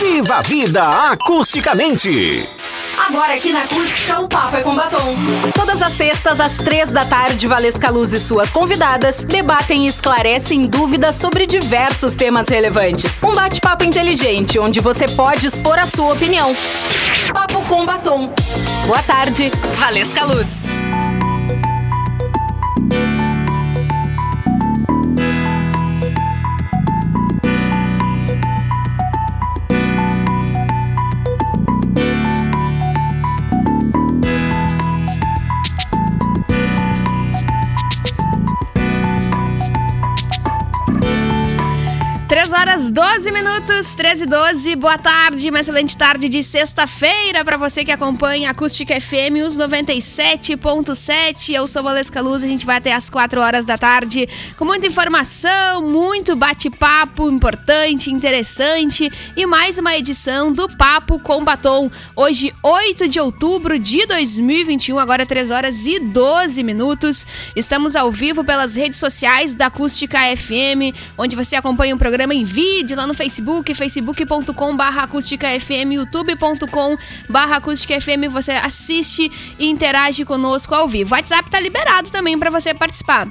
Viva 0.00 0.36
a 0.36 0.42
vida 0.42 0.82
acusticamente! 1.10 2.48
Agora 3.06 3.34
aqui 3.34 3.52
na 3.52 3.60
Acústica, 3.60 4.18
o 4.18 4.26
Papo 4.26 4.56
é 4.56 4.62
com 4.62 4.74
Batom. 4.74 5.14
Todas 5.54 5.82
as 5.82 5.92
sextas, 5.92 6.40
às 6.40 6.56
três 6.56 6.90
da 6.90 7.04
tarde, 7.04 7.46
Valesca 7.46 7.90
Luz 7.90 8.10
e 8.14 8.18
suas 8.18 8.50
convidadas 8.50 9.24
debatem 9.24 9.84
e 9.84 9.88
esclarecem 9.88 10.64
dúvidas 10.64 11.16
sobre 11.16 11.46
diversos 11.46 12.14
temas 12.14 12.48
relevantes. 12.48 13.22
Um 13.22 13.34
bate-papo 13.34 13.84
inteligente, 13.84 14.58
onde 14.58 14.80
você 14.80 15.06
pode 15.06 15.46
expor 15.46 15.78
a 15.78 15.84
sua 15.84 16.14
opinião. 16.14 16.56
Papo 17.30 17.60
com 17.66 17.84
Batom. 17.84 18.32
Boa 18.86 19.02
tarde, 19.02 19.52
Valesca 19.74 20.24
Luz. 20.24 20.64
Horas 42.90 43.20
12 43.20 43.32
minutos, 43.32 43.94
13 43.94 44.24
e 44.24 44.26
12. 44.26 44.76
Boa 44.76 44.98
tarde, 44.98 45.48
uma 45.48 45.60
excelente 45.60 45.96
tarde 45.96 46.28
de 46.28 46.42
sexta-feira 46.42 47.44
para 47.44 47.56
você 47.56 47.84
que 47.84 47.92
acompanha 47.92 48.48
a 48.48 48.50
Acústica 48.52 48.98
FM, 49.00 49.44
os 49.46 49.56
97.7. 49.56 51.54
Eu 51.54 51.66
sou 51.66 51.82
Valesca 51.82 52.20
Luz, 52.20 52.42
a 52.42 52.46
gente 52.46 52.66
vai 52.66 52.76
até 52.76 52.92
as 52.92 53.08
4 53.08 53.40
horas 53.40 53.64
da 53.64 53.78
tarde 53.78 54.28
com 54.56 54.64
muita 54.64 54.86
informação, 54.86 55.82
muito 55.82 56.34
bate-papo 56.34 57.30
importante, 57.30 58.10
interessante 58.10 59.10
e 59.36 59.46
mais 59.46 59.78
uma 59.78 59.96
edição 59.96 60.52
do 60.52 60.68
Papo 60.68 61.18
com 61.18 61.44
Batom. 61.44 61.90
Hoje, 62.16 62.52
8 62.62 63.08
de 63.08 63.20
outubro 63.20 63.78
de 63.78 64.06
2021, 64.06 64.98
agora 64.98 65.26
3 65.26 65.50
horas 65.50 65.86
e 65.86 66.00
12 66.00 66.62
minutos. 66.62 67.26
Estamos 67.54 67.94
ao 67.94 68.10
vivo 68.10 68.44
pelas 68.44 68.74
redes 68.74 68.98
sociais 68.98 69.54
da 69.54 69.66
Acústica 69.66 70.18
FM, 70.36 70.94
onde 71.16 71.36
você 71.36 71.56
acompanha 71.56 71.94
o 71.94 71.98
programa 71.98 72.34
em 72.34 72.44
vídeo 72.44 72.79
lá 72.94 73.06
no 73.06 73.14
Facebook, 73.14 73.74
facebook.com 73.74 74.76
barra 74.76 75.06
youtube.com 75.06 76.96
barra 77.28 77.60
você 78.28 78.52
assiste 78.52 79.30
e 79.58 79.68
interage 79.68 80.24
conosco 80.24 80.74
ao 80.74 80.88
vivo. 80.88 81.14
O 81.14 81.16
WhatsApp 81.16 81.50
tá 81.50 81.60
liberado 81.60 82.10
também 82.10 82.38
para 82.38 82.50
você 82.50 82.74
participar. 82.74 83.28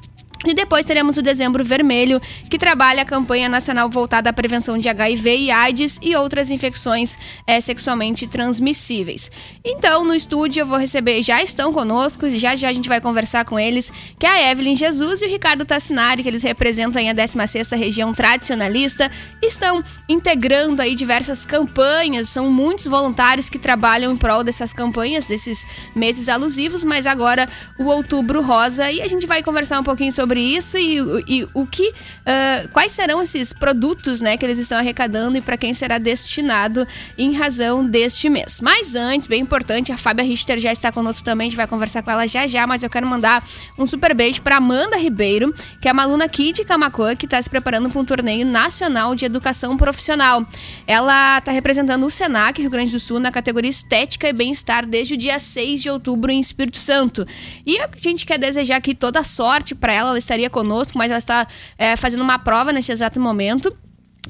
E 0.46 0.54
depois 0.56 0.86
teremos 0.86 1.18
o 1.18 1.22
Dezembro 1.22 1.64
Vermelho, 1.64 2.20
que 2.50 2.58
trabalha 2.58 3.04
a 3.04 3.06
campanha 3.06 3.48
nacional 3.48 3.90
voltada 3.90 4.30
à 4.30 4.34
prevenção 4.34 4.78
de 4.78 4.90
HIV 4.90 5.38
e 5.38 5.52
AIDS 5.52 6.00
e 6.02 6.16
outras 6.16 6.50
infecções 6.50 7.18
é, 7.46 7.62
sexualmente 7.62 8.26
transmissíveis. 8.26 9.30
Então, 9.64 10.04
no 10.04 10.16
estúdio 10.16 10.62
eu 10.62 10.66
vou 10.66 10.80
receber, 10.80 11.22
já 11.22 11.44
estão 11.44 11.72
conosco, 11.72 12.28
já 12.30 12.56
já 12.56 12.70
a 12.70 12.74
gente 12.74 12.90
vai 12.90 13.00
conversar 13.00 13.46
com 13.46 13.60
eles, 13.60 13.92
que 14.18 14.26
é 14.26 14.30
a 14.30 14.52
Evelyn 14.52 14.76
Jesus 14.76 15.22
e 15.22 15.26
o 15.26 15.30
Ricardo 15.30 15.64
Tassinari, 15.64 16.24
que 16.24 16.30
eles 16.30 16.42
representam 16.42 17.02
a 17.02 17.14
16ª 17.14 17.78
região 17.78 18.12
tradicionalista, 18.12 19.12
estão 19.42 19.84
integrando 20.10 20.82
aí 20.82 20.96
diversas 20.96 21.46
campanhas, 21.46 22.30
são 22.30 22.52
muitos 22.52 22.88
voluntários 22.88 23.50
que 23.50 23.60
trabalham 23.60 24.12
em 24.12 24.18
prol 24.18 24.44
dessas 24.44 24.74
campanhas, 24.74 25.26
desses 25.26 25.68
meses 25.96 26.28
alusivos, 26.28 26.84
mas 26.84 27.06
agora 27.06 27.48
o 27.78 27.86
Outubro 27.86 28.42
Rosa 28.42 28.92
e 28.92 29.02
a 29.02 29.08
gente 29.08 29.28
vai 29.28 29.44
conversar 29.44 29.80
um 29.80 29.84
pouquinho 29.84 30.12
sobre 30.12 30.31
sobre 30.32 30.40
isso 30.40 30.78
e, 30.78 30.98
e 31.28 31.48
o 31.54 31.68
que, 31.68 31.90
uh, 31.90 32.70
quais 32.72 32.94
serão 32.94 33.22
esses 33.22 33.52
produtos, 33.52 34.22
né, 34.22 34.38
que 34.38 34.46
eles 34.46 34.58
estão 34.58 34.78
arrecadando 34.78 35.38
e 35.38 35.42
para 35.42 35.58
quem 35.58 35.74
será 35.74 35.98
destinado 35.98 36.88
em 37.18 37.34
razão 37.34 37.84
deste 37.84 38.30
mês. 38.30 38.62
Mas 38.62 38.96
antes, 38.96 39.28
bem 39.28 39.42
importante, 39.42 39.92
a 39.92 39.98
Fábia 39.98 40.24
Richter 40.24 40.58
já 40.58 40.72
está 40.72 40.90
conosco 40.90 41.26
também, 41.26 41.48
a 41.48 41.50
gente 41.50 41.58
vai 41.58 41.68
conversar 41.68 42.02
com 42.02 42.10
ela 42.10 42.26
já 42.28 42.48
já, 42.48 42.66
mas 42.66 42.82
eu 42.82 42.90
quero 42.90 43.06
mandar 43.06 43.46
um 43.78 43.86
super 43.86 44.16
beijo 44.16 44.42
para 44.42 44.56
Amanda 44.56 44.96
Ribeiro, 44.96 45.54
que 45.82 45.90
é 45.90 45.92
uma 45.92 46.04
aluna 46.04 46.26
aqui 46.26 46.54
de 46.54 46.64
Camacoa 46.64 47.14
que 47.14 47.26
está 47.26 47.42
se 47.42 47.50
preparando 47.50 47.90
para 47.90 48.00
um 48.00 48.06
torneio 48.06 48.46
nacional 48.46 49.14
de 49.14 49.26
educação 49.26 49.76
profissional. 49.76 50.46
Ela 50.88 51.40
está 51.40 51.52
representando 51.52 52.06
o 52.06 52.10
Senac 52.10 52.62
Rio 52.62 52.72
Grande 52.72 52.94
do 52.94 53.00
Sul 53.02 53.20
na 53.20 53.32
categoria 53.32 53.70
Estética 53.70 54.30
e 54.30 54.34
Bem-Estar 54.34 54.86
desde 54.86 55.16
o 55.16 55.18
dia 55.18 55.38
6 55.40 55.82
de 55.82 55.90
outubro 55.90 56.32
em 56.32 56.40
Espírito 56.40 56.78
Santo. 56.78 57.28
E 57.66 57.78
a 57.82 57.90
gente 57.98 58.26
quer 58.26 58.40
desejar 58.40 58.78
aqui 58.78 58.96
toda 58.96 59.24
sorte 59.24 59.76
para 59.76 59.92
ela, 59.92 60.10
ela 60.12 60.21
estaria 60.22 60.50
conosco, 60.50 60.98
mas 60.98 61.12
ela 61.12 61.18
está 61.18 61.48
é, 61.78 61.96
fazendo 61.96 62.22
uma 62.22 62.40
prova 62.40 62.72
nesse 62.72 62.92
exato 62.92 63.20
momento. 63.20 63.76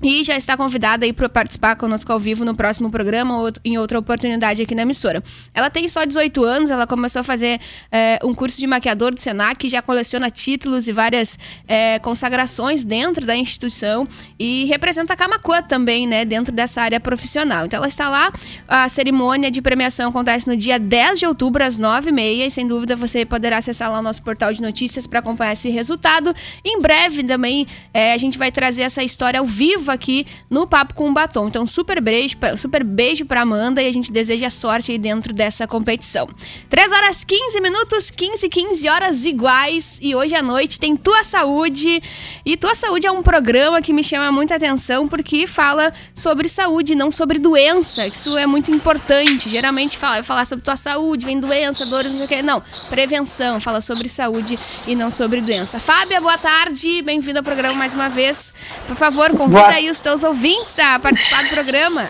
E 0.02 0.24
já 0.24 0.36
está 0.36 0.58
convidada 0.58 1.06
aí 1.06 1.14
para 1.14 1.30
participar 1.30 1.76
conosco 1.76 2.12
ao 2.12 2.20
vivo 2.20 2.44
no 2.44 2.56
próximo 2.56 2.90
programa 2.90 3.38
ou 3.38 3.52
em 3.64 3.78
outra 3.78 4.00
oportunidade 4.00 4.62
aqui 4.62 4.74
na 4.74 4.82
emissora. 4.82 5.24
Ela 5.54 5.70
tem 5.70 5.88
só 5.88 6.04
18 6.06 6.44
anos, 6.44 6.72
ela 6.72 6.88
começou 6.88 7.20
a 7.20 7.24
fazer 7.24 7.60
é, 7.92 8.18
um 8.24 8.34
curso 8.34 8.60
de 8.60 8.66
maquiador 8.66 9.14
do 9.14 9.20
Senac, 9.20 9.68
já 9.70 9.80
coleciona 9.82 10.32
títulos 10.32 10.88
e 10.88 10.92
várias 10.92 11.38
é, 11.68 12.00
consagrações 12.00 12.84
dentro 12.84 13.28
da 13.28 13.36
instituição 13.36 14.08
e 14.40 14.66
representa 14.66 15.14
a 15.14 15.16
Camacuã 15.16 15.62
também, 15.62 16.08
né, 16.08 16.26
dentro 16.26 16.52
dessa 16.52 16.82
área 16.82 17.00
profissional. 17.00 17.68
Então 17.68 17.78
ela 17.78 17.88
está 17.88 18.10
lá, 18.10 18.34
a 18.68 18.90
cerimônia 18.90 19.52
de 19.52 19.62
premiação 19.62 20.10
acontece 20.10 20.48
no 20.48 20.58
dia 20.58 20.80
10 20.80 21.20
de 21.20 21.26
outubro 21.28 21.64
às 21.64 21.78
9h30 21.78 22.48
e 22.48 22.50
sem 22.50 22.66
dúvida 22.66 22.96
você 22.96 23.24
poderá 23.24 23.58
acessar 23.58 23.92
lá 23.92 24.00
o 24.00 24.02
nosso 24.02 24.24
portal 24.24 24.52
de 24.52 24.64
notícias 24.64 25.06
para 25.06 25.20
acompanhar 25.20 25.54
esse 25.54 25.70
resultado. 25.70 26.34
Em 26.66 26.80
breve 26.80 27.24
também 27.24 27.68
é, 27.94 28.14
a 28.14 28.18
gente 28.18 28.36
vai 28.40 28.52
trazer 28.52 28.82
essa 28.82 29.04
história 29.04 29.40
ao 29.40 29.46
vivo 29.46 29.81
aqui 29.90 30.28
no 30.50 30.68
Papo 30.68 30.94
com 30.94 31.10
o 31.10 31.14
Batom. 31.14 31.48
Então, 31.48 31.66
super 31.66 32.02
beijo, 32.02 32.38
super 32.58 32.84
beijo 32.84 33.26
pra 33.26 33.42
Amanda 33.42 33.82
e 33.82 33.88
a 33.88 33.92
gente 33.92 34.12
deseja 34.12 34.50
sorte 34.50 34.92
aí 34.92 34.98
dentro 34.98 35.34
dessa 35.34 35.66
competição. 35.66 36.28
3 36.70 36.92
horas 36.92 37.24
15 37.24 37.62
minutos, 37.62 38.12
15, 38.12 38.50
15 38.50 38.90
horas 38.90 39.26
iguais. 39.26 39.98
E 40.02 40.16
hoje 40.16 40.36
à 40.36 40.42
noite 40.42 40.80
tem 40.80 40.96
Tua 40.96 41.24
Saúde. 41.24 42.02
E 42.46 42.58
Tua 42.58 42.76
Saúde 42.76 43.08
é 43.08 43.12
um 43.12 43.24
programa 43.24 43.82
que 43.82 43.94
me 43.94 44.04
chama 44.04 44.32
muita 44.32 44.56
atenção 44.56 45.08
porque 45.08 45.48
fala 45.48 45.94
sobre 46.14 46.50
saúde, 46.50 46.96
não 46.96 47.12
sobre 47.12 47.40
doença. 47.40 48.06
Isso 48.08 48.38
é 48.38 48.46
muito 48.46 48.72
importante. 48.72 49.50
Geralmente 49.50 49.98
fala, 49.98 50.24
falar 50.24 50.46
sobre 50.46 50.64
tua 50.64 50.76
saúde, 50.76 51.26
vem 51.26 51.40
doença, 51.40 51.86
dores, 51.86 52.12
não 52.12 52.20
sei 52.20 52.26
o 52.26 52.30
quê. 52.30 52.42
Não, 52.42 52.62
prevenção, 52.90 53.60
fala 53.60 53.82
sobre 53.82 54.10
saúde 54.10 54.58
e 54.88 54.96
não 54.96 55.12
sobre 55.12 55.42
doença. 55.42 55.80
Fábia, 55.80 56.20
boa 56.20 56.38
tarde. 56.38 57.02
Bem-vinda 57.02 57.40
ao 57.40 57.44
programa 57.44 57.76
mais 57.76 57.94
uma 57.94 58.10
vez. 58.10 58.54
Por 58.88 58.96
favor, 58.96 59.32
convida 59.32 59.71
aí 59.72 59.90
os 59.90 60.00
teus 60.00 60.24
ouvintes 60.24 60.78
a 60.80 61.00
participar 61.00 61.44
do 61.44 61.50
programa. 61.50 62.10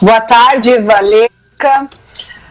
Boa 0.00 0.20
tarde, 0.20 0.78
Valesca. 0.78 1.88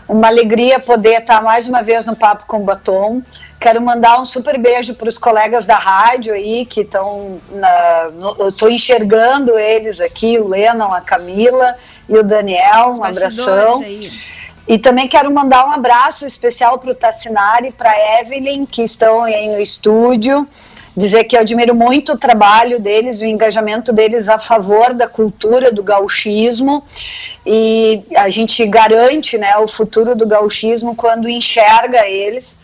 Uma 0.08 0.28
alegria 0.28 0.80
poder 0.80 1.22
estar 1.22 1.42
mais 1.42 1.68
uma 1.68 1.82
vez 1.82 2.06
no 2.06 2.16
Papo 2.16 2.46
com 2.46 2.60
Batom. 2.60 3.24
Quero 3.60 3.82
mandar 3.82 4.22
um 4.22 4.26
super 4.26 4.60
beijo 4.60 4.94
para 4.94 5.10
os 5.10 5.18
colegas 5.18 5.66
da 5.66 5.78
rádio 5.78 6.34
aí 6.34 6.66
que 6.66 6.82
estão. 6.82 7.40
Eu 8.38 8.50
estou 8.50 8.70
enxergando 8.70 9.58
eles 9.58 10.00
aqui, 10.00 10.38
o 10.38 10.48
Lennon, 10.48 10.94
a 10.94 11.02
Camila 11.02 11.76
e 12.08 12.16
o 12.18 12.24
Daniel. 12.24 12.94
Um 12.98 13.04
abração. 13.04 13.82
Aí. 13.82 14.12
E 14.68 14.78
também 14.78 15.08
quero 15.08 15.32
mandar 15.32 15.68
um 15.68 15.72
abraço 15.72 16.26
especial 16.26 16.78
para 16.78 16.92
o 16.92 16.96
Tassinari 16.96 17.70
e 17.70 17.72
para 17.72 17.92
a 17.92 18.22
Evelyn, 18.22 18.66
que 18.66 18.84
estão 18.84 19.24
aí 19.24 19.48
no 19.48 19.60
estúdio 19.60 20.48
dizer 20.96 21.26
que 21.26 21.36
eu 21.36 21.42
admiro 21.42 21.76
muito 21.76 22.14
o 22.14 22.18
trabalho 22.18 22.80
deles, 22.80 23.20
o 23.20 23.26
engajamento 23.26 23.92
deles 23.92 24.30
a 24.30 24.40
favor 24.40 24.94
da 24.94 25.08
cultura 25.08 25.72
do 25.72 25.84
gauchismo 25.84 26.84
e 27.46 28.04
a 28.16 28.30
gente 28.30 28.66
garante 28.66 29.38
né, 29.38 29.58
o 29.58 29.68
futuro 29.68 30.16
do 30.16 30.26
gauchismo 30.26 30.96
quando 30.96 31.28
enxerga 31.28 32.08
eles 32.08 32.58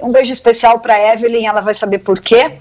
Um 0.00 0.10
beijo 0.10 0.32
especial 0.32 0.80
para 0.80 1.12
Evelyn, 1.12 1.46
ela 1.46 1.60
vai 1.60 1.74
saber 1.74 1.98
por 1.98 2.20
quê. 2.20 2.52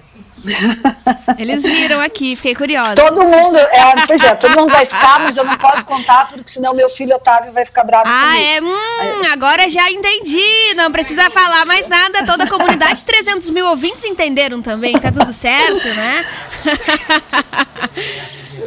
Eles 1.38 1.64
viram 1.64 2.00
aqui, 2.02 2.36
fiquei 2.36 2.56
curiosa. 2.56 2.96
Todo 2.96 3.24
mundo, 3.24 3.58
é, 3.58 4.06
pois 4.08 4.24
é, 4.24 4.36
todo 4.36 4.60
mundo 4.60 4.72
vai 4.72 4.86
ficar, 4.86 5.20
mas 5.20 5.38
eu 5.38 5.44
não 5.44 5.58
posso 5.58 5.86
contar, 5.86 6.28
porque 6.30 6.52
senão 6.52 6.74
meu 6.74 6.90
filho 6.90 7.16
Otávio 7.16 7.52
vai 7.52 7.66
ficar 7.66 7.84
bravo 7.84 8.04
Ah, 8.08 8.32
comigo. 8.32 8.46
é? 8.46 8.62
Hum, 8.62 9.32
agora 9.32 9.70
já 9.70 9.90
entendi. 9.92 10.74
Não 10.76 10.92
precisa 10.92 11.30
falar 11.30 11.66
mais 11.66 11.88
nada. 11.88 12.26
Toda 12.26 12.44
a 12.46 12.50
comunidade, 12.50 13.04
300 13.06 13.50
mil 13.50 13.66
ouvintes 13.68 14.04
entenderam 14.04 14.62
também. 14.62 14.94
Tá 14.94 15.12
tudo 15.12 15.32
certo, 15.34 15.88
né? 15.90 16.26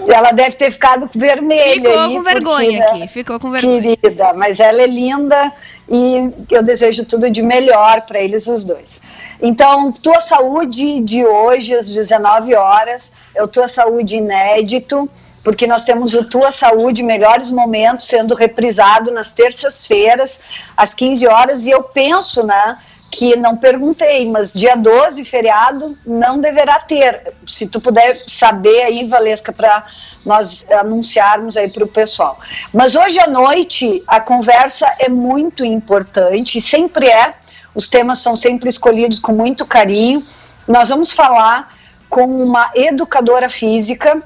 Ela 0.08 0.32
deve 0.32 0.56
ter 0.56 0.70
ficado 0.70 1.08
vermelha. 1.14 1.74
Ficou 1.74 2.00
aí, 2.00 2.08
com 2.08 2.14
porque, 2.22 2.32
vergonha 2.32 2.78
né, 2.78 2.86
aqui. 2.86 3.08
Ficou 3.08 3.40
com 3.40 3.50
vergonha. 3.50 3.96
Querida, 3.96 4.32
mas 4.34 4.58
ela 4.60 4.82
é 4.82 4.86
linda 4.86 5.52
e 5.88 6.30
eu 6.50 6.62
desejo 6.62 7.04
tudo 7.04 7.30
de 7.30 7.42
melhor 7.42 8.02
para 8.02 8.20
eles 8.20 8.46
os 8.46 8.64
dois. 8.64 9.00
Então, 9.43 9.91
Tua 9.91 10.21
Saúde 10.21 11.00
de 11.00 11.27
hoje, 11.27 11.75
às 11.75 11.91
19 11.91 12.55
horas, 12.55 13.11
é 13.35 13.43
o 13.43 13.49
Tua 13.49 13.67
Saúde 13.67 14.17
inédito, 14.17 15.11
porque 15.43 15.67
nós 15.67 15.85
temos 15.85 16.15
o 16.15 16.23
Tua 16.23 16.53
Saúde 16.53 17.03
Melhores 17.03 17.50
Momentos 17.50 18.06
sendo 18.06 18.37
reprisado 18.37 19.11
nas 19.11 19.33
terças-feiras, 19.33 20.41
às 20.77 20.94
15 20.94 21.27
horas, 21.27 21.67
e 21.67 21.71
eu 21.71 21.83
penso, 21.83 22.44
né, 22.44 22.79
que 23.11 23.37
não 23.37 23.56
perguntei, 23.56 24.31
mas 24.31 24.55
dia 24.55 24.75
12, 24.75 25.25
feriado, 25.25 25.99
não 26.06 26.41
deverá 26.41 26.81
ter. 26.81 27.35
Se 27.47 27.67
tu 27.67 27.79
puder 27.79 28.23
saber 28.27 28.85
aí, 28.85 29.06
Valesca, 29.06 29.53
para 29.53 29.85
nós 30.25 30.65
anunciarmos 30.71 31.56
aí 31.56 31.69
para 31.71 31.85
o 31.85 31.89
pessoal. 31.89 32.39
Mas 32.73 32.97
hoje 32.97 33.21
à 33.21 33.27
noite 33.27 34.03
a 34.06 34.19
conversa 34.19 34.91
é 34.99 35.11
muito 35.11 35.62
importante, 35.62 36.59
sempre 36.61 37.06
é, 37.06 37.35
os 37.74 37.88
temas 37.88 38.19
são 38.19 38.36
sempre 38.36 38.69
escolhidos 38.69 39.19
com 39.19 39.32
muito 39.32 39.66
carinho. 39.66 40.24
Nós 40.66 40.88
vamos 40.88 41.12
falar 41.12 41.74
com 42.08 42.24
uma 42.24 42.70
educadora 42.74 43.48
física 43.48 44.22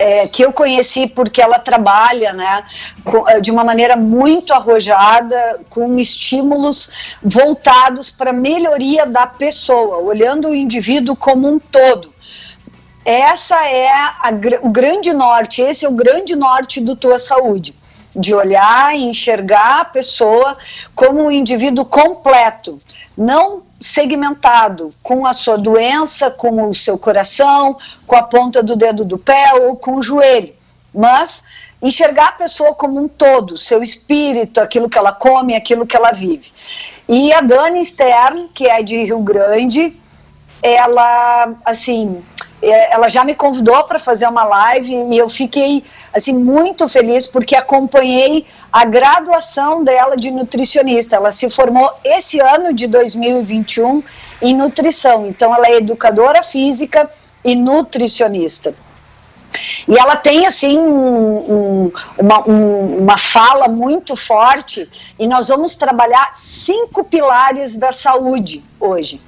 é, 0.00 0.26
que 0.26 0.42
eu 0.42 0.50
conheci 0.50 1.06
porque 1.06 1.42
ela 1.42 1.58
trabalha 1.58 2.32
né, 2.32 2.64
com, 3.04 3.24
de 3.40 3.50
uma 3.50 3.62
maneira 3.62 3.96
muito 3.96 4.52
arrojada, 4.54 5.60
com 5.68 5.98
estímulos 5.98 7.16
voltados 7.22 8.10
para 8.10 8.30
a 8.30 8.32
melhoria 8.32 9.04
da 9.04 9.26
pessoa, 9.26 9.98
olhando 9.98 10.48
o 10.48 10.54
indivíduo 10.54 11.14
como 11.14 11.46
um 11.46 11.58
todo. 11.58 12.14
Essa 13.04 13.62
é 13.66 13.88
a, 13.88 14.30
o 14.62 14.70
grande 14.70 15.12
norte, 15.12 15.60
esse 15.60 15.84
é 15.84 15.88
o 15.88 15.92
grande 15.92 16.34
norte 16.34 16.80
do 16.80 16.96
Tua 16.96 17.18
Saúde, 17.18 17.74
de 18.14 18.34
olhar 18.34 18.94
e 18.96 19.04
enxergar 19.04 19.80
a 19.80 19.84
pessoa 19.84 20.56
como 20.94 21.24
um 21.24 21.30
indivíduo 21.30 21.84
completo, 21.84 22.78
não 23.16 23.62
segmentado 23.80 24.90
com 25.02 25.26
a 25.26 25.32
sua 25.32 25.56
doença, 25.56 26.30
com 26.30 26.68
o 26.68 26.74
seu 26.74 26.98
coração, 26.98 27.78
com 28.06 28.16
a 28.16 28.22
ponta 28.22 28.62
do 28.62 28.76
dedo 28.76 29.04
do 29.04 29.16
pé 29.16 29.54
ou 29.54 29.76
com 29.76 29.96
o 29.96 30.02
joelho, 30.02 30.54
mas 30.94 31.42
enxergar 31.82 32.28
a 32.28 32.32
pessoa 32.32 32.74
como 32.74 33.00
um 33.00 33.08
todo, 33.08 33.56
seu 33.56 33.82
espírito, 33.82 34.60
aquilo 34.60 34.88
que 34.88 34.98
ela 34.98 35.12
come, 35.12 35.54
aquilo 35.54 35.86
que 35.86 35.96
ela 35.96 36.12
vive. 36.12 36.52
E 37.08 37.32
a 37.32 37.40
Dani 37.40 37.82
Stern, 37.84 38.48
que 38.54 38.66
é 38.66 38.82
de 38.82 39.04
Rio 39.04 39.20
Grande, 39.20 39.96
ela, 40.62 41.54
assim, 41.64 42.22
ela 42.62 43.08
já 43.08 43.24
me 43.24 43.34
convidou 43.34 43.84
para 43.84 43.98
fazer 43.98 44.26
uma 44.26 44.44
live 44.44 44.94
e 44.94 45.16
eu 45.16 45.28
fiquei 45.28 45.82
assim 46.12 46.34
muito 46.34 46.88
feliz 46.88 47.26
porque 47.26 47.56
acompanhei 47.56 48.46
a 48.72 48.84
graduação 48.84 49.82
dela 49.82 50.16
de 50.16 50.30
nutricionista. 50.30 51.16
Ela 51.16 51.30
se 51.30 51.48
formou 51.48 51.90
esse 52.04 52.40
ano 52.40 52.72
de 52.72 52.86
2021 52.86 54.02
em 54.42 54.54
nutrição. 54.54 55.26
Então 55.26 55.54
ela 55.54 55.66
é 55.68 55.76
educadora 55.76 56.42
física 56.42 57.08
e 57.44 57.54
nutricionista. 57.54 58.74
E 59.88 59.98
ela 59.98 60.16
tem, 60.16 60.46
assim, 60.46 60.78
um, 60.78 61.38
um, 61.38 61.92
uma, 62.18 62.48
um, 62.48 62.98
uma 62.98 63.18
fala 63.18 63.68
muito 63.68 64.14
forte, 64.14 64.88
e 65.18 65.26
nós 65.26 65.48
vamos 65.48 65.74
trabalhar 65.74 66.30
cinco 66.34 67.04
pilares 67.04 67.76
da 67.76 67.92
saúde 67.92 68.62
hoje. 68.78 69.20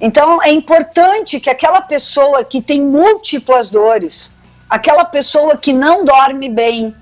Então, 0.00 0.42
é 0.42 0.50
importante 0.50 1.40
que 1.40 1.50
aquela 1.50 1.80
pessoa 1.80 2.44
que 2.44 2.60
tem 2.60 2.82
múltiplas 2.82 3.70
dores, 3.70 4.30
aquela 4.68 5.04
pessoa 5.04 5.56
que 5.56 5.72
não 5.72 6.04
dorme 6.04 6.48
bem, 6.48 6.94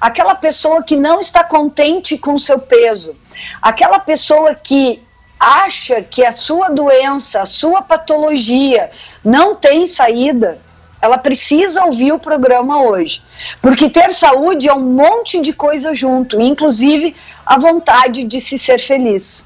aquela 0.00 0.34
pessoa 0.34 0.82
que 0.82 0.96
não 0.96 1.20
está 1.20 1.44
contente 1.44 2.16
com 2.18 2.38
seu 2.38 2.58
peso, 2.58 3.14
aquela 3.60 3.98
pessoa 3.98 4.54
que 4.54 5.02
acha 5.38 6.02
que 6.02 6.24
a 6.24 6.32
sua 6.32 6.68
doença, 6.68 7.40
a 7.40 7.46
sua 7.46 7.80
patologia 7.80 8.90
não 9.24 9.54
tem 9.54 9.86
saída, 9.86 10.58
ela 11.00 11.18
precisa 11.18 11.84
ouvir 11.84 12.12
o 12.12 12.18
programa 12.18 12.82
hoje. 12.82 13.22
Porque 13.60 13.88
ter 13.88 14.12
saúde 14.12 14.68
é 14.68 14.74
um 14.74 14.80
monte 14.80 15.40
de 15.40 15.52
coisa 15.52 15.94
junto, 15.94 16.40
inclusive 16.40 17.16
a 17.44 17.58
vontade 17.58 18.24
de 18.24 18.40
se 18.40 18.58
ser 18.58 18.78
feliz. 18.78 19.44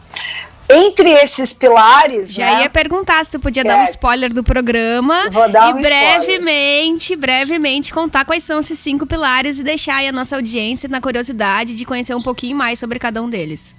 Entre 0.69 1.11
esses 1.11 1.53
pilares. 1.53 2.33
Já 2.33 2.57
né, 2.57 2.63
ia 2.63 2.71
perguntar 2.71 3.23
se 3.25 3.33
tu 3.33 3.39
podia 3.39 3.61
é, 3.61 3.65
dar 3.65 3.79
um 3.79 3.85
spoiler 3.85 4.33
do 4.33 4.43
programa. 4.43 5.29
Vou 5.31 5.49
dar 5.49 5.71
e 5.71 5.75
um 5.75 5.81
brevemente, 5.83 7.13
spoiler. 7.13 7.21
brevemente 7.21 7.93
contar 7.93 8.25
quais 8.25 8.43
são 8.43 8.61
esses 8.61 8.79
cinco 8.79 9.07
pilares 9.07 9.59
e 9.59 9.63
deixar 9.63 9.97
aí 9.97 10.09
a 10.09 10.13
nossa 10.13 10.37
audiência 10.37 10.89
na 10.89 11.03
curiosidade 11.03 11.77
de 11.77 11.85
conhecer 11.85 12.15
um 12.15 12.23
pouquinho 12.23 12.57
mais 12.57 12.79
sobre 12.79 12.99
cada 12.99 13.23
um 13.23 13.29
deles. 13.29 13.75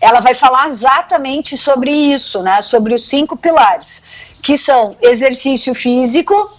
Ela 0.00 0.20
vai 0.20 0.32
falar 0.32 0.66
exatamente 0.66 1.56
sobre 1.58 1.90
isso, 1.90 2.42
né? 2.42 2.62
Sobre 2.62 2.94
os 2.94 3.06
cinco 3.06 3.36
pilares, 3.36 4.02
que 4.40 4.56
são 4.56 4.96
exercício 5.02 5.74
físico, 5.74 6.55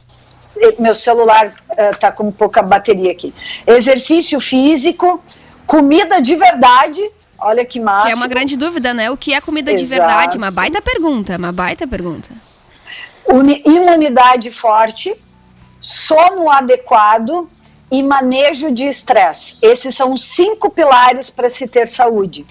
meu 0.79 0.95
celular 0.95 1.53
está 1.93 2.09
uh, 2.09 2.13
com 2.13 2.31
pouca 2.31 2.61
bateria 2.61 3.11
aqui. 3.11 3.33
Exercício 3.65 4.39
físico, 4.39 5.21
comida 5.65 6.21
de 6.21 6.35
verdade. 6.35 7.01
Olha 7.39 7.63
que 7.63 7.79
massa. 7.79 8.07
Que 8.07 8.13
é 8.13 8.15
uma 8.15 8.27
grande 8.27 8.55
dúvida, 8.55 8.93
né? 8.93 9.11
O 9.11 9.17
que 9.17 9.33
é 9.33 9.41
comida 9.41 9.71
Exato. 9.71 9.83
de 9.83 9.95
verdade? 9.95 10.37
Uma 10.37 10.49
baita 10.49 10.81
pergunta, 10.81 11.37
uma 11.37 11.51
baita 11.51 11.87
pergunta. 11.87 12.29
Uni 13.27 13.61
imunidade 13.65 14.51
forte, 14.51 15.15
sono 15.79 16.49
adequado 16.49 17.49
e 17.91 18.03
manejo 18.03 18.71
de 18.71 18.85
estresse. 18.85 19.57
Esses 19.61 19.95
são 19.95 20.13
os 20.13 20.25
cinco 20.25 20.69
pilares 20.69 21.29
para 21.29 21.49
se 21.49 21.67
ter 21.67 21.87
saúde. 21.87 22.45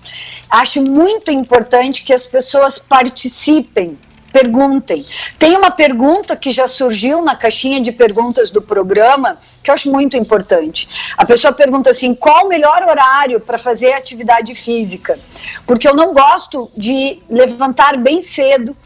Acho 0.49 0.82
muito 0.82 1.31
importante 1.31 2.05
que 2.05 2.12
as 2.12 2.26
pessoas 2.26 2.79
participem 2.79 3.99
perguntem. 4.37 5.06
Tem 5.38 5.56
uma 5.56 5.71
pergunta 5.71 6.37
que 6.37 6.50
já 6.50 6.66
surgiu 6.66 7.23
na 7.23 7.35
caixinha 7.35 7.81
de 7.81 7.90
perguntas 7.90 8.50
do 8.50 8.61
programa 8.61 9.38
que 9.62 9.71
eu 9.71 9.75
acho 9.75 9.90
muito 9.90 10.16
importante. 10.16 10.88
A 11.16 11.25
pessoa 11.25 11.52
pergunta 11.52 11.88
assim: 11.90 12.14
qual 12.14 12.45
o 12.45 12.49
melhor 12.49 12.83
horário 12.83 13.40
para 13.40 13.57
fazer 13.57 13.95
atividade 13.95 14.55
física? 14.55 15.19
Porque 15.66 15.88
eu 15.88 15.95
não 15.95 16.12
gosto 16.12 16.71
de 16.76 17.21
levantar 17.31 17.97
bem 17.97 18.21
cedo. 18.21 18.76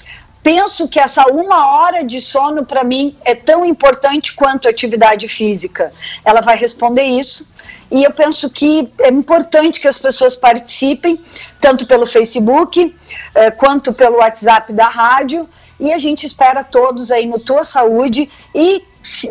Penso 0.42 0.88
que 0.88 0.98
essa 0.98 1.26
uma 1.26 1.66
hora 1.66 2.02
de 2.02 2.20
sono 2.20 2.64
para 2.64 2.82
mim 2.82 3.16
é 3.24 3.34
tão 3.34 3.64
importante 3.64 4.34
quanto 4.34 4.68
atividade 4.68 5.28
física. 5.28 5.90
Ela 6.24 6.40
vai 6.40 6.56
responder 6.56 7.02
isso. 7.02 7.46
E 7.90 8.04
eu 8.04 8.12
penso 8.12 8.48
que 8.48 8.90
é 9.00 9.08
importante 9.08 9.80
que 9.80 9.88
as 9.88 9.98
pessoas 9.98 10.36
participem, 10.36 11.20
tanto 11.60 11.86
pelo 11.86 12.06
Facebook, 12.06 12.94
eh, 13.34 13.50
quanto 13.50 13.92
pelo 13.92 14.18
WhatsApp 14.18 14.72
da 14.72 14.88
rádio. 14.88 15.48
E 15.78 15.92
a 15.92 15.98
gente 15.98 16.24
espera 16.24 16.62
todos 16.62 17.10
aí 17.10 17.26
no 17.26 17.40
Tua 17.40 17.64
Saúde. 17.64 18.30
E 18.54 18.82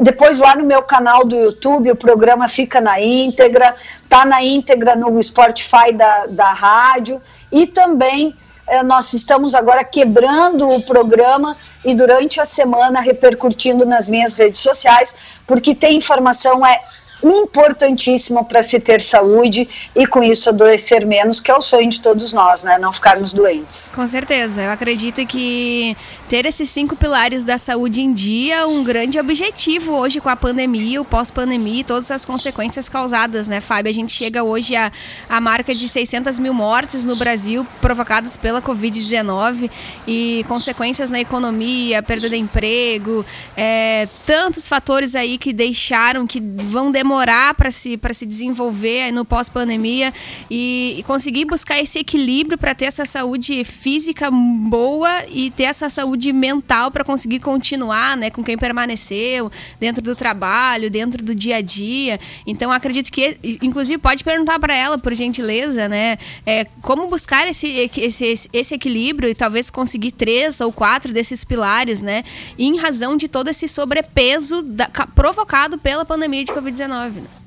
depois 0.01 0.39
lá 0.39 0.55
no 0.55 0.65
meu 0.65 0.81
canal 0.83 1.25
do 1.25 1.35
YouTube, 1.35 1.91
o 1.91 1.95
programa 1.95 2.47
fica 2.47 2.81
na 2.81 2.99
íntegra, 2.99 3.75
tá 4.09 4.25
na 4.25 4.43
íntegra 4.43 4.95
no 4.95 5.21
Spotify 5.23 5.93
da, 5.93 6.25
da 6.27 6.51
rádio. 6.51 7.21
E 7.51 7.65
também 7.65 8.35
nós 8.83 9.13
estamos 9.13 9.55
agora 9.55 9.83
quebrando 9.83 10.67
o 10.69 10.81
programa 10.83 11.55
e 11.83 11.93
durante 11.93 12.39
a 12.39 12.45
semana 12.45 12.99
repercutindo 12.99 13.85
nas 13.85 14.07
minhas 14.07 14.35
redes 14.35 14.61
sociais, 14.61 15.15
porque 15.45 15.73
tem 15.73 15.97
informação 15.97 16.65
é 16.65 16.79
importantíssimo 17.23 18.45
para 18.45 18.61
se 18.63 18.79
ter 18.79 19.01
saúde 19.01 19.67
e 19.95 20.07
com 20.07 20.23
isso 20.23 20.49
adoecer 20.49 21.05
menos, 21.05 21.41
que 21.41 21.51
é 21.51 21.55
o 21.55 21.61
sonho 21.61 21.89
de 21.89 21.99
todos 21.99 22.31
nós, 22.31 22.63
né? 22.63 22.77
Não 22.79 22.93
ficarmos 22.93 23.33
doentes. 23.33 23.89
Com 23.93 24.07
certeza. 24.07 24.61
Eu 24.61 24.71
acredito 24.71 25.25
que 25.25 25.95
ter 26.29 26.45
esses 26.45 26.69
cinco 26.69 26.95
pilares 26.95 27.43
da 27.43 27.57
saúde 27.57 28.01
em 28.01 28.13
dia 28.13 28.67
um 28.67 28.83
grande 28.83 29.19
objetivo 29.19 29.93
hoje 29.93 30.21
com 30.21 30.29
a 30.29 30.35
pandemia, 30.35 31.01
o 31.01 31.05
pós-pandemia 31.05 31.81
e 31.81 31.83
todas 31.83 32.11
as 32.11 32.23
consequências 32.23 32.87
causadas, 32.87 33.47
né, 33.47 33.59
Fábio? 33.59 33.89
A 33.89 33.93
gente 33.93 34.11
chega 34.11 34.43
hoje 34.43 34.75
à, 34.75 34.91
à 35.27 35.41
marca 35.41 35.73
de 35.73 35.89
600 35.89 36.37
mil 36.37 36.53
mortes 36.53 37.03
no 37.03 37.15
Brasil 37.15 37.65
provocadas 37.81 38.37
pela 38.37 38.61
Covid-19 38.61 39.71
e 40.07 40.45
consequências 40.47 41.09
na 41.09 41.19
economia, 41.19 42.03
perda 42.03 42.29
de 42.29 42.37
emprego, 42.37 43.25
é, 43.57 44.07
tantos 44.23 44.67
fatores 44.67 45.15
aí 45.15 45.35
que 45.39 45.51
deixaram, 45.51 46.27
que 46.27 46.39
vão 46.39 46.91
demorar 46.91 47.55
para 47.55 47.71
se, 47.71 47.99
se 48.13 48.25
desenvolver 48.27 49.11
no 49.11 49.25
pós-pandemia 49.25 50.13
e, 50.47 50.97
e, 50.99 51.03
conseguir 51.03 51.45
buscar 51.45 51.79
esse 51.79 51.97
equilíbrio 51.97 52.55
para 52.55 52.75
ter 52.75 52.85
essa 52.85 53.07
saúde 53.07 53.63
física 53.63 54.29
boa 54.29 55.25
e 55.27 55.49
ter 55.49 55.63
essa 55.63 55.89
saúde 55.89 56.18
mental 56.33 56.91
para 56.91 57.03
conseguir 57.03 57.39
continuar, 57.39 58.17
né, 58.17 58.29
com 58.29 58.43
quem 58.43 58.57
permaneceu 58.57 59.51
dentro 59.79 60.01
do 60.01 60.15
trabalho, 60.15 60.89
dentro 60.89 61.23
do 61.23 61.33
dia 61.33 61.57
a 61.57 61.61
dia. 61.61 62.19
Então 62.45 62.71
acredito 62.71 63.11
que, 63.11 63.37
inclusive, 63.61 63.97
pode 63.97 64.23
perguntar 64.23 64.59
para 64.59 64.75
ela, 64.75 64.97
por 64.97 65.13
gentileza, 65.13 65.87
né, 65.87 66.17
é, 66.45 66.65
como 66.81 67.07
buscar 67.07 67.47
esse, 67.47 67.89
esse, 67.97 68.49
esse 68.51 68.73
equilíbrio 68.73 69.29
e 69.29 69.35
talvez 69.35 69.69
conseguir 69.69 70.11
três 70.11 70.61
ou 70.61 70.71
quatro 70.71 71.13
desses 71.13 71.43
pilares, 71.43 72.01
né, 72.01 72.23
em 72.57 72.77
razão 72.77 73.15
de 73.15 73.27
todo 73.27 73.49
esse 73.49 73.67
sobrepeso 73.67 74.61
da, 74.61 74.89
provocado 75.15 75.77
pela 75.77 76.05
pandemia 76.05 76.43
de 76.43 76.51
Covid-19. 76.51 77.11
Né? 77.11 77.38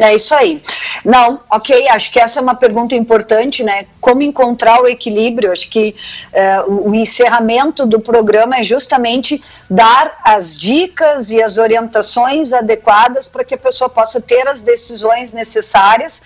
É 0.00 0.14
isso 0.14 0.34
aí. 0.34 0.62
Não, 1.04 1.40
ok, 1.50 1.88
acho 1.88 2.10
que 2.10 2.18
essa 2.18 2.40
é 2.40 2.42
uma 2.42 2.54
pergunta 2.54 2.94
importante, 2.94 3.62
né? 3.62 3.86
Como 4.00 4.22
encontrar 4.22 4.80
o 4.80 4.88
equilíbrio? 4.88 5.52
Acho 5.52 5.68
que 5.68 5.94
o, 6.66 6.90
o 6.90 6.94
encerramento 6.94 7.84
do 7.84 8.00
programa 8.00 8.56
é 8.56 8.64
justamente 8.64 9.42
dar 9.68 10.18
as 10.24 10.56
dicas 10.56 11.30
e 11.30 11.42
as 11.42 11.58
orientações 11.58 12.52
adequadas 12.52 13.26
para 13.26 13.44
que 13.44 13.54
a 13.54 13.58
pessoa 13.58 13.90
possa 13.90 14.20
ter 14.20 14.48
as 14.48 14.62
decisões 14.62 15.32
necessárias 15.32 16.22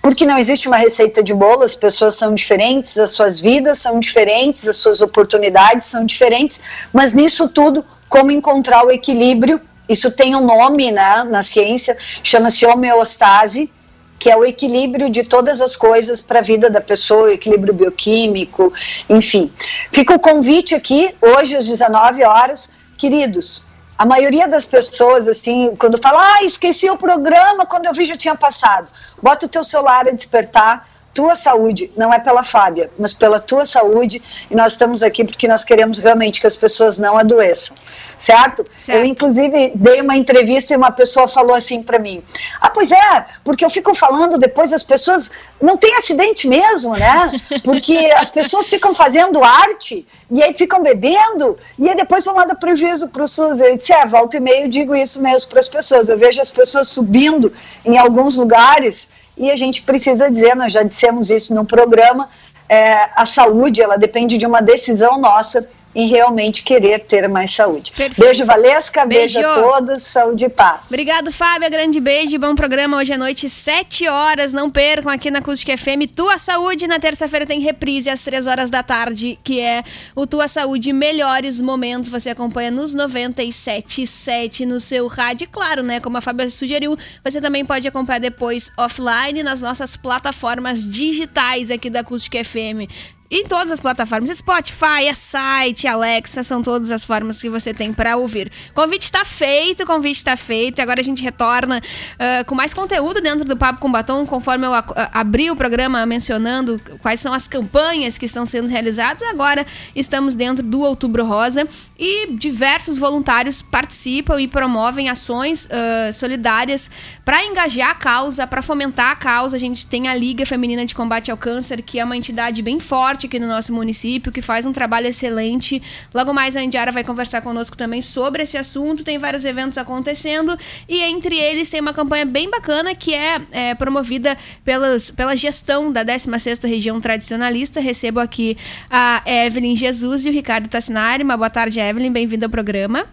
porque 0.00 0.24
não 0.24 0.38
existe 0.38 0.68
uma 0.68 0.76
receita 0.76 1.22
de 1.22 1.34
bolo, 1.34 1.62
as 1.62 1.74
pessoas 1.74 2.14
são 2.14 2.34
diferentes, 2.34 2.98
as 2.98 3.10
suas 3.10 3.40
vidas 3.40 3.78
são 3.78 3.98
diferentes, 3.98 4.66
as 4.66 4.76
suas 4.76 5.00
oportunidades 5.02 5.86
são 5.86 6.06
diferentes, 6.06 6.60
mas 6.92 7.12
nisso 7.12 7.48
tudo, 7.48 7.84
como 8.08 8.30
encontrar 8.30 8.86
o 8.86 8.90
equilíbrio 8.90 9.60
isso 9.88 10.10
tem 10.10 10.36
um 10.36 10.44
nome 10.44 10.90
né, 10.90 11.24
na 11.24 11.42
ciência, 11.42 11.96
chama-se 12.22 12.66
homeostase, 12.66 13.70
que 14.18 14.28
é 14.30 14.36
o 14.36 14.44
equilíbrio 14.44 15.08
de 15.08 15.22
todas 15.22 15.60
as 15.60 15.76
coisas 15.76 16.20
para 16.20 16.40
a 16.40 16.42
vida 16.42 16.68
da 16.68 16.80
pessoa, 16.80 17.32
equilíbrio 17.32 17.72
bioquímico, 17.72 18.72
enfim. 19.08 19.50
Fica 19.92 20.14
o 20.14 20.18
convite 20.18 20.74
aqui, 20.74 21.14
hoje 21.20 21.56
às 21.56 21.66
19 21.66 22.24
horas, 22.24 22.68
queridos. 22.96 23.62
A 23.96 24.04
maioria 24.04 24.46
das 24.46 24.64
pessoas, 24.64 25.28
assim, 25.28 25.74
quando 25.76 25.98
fala, 25.98 26.34
ah, 26.34 26.44
esqueci 26.44 26.90
o 26.90 26.96
programa, 26.96 27.66
quando 27.66 27.86
eu 27.86 27.92
vi 27.92 28.04
já 28.04 28.16
tinha 28.16 28.34
passado. 28.34 28.88
Bota 29.22 29.46
o 29.46 29.48
teu 29.48 29.64
celular 29.64 30.06
a 30.08 30.12
despertar, 30.12 30.86
tua 31.12 31.34
saúde, 31.34 31.90
não 31.96 32.14
é 32.14 32.18
pela 32.20 32.44
Fábia, 32.44 32.90
mas 32.96 33.12
pela 33.12 33.40
tua 33.40 33.64
saúde, 33.64 34.22
e 34.48 34.54
nós 34.54 34.72
estamos 34.72 35.02
aqui 35.02 35.24
porque 35.24 35.48
nós 35.48 35.64
queremos 35.64 35.98
realmente 35.98 36.40
que 36.40 36.46
as 36.46 36.56
pessoas 36.56 36.98
não 36.98 37.18
adoeçam, 37.18 37.76
certo? 38.18 38.64
certo. 38.76 38.98
Eu, 38.98 39.04
inclusive, 39.04 39.72
dei 39.74 40.00
uma 40.00 40.16
entrevista 40.16 40.72
e 40.72 40.76
uma 40.76 40.90
pessoa 40.90 41.28
falou 41.28 41.54
assim 41.54 41.82
para 41.82 41.98
mim: 41.98 42.22
Ah, 42.60 42.70
pois 42.70 42.90
é, 42.90 43.26
porque 43.44 43.64
eu 43.64 43.70
fico 43.70 43.94
falando 43.94 44.38
depois 44.38 44.72
as 44.72 44.82
pessoas. 44.82 45.30
Não 45.60 45.76
tem 45.76 45.94
acidente 45.96 46.48
mesmo, 46.48 46.94
né? 46.94 47.32
Porque 47.62 47.96
as 48.16 48.30
pessoas 48.30 48.68
ficam 48.68 48.92
fazendo 48.94 49.42
arte 49.42 50.06
e 50.30 50.42
aí 50.42 50.54
ficam 50.54 50.82
bebendo 50.82 51.56
e 51.78 51.88
aí 51.88 51.96
depois 51.96 52.24
vão 52.24 52.34
lá 52.34 52.44
dar 52.44 52.54
prejuízo 52.54 53.08
para 53.08 53.22
o 53.22 53.28
SUS. 53.28 53.60
Eu 53.60 53.76
disse: 53.76 53.92
É, 53.92 54.04
volta 54.06 54.36
e 54.36 54.40
meio 54.40 54.68
digo 54.68 54.94
isso 54.94 55.20
mesmo 55.20 55.48
para 55.50 55.60
as 55.60 55.68
pessoas. 55.68 56.08
Eu 56.08 56.18
vejo 56.18 56.40
as 56.40 56.50
pessoas 56.50 56.88
subindo 56.88 57.52
em 57.84 57.96
alguns 57.96 58.36
lugares 58.36 59.08
e 59.38 59.50
a 59.50 59.56
gente 59.56 59.82
precisa 59.82 60.28
dizer, 60.28 60.56
nós 60.56 60.72
já 60.72 60.82
dissemos 60.82 61.30
isso 61.30 61.54
no 61.54 61.64
programa, 61.64 62.28
é, 62.68 63.08
a 63.14 63.24
saúde 63.24 63.80
ela 63.80 63.96
depende 63.96 64.36
de 64.36 64.44
uma 64.44 64.60
decisão 64.60 65.18
nossa 65.18 65.66
em 65.98 66.06
realmente 66.06 66.62
querer 66.62 67.00
ter 67.00 67.28
mais 67.28 67.50
saúde. 67.50 67.90
Perfeito. 67.90 68.20
Beijo, 68.20 68.46
Valesca. 68.46 69.04
Beijo. 69.04 69.34
beijo 69.34 69.50
a 69.50 69.54
todos. 69.54 70.02
Saúde 70.02 70.44
e 70.44 70.48
paz. 70.48 70.86
Obrigado, 70.86 71.32
Fábia. 71.32 71.68
Grande 71.68 71.98
beijo. 71.98 72.38
Bom 72.38 72.54
programa 72.54 72.98
hoje 72.98 73.14
à 73.14 73.18
noite, 73.18 73.48
7 73.48 74.06
horas. 74.06 74.52
Não 74.52 74.70
percam 74.70 75.10
aqui 75.10 75.28
na 75.28 75.40
Acústica 75.40 75.76
FM. 75.76 76.06
Tua 76.14 76.38
Saúde. 76.38 76.86
Na 76.86 77.00
terça-feira 77.00 77.44
tem 77.44 77.58
reprise 77.58 78.08
às 78.08 78.22
3 78.22 78.46
horas 78.46 78.70
da 78.70 78.80
tarde, 78.80 79.40
que 79.42 79.60
é 79.60 79.82
o 80.14 80.24
Tua 80.24 80.46
Saúde 80.46 80.92
Melhores 80.92 81.60
Momentos. 81.60 82.08
Você 82.08 82.30
acompanha 82.30 82.70
nos 82.70 82.94
97.7 82.94 84.64
no 84.66 84.78
seu 84.78 85.08
rádio. 85.08 85.46
E 85.46 85.48
claro, 85.48 85.82
né? 85.82 85.98
Como 85.98 86.16
a 86.16 86.20
Fábia 86.20 86.48
sugeriu, 86.48 86.96
você 87.24 87.40
também 87.40 87.64
pode 87.64 87.88
acompanhar 87.88 88.20
depois 88.20 88.70
offline 88.76 89.42
nas 89.42 89.60
nossas 89.60 89.96
plataformas 89.96 90.88
digitais 90.88 91.72
aqui 91.72 91.90
da 91.90 92.00
Acústica 92.00 92.38
FM 92.44 92.86
em 93.30 93.44
todas 93.44 93.70
as 93.70 93.80
plataformas. 93.80 94.36
Spotify, 94.36 95.06
é 95.06 95.14
site, 95.14 95.86
Alexa, 95.86 96.42
são 96.42 96.62
todas 96.62 96.90
as 96.90 97.04
formas 97.04 97.40
que 97.40 97.48
você 97.48 97.74
tem 97.74 97.92
para 97.92 98.16
ouvir. 98.16 98.50
Convite 98.74 99.04
está 99.04 99.24
feito, 99.24 99.84
convite 99.84 100.16
está 100.16 100.36
feito. 100.36 100.80
Agora 100.80 101.00
a 101.00 101.04
gente 101.04 101.22
retorna 101.22 101.78
uh, 101.80 102.44
com 102.46 102.54
mais 102.54 102.72
conteúdo 102.72 103.20
dentro 103.20 103.44
do 103.44 103.56
Papo 103.56 103.80
com 103.80 103.90
Batom, 103.90 104.24
conforme 104.26 104.66
eu 104.66 104.72
abri 105.12 105.50
o 105.50 105.56
programa 105.56 106.04
mencionando 106.06 106.80
quais 107.00 107.20
são 107.20 107.32
as 107.32 107.46
campanhas 107.46 108.16
que 108.16 108.26
estão 108.26 108.46
sendo 108.46 108.68
realizadas. 108.68 109.22
Agora 109.22 109.66
estamos 109.94 110.34
dentro 110.34 110.64
do 110.64 110.80
Outubro 110.80 111.24
Rosa 111.24 111.68
e 111.98 112.32
diversos 112.32 112.96
voluntários 112.96 113.60
participam 113.60 114.40
e 114.40 114.46
promovem 114.46 115.08
ações 115.08 115.66
uh, 115.66 116.12
solidárias 116.12 116.88
para 117.24 117.44
engajar 117.44 117.90
a 117.90 117.94
causa, 117.94 118.46
para 118.46 118.62
fomentar 118.62 119.10
a 119.10 119.16
causa. 119.16 119.56
A 119.56 119.58
gente 119.58 119.84
tem 119.84 120.06
a 120.06 120.14
Liga 120.14 120.46
Feminina 120.46 120.86
de 120.86 120.94
Combate 120.94 121.30
ao 121.30 121.36
Câncer, 121.36 121.82
que 121.82 121.98
é 121.98 122.04
uma 122.04 122.16
entidade 122.16 122.62
bem 122.62 122.78
forte 122.78 123.26
aqui 123.26 123.40
no 123.40 123.48
nosso 123.48 123.72
município, 123.72 124.30
que 124.30 124.40
faz 124.40 124.64
um 124.64 124.72
trabalho 124.72 125.08
excelente. 125.08 125.82
Logo 126.14 126.32
mais 126.32 126.54
a 126.54 126.62
Indiara 126.62 126.92
vai 126.92 127.02
conversar 127.02 127.40
conosco 127.42 127.76
também 127.76 128.00
sobre 128.00 128.44
esse 128.44 128.56
assunto. 128.56 129.02
Tem 129.02 129.18
vários 129.18 129.44
eventos 129.44 129.76
acontecendo 129.76 130.56
e 130.88 131.02
entre 131.02 131.36
eles 131.36 131.68
tem 131.68 131.80
uma 131.80 131.92
campanha 131.92 132.24
bem 132.24 132.48
bacana 132.48 132.94
que 132.94 133.12
é, 133.12 133.40
é 133.50 133.74
promovida 133.74 134.38
pelos, 134.64 135.10
pela 135.10 135.34
gestão 135.34 135.90
da 135.90 136.04
16ª 136.04 136.68
Região 136.68 137.00
Tradicionalista. 137.00 137.80
Recebo 137.80 138.20
aqui 138.20 138.56
a 138.88 139.20
Evelyn 139.26 139.74
Jesus 139.74 140.24
e 140.24 140.28
o 140.28 140.32
Ricardo 140.32 140.68
Tassinari. 140.68 141.24
Uma 141.24 141.36
boa 141.36 141.50
tarde, 141.50 141.80
Evelyn. 141.80 141.87
Bem-vinda 141.94 142.44
ao 142.44 142.50
programa. 142.50 143.06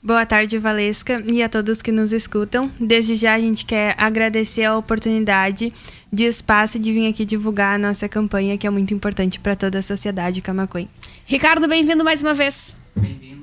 Boa 0.00 0.24
tarde, 0.24 0.56
Valesca, 0.56 1.20
e 1.26 1.42
a 1.42 1.48
todos 1.48 1.82
que 1.82 1.90
nos 1.90 2.12
escutam. 2.12 2.70
Desde 2.78 3.16
já 3.16 3.34
a 3.34 3.38
gente 3.38 3.64
quer 3.64 3.96
agradecer 3.98 4.62
a 4.62 4.76
oportunidade 4.76 5.72
de 6.12 6.24
espaço 6.24 6.78
de 6.78 6.92
vir 6.92 7.08
aqui 7.08 7.24
divulgar 7.24 7.74
a 7.74 7.78
nossa 7.78 8.08
campanha, 8.08 8.56
que 8.56 8.64
é 8.64 8.70
muito 8.70 8.94
importante 8.94 9.40
para 9.40 9.56
toda 9.56 9.80
a 9.80 9.82
sociedade 9.82 10.40
camacuense. 10.40 10.88
Ricardo, 11.26 11.66
bem-vindo 11.66 12.04
mais 12.04 12.22
uma 12.22 12.32
vez. 12.32 12.76
Bem-vindo. 12.94 13.41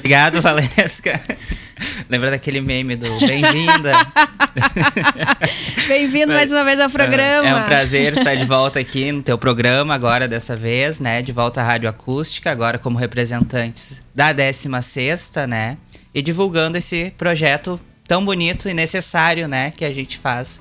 Obrigado, 0.00 0.40
Valesca. 0.42 1.20
Lembra 2.08 2.30
daquele 2.30 2.60
meme 2.60 2.96
do 2.96 3.20
Bem-vinda? 3.20 3.92
Bem-vindo 5.86 6.32
mais 6.32 6.50
uma 6.50 6.64
vez 6.64 6.80
ao 6.80 6.88
programa. 6.88 7.48
É 7.48 7.54
um 7.54 7.64
prazer 7.64 8.16
estar 8.16 8.34
de 8.34 8.44
volta 8.44 8.80
aqui 8.80 9.12
no 9.12 9.22
teu 9.22 9.36
programa, 9.36 9.94
agora 9.94 10.26
dessa 10.26 10.56
vez, 10.56 11.00
né? 11.00 11.22
De 11.22 11.32
volta 11.32 11.60
à 11.60 11.64
Rádio 11.64 11.88
Acústica, 11.88 12.50
agora 12.50 12.78
como 12.78 12.98
representantes 12.98 14.02
da 14.14 14.32
16 14.32 15.32
né? 15.48 15.76
e 16.14 16.22
divulgando 16.22 16.78
esse 16.78 17.12
projeto 17.16 17.78
tão 18.08 18.24
bonito 18.24 18.68
e 18.68 18.74
necessário, 18.74 19.46
né, 19.46 19.70
que 19.70 19.84
a 19.84 19.92
gente 19.92 20.18
faz 20.18 20.60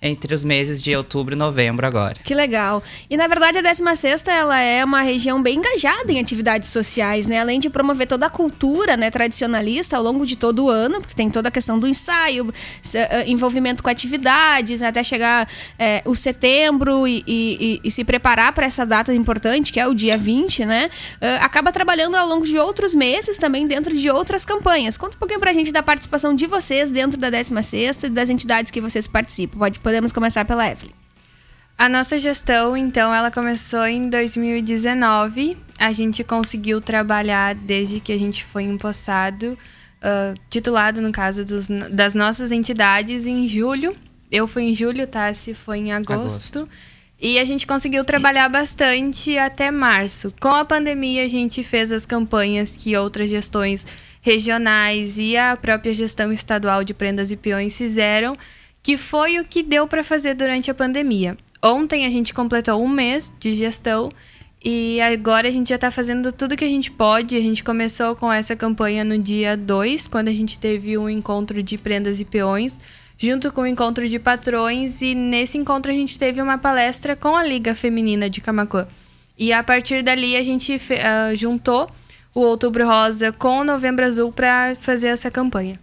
entre 0.00 0.32
os 0.32 0.44
meses 0.44 0.82
de 0.82 0.94
outubro 0.94 1.34
e 1.34 1.36
novembro 1.36 1.86
agora. 1.86 2.14
Que 2.22 2.34
legal. 2.34 2.82
E 3.10 3.16
na 3.16 3.26
verdade 3.26 3.58
a 3.58 3.60
16 3.60 4.26
ela 4.28 4.58
é 4.60 4.84
uma 4.84 5.02
região 5.02 5.42
bem 5.42 5.58
engajada 5.58 6.12
em 6.12 6.20
atividades 6.20 6.68
sociais, 6.68 7.26
né? 7.26 7.40
Além 7.40 7.58
de 7.58 7.68
promover 7.68 8.06
toda 8.06 8.26
a 8.26 8.30
cultura, 8.30 8.96
né, 8.96 9.10
tradicionalista 9.10 9.96
ao 9.96 10.02
longo 10.02 10.24
de 10.24 10.36
todo 10.36 10.64
o 10.64 10.70
ano, 10.70 11.00
porque 11.00 11.14
tem 11.14 11.28
toda 11.30 11.48
a 11.48 11.52
questão 11.52 11.78
do 11.78 11.86
ensaio, 11.86 12.52
eh, 12.94 13.24
envolvimento 13.26 13.82
com 13.82 13.90
atividades, 13.90 14.82
até 14.82 15.02
chegar 15.02 15.48
é, 15.78 16.02
o 16.04 16.14
setembro 16.14 17.06
e, 17.06 17.24
e, 17.26 17.80
e 17.82 17.90
se 17.90 18.04
preparar 18.04 18.52
para 18.52 18.66
essa 18.66 18.86
data 18.86 19.12
importante, 19.12 19.72
que 19.72 19.80
é 19.80 19.86
o 19.86 19.94
dia 19.94 20.16
20, 20.16 20.64
né? 20.64 20.90
Uh, 21.20 21.42
acaba 21.42 21.72
trabalhando 21.72 22.16
ao 22.16 22.26
longo 22.26 22.44
de 22.44 22.58
outros 22.58 22.94
meses 22.94 23.38
também 23.38 23.66
dentro 23.66 23.96
de 23.96 24.10
outras 24.10 24.44
campanhas. 24.44 24.96
Conta 24.96 25.16
um 25.16 25.18
pouquinho 25.18 25.40
pra 25.40 25.52
gente 25.52 25.72
da 25.72 25.82
participação 25.82 26.34
de 26.34 26.46
vocês 26.46 26.90
dentro 26.90 27.18
da 27.18 27.30
16 27.30 28.04
e 28.04 28.08
das 28.08 28.28
entidades 28.28 28.70
que 28.70 28.80
vocês 28.80 29.06
participam. 29.06 29.58
Pode 29.58 29.78
Podemos 29.88 30.12
começar 30.12 30.44
pela 30.44 30.70
Evelyn. 30.70 30.92
A 31.78 31.88
nossa 31.88 32.18
gestão, 32.18 32.76
então, 32.76 33.14
ela 33.14 33.30
começou 33.30 33.86
em 33.86 34.10
2019. 34.10 35.56
A 35.78 35.94
gente 35.94 36.22
conseguiu 36.22 36.78
trabalhar 36.78 37.54
desde 37.54 37.98
que 37.98 38.12
a 38.12 38.18
gente 38.18 38.44
foi 38.44 38.64
empossado, 38.64 39.56
uh, 40.02 40.38
titulado, 40.50 41.00
no 41.00 41.10
caso 41.10 41.42
dos, 41.42 41.68
das 41.90 42.12
nossas 42.12 42.52
entidades, 42.52 43.26
em 43.26 43.48
julho. 43.48 43.96
Eu 44.30 44.46
fui 44.46 44.64
em 44.64 44.74
julho, 44.74 45.06
tá? 45.06 45.32
Se 45.32 45.54
foi 45.54 45.78
em 45.78 45.90
agosto. 45.90 46.58
agosto. 46.58 46.68
E 47.18 47.38
a 47.38 47.44
gente 47.46 47.66
conseguiu 47.66 48.04
trabalhar 48.04 48.50
bastante 48.50 49.38
até 49.38 49.70
março. 49.70 50.34
Com 50.38 50.48
a 50.48 50.66
pandemia, 50.66 51.24
a 51.24 51.28
gente 51.28 51.64
fez 51.64 51.90
as 51.90 52.04
campanhas 52.04 52.76
que 52.76 52.94
outras 52.94 53.30
gestões 53.30 53.86
regionais 54.20 55.18
e 55.18 55.34
a 55.34 55.56
própria 55.56 55.94
gestão 55.94 56.30
estadual 56.30 56.84
de 56.84 56.92
prendas 56.92 57.30
e 57.30 57.38
peões 57.38 57.74
fizeram 57.74 58.36
que 58.82 58.96
foi 58.96 59.38
o 59.38 59.44
que 59.44 59.62
deu 59.62 59.86
para 59.86 60.02
fazer 60.02 60.34
durante 60.34 60.70
a 60.70 60.74
pandemia. 60.74 61.36
Ontem 61.62 62.06
a 62.06 62.10
gente 62.10 62.32
completou 62.32 62.82
um 62.82 62.88
mês 62.88 63.32
de 63.38 63.54
gestão 63.54 64.10
e 64.64 65.00
agora 65.00 65.48
a 65.48 65.50
gente 65.52 65.68
já 65.68 65.76
está 65.76 65.90
fazendo 65.90 66.32
tudo 66.32 66.56
que 66.56 66.64
a 66.64 66.68
gente 66.68 66.90
pode. 66.90 67.36
A 67.36 67.40
gente 67.40 67.62
começou 67.62 68.16
com 68.16 68.32
essa 68.32 68.56
campanha 68.56 69.04
no 69.04 69.18
dia 69.18 69.56
2, 69.56 70.08
quando 70.08 70.28
a 70.28 70.32
gente 70.32 70.58
teve 70.58 70.98
um 70.98 71.08
encontro 71.08 71.62
de 71.62 71.78
prendas 71.78 72.20
e 72.20 72.24
peões, 72.24 72.78
junto 73.16 73.52
com 73.52 73.62
o 73.62 73.66
encontro 73.66 74.08
de 74.08 74.18
patrões. 74.18 75.00
E 75.00 75.14
nesse 75.14 75.56
encontro 75.58 75.92
a 75.92 75.94
gente 75.94 76.18
teve 76.18 76.42
uma 76.42 76.58
palestra 76.58 77.14
com 77.14 77.36
a 77.36 77.44
Liga 77.44 77.74
Feminina 77.74 78.28
de 78.28 78.40
Camacuã. 78.40 78.86
E 79.38 79.52
a 79.52 79.62
partir 79.62 80.02
dali 80.02 80.36
a 80.36 80.42
gente 80.42 80.74
uh, 80.74 81.36
juntou 81.36 81.88
o 82.34 82.40
Outubro 82.40 82.86
Rosa 82.86 83.30
com 83.32 83.58
o 83.58 83.64
Novembro 83.64 84.04
Azul 84.04 84.32
para 84.32 84.74
fazer 84.74 85.08
essa 85.08 85.30
campanha. 85.30 85.78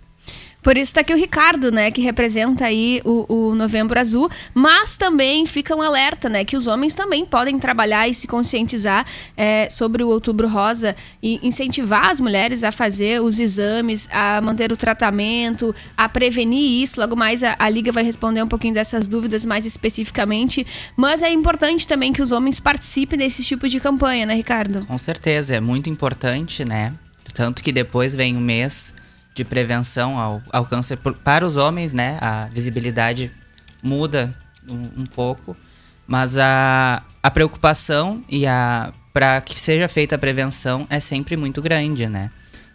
Por 0.66 0.80
isso 0.80 0.90
está 0.90 1.02
aqui 1.02 1.14
o 1.14 1.16
Ricardo, 1.16 1.72
né, 1.72 1.92
que 1.92 2.02
representa 2.02 2.66
aí 2.66 3.00
o, 3.06 3.32
o, 3.32 3.54
Novembro 3.54 4.00
Azul, 4.00 4.32
mas 4.52 4.98
também 4.98 5.46
fica 5.46 5.76
um 5.76 5.82
alerta, 5.82 6.28
né, 6.28 6.44
que 6.44 6.58
os 6.58 6.66
homens 6.66 6.96
também 6.96 7.24
podem 7.24 7.60
trabalhar 7.60 8.10
e 8.10 8.16
se 8.16 8.26
conscientizar 8.26 9.06
é, 9.38 9.70
sobre 9.70 10.04
o 10.04 10.08
Outubro 10.08 10.48
Rosa 10.48 10.96
e 11.22 11.40
incentivar 11.48 12.10
as 12.10 12.20
mulheres 12.20 12.64
a 12.64 12.72
fazer 12.72 13.22
os 13.22 13.40
exames, 13.40 14.10
a 14.12 14.42
manter 14.42 14.72
o 14.72 14.76
tratamento, 14.76 15.74
a 15.96 16.10
prevenir 16.10 16.82
isso. 16.82 17.00
Logo 17.00 17.16
mais 17.16 17.44
a, 17.44 17.56
a 17.60 17.70
Liga 17.70 17.92
vai 17.92 18.04
responder 18.04 18.42
um 18.42 18.48
pouquinho 18.48 18.74
dessas 18.74 19.08
dúvidas 19.08 19.46
mais 19.46 19.68
especificamente, 19.68 20.66
mas 20.98 21.22
é 21.22 21.32
importante 21.32 21.88
também 21.88 22.12
que 22.12 22.24
os 22.24 22.32
homens 22.32 22.60
participem 22.60 23.20
desse 23.20 23.44
tipo 23.44 23.70
de 23.70 23.80
campanha, 23.80 24.26
né, 24.26 24.34
Ricardo? 24.34 24.84
Com 24.88 24.98
certeza, 24.98 25.56
é 25.56 25.60
muito 25.60 25.92
importante, 25.92 26.66
né? 26.66 26.92
Tanto 27.36 27.62
que 27.62 27.72
depois 27.72 28.16
vem 28.16 28.36
o 28.36 28.40
mês 28.40 28.96
de 29.36 29.44
prevenção 29.44 30.18
ao, 30.18 30.42
ao 30.50 30.66
câncer 30.66 30.98
para 30.98 31.46
os 31.46 31.58
homens, 31.58 31.94
né? 31.94 32.18
A 32.22 32.46
visibilidade 32.46 33.32
muda 33.84 34.34
um, 34.68 35.02
um 35.02 35.06
pouco, 35.06 35.56
mas 36.08 36.38
a, 36.38 37.04
a 37.22 37.30
preocupação 37.30 38.24
e 38.28 38.48
a 38.48 38.92
para 39.14 39.40
que 39.40 39.58
seja 39.58 39.88
feita 39.88 40.16
a 40.16 40.18
prevenção 40.18 40.86
é 40.90 41.00
sempre 41.00 41.38
muito 41.38 41.62
grande, 41.62 42.08
né? 42.08 42.32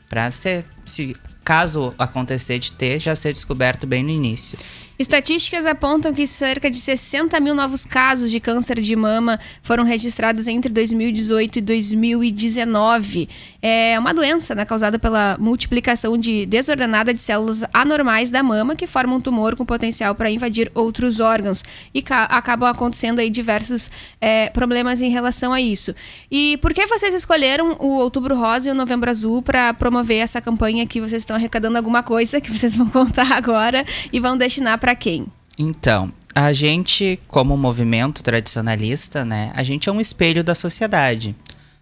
Para 0.08 0.30
ser 0.30 0.64
se 0.86 1.16
caso 1.44 1.94
acontecer 1.98 2.58
de 2.58 2.72
ter, 2.72 2.98
já 2.98 3.14
ser 3.14 3.32
descoberto 3.32 3.86
bem 3.86 4.02
no 4.02 4.10
início. 4.10 4.58
Estatísticas 5.00 5.64
apontam 5.64 6.12
que 6.12 6.26
cerca 6.26 6.70
de 6.70 6.76
60 6.76 7.40
mil 7.40 7.54
novos 7.54 7.86
casos 7.86 8.30
de 8.30 8.38
câncer 8.38 8.78
de 8.80 8.94
mama 8.94 9.40
foram 9.62 9.82
registrados 9.82 10.46
entre 10.46 10.70
2018 10.70 11.58
e 11.58 11.62
2019. 11.62 13.26
É 13.62 13.98
uma 13.98 14.12
doença 14.12 14.54
né, 14.54 14.62
causada 14.66 14.98
pela 14.98 15.38
multiplicação 15.40 16.18
de 16.18 16.44
desordenada 16.44 17.14
de 17.14 17.20
células 17.22 17.64
anormais 17.72 18.30
da 18.30 18.42
mama 18.42 18.76
que 18.76 18.86
formam 18.86 19.16
um 19.16 19.20
tumor 19.22 19.56
com 19.56 19.64
potencial 19.64 20.14
para 20.14 20.30
invadir 20.30 20.70
outros 20.74 21.18
órgãos 21.18 21.64
e 21.94 22.04
acabam 22.28 22.68
acontecendo 22.68 23.20
aí 23.20 23.30
diversos 23.30 23.90
é, 24.20 24.50
problemas 24.50 25.00
em 25.00 25.08
relação 25.08 25.54
a 25.54 25.62
isso. 25.62 25.94
E 26.30 26.58
por 26.58 26.74
que 26.74 26.86
vocês 26.86 27.14
escolheram 27.14 27.74
o 27.78 27.96
Outubro 27.96 28.36
Rosa 28.36 28.68
e 28.68 28.70
o 28.70 28.74
Novembro 28.74 29.08
Azul 29.08 29.40
para 29.40 29.72
promover 29.72 30.18
essa 30.18 30.42
campanha 30.42 30.86
que 30.86 31.00
vocês 31.00 31.22
estão 31.22 31.36
arrecadando 31.36 31.78
alguma 31.78 32.02
coisa 32.02 32.38
que 32.38 32.50
vocês 32.50 32.76
vão 32.76 32.84
contar 32.92 33.32
agora 33.32 33.86
e 34.12 34.20
vão 34.20 34.36
destinar 34.36 34.78
para 34.78 34.89
para 34.90 34.96
quem? 34.96 35.26
Então, 35.56 36.12
a 36.34 36.52
gente, 36.52 37.20
como 37.28 37.56
movimento 37.56 38.24
tradicionalista, 38.24 39.24
né, 39.24 39.52
a 39.54 39.62
gente 39.62 39.88
é 39.88 39.92
um 39.92 40.00
espelho 40.00 40.42
da 40.42 40.54
sociedade. 40.54 41.36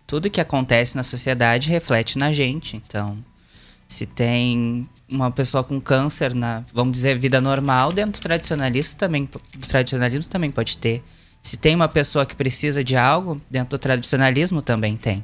Tudo 0.07 0.31
que 0.31 0.41
acontece 0.41 0.95
na 0.95 1.03
sociedade 1.03 1.71
reflete 1.71 2.19
na 2.19 2.33
gente. 2.33 2.77
Então, 2.77 3.17
se 3.89 4.05
tem 4.05 4.87
uma 5.09 5.31
pessoa 5.31 5.65
com 5.65 5.81
câncer 5.81 6.35
na, 6.35 6.63
vamos 6.75 6.93
dizer, 6.93 7.19
vida 7.19 7.41
normal, 7.41 7.93
dentro 7.93 8.21
do 8.21 8.23
tradicionalismo 8.23 8.99
também, 8.99 9.25
do 9.25 9.67
tradicionalismo 9.67 10.31
também 10.31 10.51
pode 10.51 10.77
ter. 10.77 11.03
Se 11.43 11.57
tem 11.57 11.75
uma 11.75 11.89
pessoa 11.89 12.27
que 12.27 12.37
precisa 12.37 12.85
de 12.85 12.95
algo, 12.95 13.41
dentro 13.51 13.71
do 13.71 13.81
tradicionalismo 13.81 14.61
também 14.61 14.97
tem. 14.97 15.23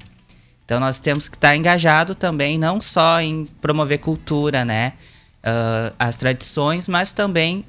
Então 0.64 0.80
nós 0.80 0.98
temos 0.98 1.28
que 1.28 1.36
estar 1.36 1.54
engajado 1.54 2.14
também, 2.14 2.56
não 2.56 2.80
só 2.80 3.20
em 3.20 3.44
promover 3.60 3.98
cultura, 3.98 4.64
né? 4.64 4.94
Uh, 5.42 5.94
as 5.98 6.16
tradições, 6.16 6.88
mas 6.88 7.12
também 7.12 7.66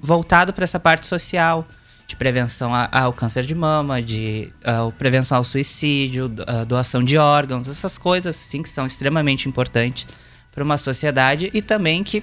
voltado 0.00 0.52
para 0.52 0.64
essa 0.64 0.80
parte 0.80 1.06
social, 1.06 1.66
de 2.06 2.16
prevenção 2.16 2.72
ao 2.92 3.12
câncer 3.12 3.44
de 3.44 3.54
mama, 3.54 4.00
de 4.00 4.52
uh, 4.64 4.92
prevenção 4.92 5.38
ao 5.38 5.44
suicídio, 5.44 6.26
uh, 6.26 6.64
doação 6.64 7.02
de 7.02 7.18
órgãos, 7.18 7.68
essas 7.68 7.98
coisas 7.98 8.36
sim 8.36 8.62
que 8.62 8.68
são 8.68 8.86
extremamente 8.86 9.48
importantes 9.48 10.06
para 10.52 10.62
uma 10.62 10.78
sociedade 10.78 11.50
e 11.52 11.60
também 11.60 12.02
que, 12.02 12.22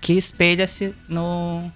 que 0.00 0.12
espelha-se 0.12 0.94
no, 1.08 1.72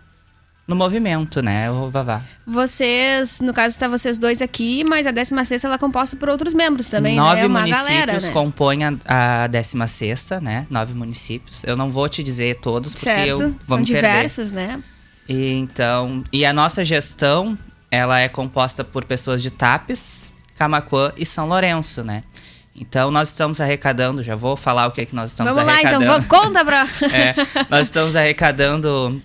no 0.66 0.74
movimento, 0.74 1.40
né, 1.40 1.70
o 1.70 1.88
Vavá. 1.88 2.22
Vocês, 2.44 3.40
no 3.40 3.54
caso 3.54 3.74
está 3.74 3.86
vocês 3.86 4.18
dois 4.18 4.42
aqui, 4.42 4.84
mas 4.84 5.06
a 5.06 5.12
16 5.12 5.64
ela 5.64 5.76
é 5.76 5.78
composta 5.78 6.16
por 6.16 6.28
outros 6.28 6.52
membros 6.52 6.90
também, 6.90 7.14
né? 7.14 7.22
Nove 7.22 7.42
né? 7.42 7.48
Municípios 7.48 7.86
galera, 7.86 8.20
né? 8.20 8.30
compõem 8.30 8.84
a, 8.84 9.44
a 9.44 9.46
16 9.46 10.30
né? 10.42 10.66
Nove 10.68 10.92
municípios. 10.92 11.62
Eu 11.64 11.76
não 11.76 11.90
vou 11.90 12.08
te 12.08 12.22
dizer 12.22 12.56
todos 12.56 12.92
porque 12.92 13.06
certo. 13.06 13.28
eu 13.28 13.38
vou 13.38 13.56
São 13.66 13.78
me 13.78 13.84
diversos, 13.84 14.50
perder. 14.50 14.76
né? 14.76 14.82
E, 15.28 15.52
então, 15.54 16.22
e 16.32 16.44
a 16.44 16.52
nossa 16.52 16.84
gestão, 16.84 17.58
ela 17.90 18.20
é 18.20 18.28
composta 18.28 18.84
por 18.84 19.04
pessoas 19.04 19.42
de 19.42 19.50
Tapes, 19.50 20.30
Camacuã 20.56 21.12
e 21.16 21.26
São 21.26 21.46
Lourenço, 21.46 22.04
né? 22.04 22.22
Então 22.78 23.10
nós 23.10 23.28
estamos 23.30 23.60
arrecadando, 23.60 24.22
já 24.22 24.36
vou 24.36 24.56
falar 24.56 24.86
o 24.86 24.90
que 24.90 25.00
é 25.00 25.06
que 25.06 25.14
nós 25.14 25.30
estamos 25.30 25.54
vamos 25.54 25.72
arrecadando. 25.72 26.04
Vamos 26.04 26.18
lá, 26.18 26.24
então, 26.24 26.42
conta 26.42 26.64
pra... 26.64 26.86
é, 27.10 27.34
nós 27.70 27.86
estamos 27.86 28.14
arrecadando 28.14 29.22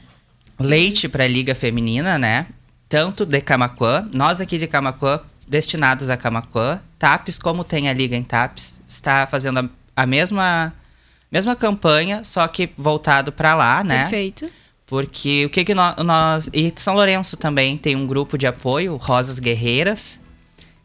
leite 0.60 1.10
para 1.10 1.26
a 1.26 1.28
Liga 1.28 1.54
Feminina, 1.54 2.18
né? 2.18 2.48
Tanto 2.88 3.26
de 3.26 3.42
Camacuã, 3.42 4.08
nós 4.14 4.40
aqui 4.40 4.58
de 4.58 4.68
Camacuã, 4.68 5.20
destinados 5.48 6.10
a 6.10 6.16
Camacuã, 6.16 6.80
Tapes, 6.98 7.38
como 7.38 7.64
tem 7.64 7.90
a 7.90 7.94
Liga 7.94 8.16
em 8.16 8.24
Tapes, 8.24 8.82
está 8.88 9.28
fazendo 9.28 9.60
a, 9.60 9.70
a 10.04 10.06
mesma, 10.06 10.74
mesma 11.30 11.56
campanha, 11.56 12.24
só 12.24 12.48
que 12.48 12.70
voltado 12.78 13.32
para 13.32 13.54
lá, 13.54 13.84
né? 13.84 14.04
Perfeito. 14.04 14.50
Porque 14.92 15.46
o 15.46 15.50
que, 15.50 15.64
que 15.64 15.74
nós, 15.74 15.96
nós. 16.04 16.50
E 16.52 16.70
São 16.76 16.96
Lourenço 16.96 17.38
também 17.38 17.78
tem 17.78 17.96
um 17.96 18.06
grupo 18.06 18.38
de 18.38 18.46
apoio, 18.46 18.98
Rosas 18.98 19.40
Guerreiras, 19.40 20.20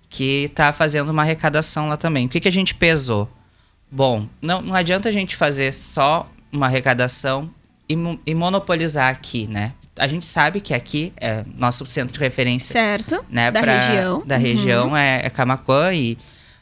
que 0.09 0.45
está 0.45 0.73
fazendo 0.73 1.11
uma 1.11 1.23
arrecadação 1.23 1.89
lá 1.89 1.97
também. 1.97 2.27
O 2.27 2.29
que, 2.29 2.39
que 2.39 2.47
a 2.47 2.53
gente 2.53 2.73
pesou? 2.73 3.29
Bom, 3.91 4.25
não, 4.41 4.63
não 4.63 4.77
adianta 4.77 5.09
a 5.09 5.13
gente 5.13 5.35
fazer 5.35 5.75
só 5.75 6.31
uma 6.53 6.67
arrecadação 6.67 7.51
e, 7.89 7.97
e 8.25 8.33
monopolizar 8.33 9.11
aqui, 9.11 9.49
né? 9.49 9.73
A 9.99 10.07
gente 10.07 10.25
sabe 10.25 10.61
que 10.61 10.73
aqui 10.73 11.13
é 11.17 11.45
nosso 11.57 11.85
centro 11.87 12.15
de 12.15 12.21
referência. 12.21 12.73
Certo. 12.73 13.27
Né, 13.29 13.51
da 13.51 13.61
pra, 13.61 13.77
região. 13.77 14.23
Da 14.25 14.37
uhum. 14.37 14.41
região 14.41 14.97
é, 14.97 15.27
é 15.27 15.31
Camacuã. 15.31 15.93
E, 15.93 16.17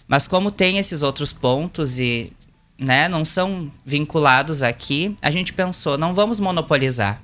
mas 0.09 0.27
como 0.27 0.51
tem 0.51 0.79
esses 0.79 1.03
outros 1.03 1.31
pontos 1.31 1.99
e 1.99 2.33
né, 2.79 3.07
não 3.07 3.23
são 3.23 3.71
vinculados 3.85 4.63
aqui, 4.63 5.15
a 5.21 5.31
gente 5.31 5.53
pensou, 5.53 5.99
não 5.99 6.15
vamos 6.15 6.41
monopolizar. 6.41 7.21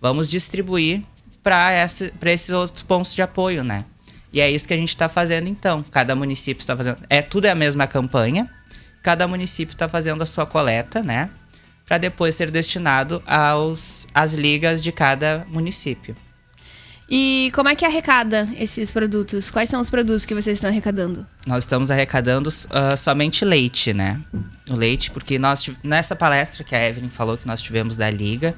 Vamos 0.00 0.28
distribuir 0.28 1.02
para 1.42 1.72
esses 2.24 2.50
outros 2.50 2.82
pontos 2.82 3.14
de 3.14 3.22
apoio, 3.22 3.62
né? 3.62 3.84
E 4.32 4.40
é 4.40 4.50
isso 4.50 4.66
que 4.66 4.74
a 4.74 4.76
gente 4.76 4.90
está 4.90 5.08
fazendo 5.08 5.48
então. 5.48 5.82
Cada 5.90 6.14
município 6.14 6.60
está 6.60 6.76
fazendo. 6.76 6.98
É 7.08 7.22
tudo 7.22 7.46
é 7.46 7.50
a 7.50 7.54
mesma 7.54 7.86
campanha. 7.86 8.50
Cada 9.02 9.26
município 9.26 9.72
está 9.72 9.88
fazendo 9.88 10.22
a 10.22 10.26
sua 10.26 10.44
coleta, 10.44 11.02
né? 11.02 11.30
Para 11.86 11.98
depois 11.98 12.34
ser 12.34 12.50
destinado 12.50 13.22
aos 13.26 14.06
às 14.12 14.32
ligas 14.32 14.82
de 14.82 14.90
cada 14.90 15.46
município. 15.48 16.16
E 17.08 17.52
como 17.54 17.68
é 17.68 17.76
que 17.76 17.84
arrecada 17.84 18.48
esses 18.58 18.90
produtos? 18.90 19.48
Quais 19.48 19.70
são 19.70 19.80
os 19.80 19.88
produtos 19.88 20.24
que 20.24 20.34
vocês 20.34 20.56
estão 20.56 20.68
arrecadando? 20.68 21.24
Nós 21.46 21.62
estamos 21.62 21.90
arrecadando 21.90 22.48
uh, 22.48 22.96
somente 22.96 23.44
leite, 23.44 23.94
né? 23.94 24.20
O 24.68 24.74
leite, 24.74 25.12
porque 25.12 25.38
nós 25.38 25.70
nessa 25.84 26.16
palestra 26.16 26.64
que 26.64 26.74
a 26.74 26.84
Evelyn 26.84 27.08
falou 27.08 27.38
que 27.38 27.46
nós 27.46 27.62
tivemos 27.62 27.96
da 27.96 28.10
liga, 28.10 28.56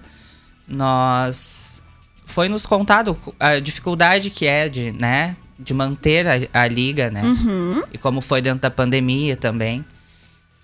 nós 0.69 1.83
foi 2.25 2.49
nos 2.49 2.67
contado 2.67 3.19
a 3.41 3.59
dificuldade 3.59 4.29
que 4.29 4.47
é 4.47 4.69
de, 4.69 4.93
né, 4.93 5.35
de 5.59 5.73
manter 5.73 6.27
a, 6.27 6.63
a 6.63 6.69
liga, 6.69 7.11
né? 7.11 7.23
Uhum. 7.23 7.83
E 7.93 7.99
como 7.99 8.21
foi 8.21 8.43
dentro 8.43 8.61
da 8.61 8.71
pandemia 8.71 9.37
também. 9.37 9.85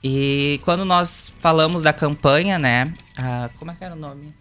E 0.03 0.61
quando 0.63 0.85
nós 0.85 1.33
falamos 1.41 1.81
da 1.81 1.93
campanha, 1.93 2.59
né? 2.59 2.93
A, 3.17 3.49
como 3.59 3.71
é 3.71 3.75
que 3.75 3.83
era 3.83 3.95
o 3.95 3.99
nome 3.99 4.35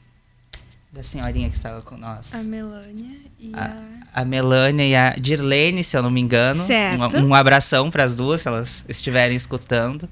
da 0.91 1.01
senhorinha 1.01 1.49
que 1.49 1.55
estava 1.55 1.81
com 1.81 1.95
nós? 1.95 2.35
A 2.35 2.43
Melânia 2.43 3.17
e 3.39 3.51
a... 3.53 3.77
A, 4.13 4.21
a 4.21 4.25
Melânia 4.25 4.85
e 4.85 4.93
a 4.93 5.15
Dirlene, 5.17 5.83
se 5.83 5.95
eu 5.97 6.03
não 6.03 6.11
me 6.11 6.19
engano. 6.19 6.61
Certo. 6.61 7.17
Um, 7.17 7.29
um 7.29 7.33
abração 7.33 7.89
para 7.89 8.03
as 8.03 8.13
duas, 8.13 8.41
se 8.41 8.47
elas 8.49 8.83
estiverem 8.89 9.37
escutando. 9.37 10.03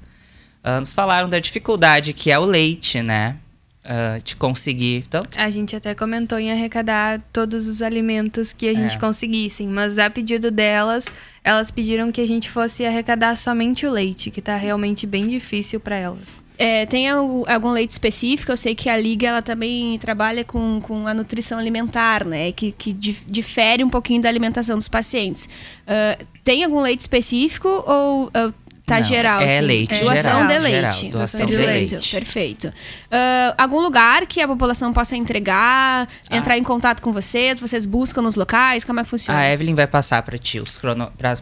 Uh, 0.64 0.80
nos 0.80 0.94
falaram 0.94 1.28
da 1.28 1.38
dificuldade 1.38 2.12
que 2.14 2.30
é 2.30 2.38
o 2.38 2.44
leite, 2.44 3.02
né? 3.02 3.36
Uh, 3.84 4.22
de 4.22 4.36
conseguir. 4.36 5.04
Então, 5.06 5.22
a 5.36 5.50
gente 5.50 5.74
até 5.76 5.94
comentou 5.94 6.38
em 6.38 6.50
arrecadar 6.52 7.20
todos 7.32 7.66
os 7.66 7.82
alimentos 7.82 8.52
que 8.52 8.68
a 8.68 8.74
gente 8.74 8.96
É. 8.96 8.98
conseguissem, 8.98 9.68
mas 9.68 9.98
a 9.98 10.08
pedido 10.10 10.50
delas, 10.50 11.06
elas 11.44 11.70
pediram 11.70 12.10
que 12.12 12.20
a 12.20 12.26
gente 12.26 12.50
fosse 12.50 12.84
arrecadar 12.84 13.36
somente 13.36 13.86
o 13.86 13.90
leite, 13.90 14.30
que 14.30 14.40
tá 14.42 14.56
realmente 14.56 15.06
bem 15.06 15.26
difícil 15.26 15.80
para 15.80 15.96
elas. 15.96 16.40
É, 16.58 16.84
tem 16.86 17.08
al- 17.08 17.44
algum 17.48 17.70
leite 17.70 17.90
específico? 17.92 18.52
Eu 18.52 18.56
sei 18.56 18.74
que 18.74 18.88
a 18.88 18.96
Liga 18.96 19.26
ela 19.26 19.42
também 19.42 19.98
trabalha 19.98 20.44
com, 20.44 20.80
com 20.82 21.06
a 21.08 21.14
nutrição 21.14 21.58
alimentar, 21.58 22.24
né? 22.24 22.52
Que, 22.52 22.70
que 22.70 22.92
dif- 22.92 23.24
difere 23.26 23.82
um 23.82 23.88
pouquinho 23.88 24.22
da 24.22 24.28
alimentação 24.28 24.76
dos 24.76 24.86
pacientes. 24.86 25.48
Ah, 25.86 26.16
tem 26.44 26.62
algum 26.62 26.80
leite 26.80 27.00
específico 27.00 27.68
ou 27.86 28.26
está 28.28 28.52
Tá 28.92 29.00
Não, 29.00 29.04
geral. 29.06 29.40
É 29.40 29.58
assim. 29.58 29.66
leite 29.66 30.00
Doação 30.00 30.14
geral. 30.22 30.46
de 30.46 30.58
leite. 30.58 30.70
geral, 30.74 31.10
doação 31.12 31.46
de 31.46 31.56
Perfeito, 31.56 31.92
leite. 31.92 32.10
Perfeito. 32.12 32.72
Ah, 33.10 33.54
algum 33.58 33.80
lugar 33.80 34.26
que 34.26 34.40
a 34.40 34.46
população 34.48 34.92
possa 34.92 35.16
entregar, 35.16 36.06
Ah. 36.30 36.36
entrar 36.36 36.58
em 36.58 36.62
contato 36.62 37.00
com 37.00 37.12
vocês, 37.12 37.58
vocês 37.60 37.86
buscam 37.86 38.22
nos 38.22 38.34
locais, 38.34 38.84
como 38.84 39.00
é 39.00 39.04
que 39.04 39.08
funciona? 39.10 39.38
A 39.38 39.50
Evelyn 39.50 39.74
vai 39.74 39.86
passar 39.86 40.22
para 40.22 40.36
ti 40.36 40.58
os 40.60 40.76
crono... 40.78 41.10
pra 41.16 41.36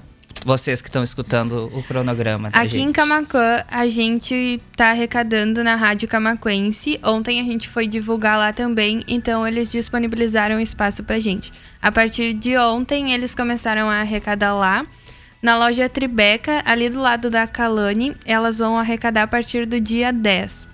vocês 0.45 0.81
que 0.81 0.89
estão 0.89 1.03
escutando 1.03 1.71
o 1.75 1.83
cronograma 1.83 2.51
da 2.51 2.61
Aqui 2.61 2.71
gente. 2.77 2.89
em 2.89 2.93
Camacuã, 2.93 3.63
a 3.71 3.87
gente 3.89 4.61
tá 4.77 4.91
arrecadando 4.91 5.63
na 5.63 5.75
Rádio 5.75 6.09
Camacuense. 6.09 6.99
Ontem 7.05 7.41
a 7.41 7.45
gente 7.45 7.69
foi 7.69 7.87
divulgar 7.87 8.39
lá 8.39 8.53
também, 8.53 9.03
então 9.07 9.47
eles 9.47 9.71
disponibilizaram 9.71 10.59
espaço 10.61 11.03
pra 11.03 11.19
gente. 11.19 11.53
A 11.83 11.91
partir 11.93 12.33
de 12.33 12.57
ontem, 12.57 13.13
eles 13.13 13.35
começaram 13.35 13.91
a 13.91 13.97
arrecadar 14.01 14.55
lá. 14.55 14.87
Na 15.43 15.57
loja 15.57 15.89
Tribeca, 15.89 16.63
ali 16.67 16.91
do 16.91 17.01
lado 17.01 17.31
da 17.31 17.47
Calane, 17.47 18.15
elas 18.27 18.59
vão 18.59 18.79
arrecadar 18.79 19.23
a 19.23 19.27
partir 19.27 19.65
do 19.65 19.81
dia 19.81 20.13
10. 20.13 20.69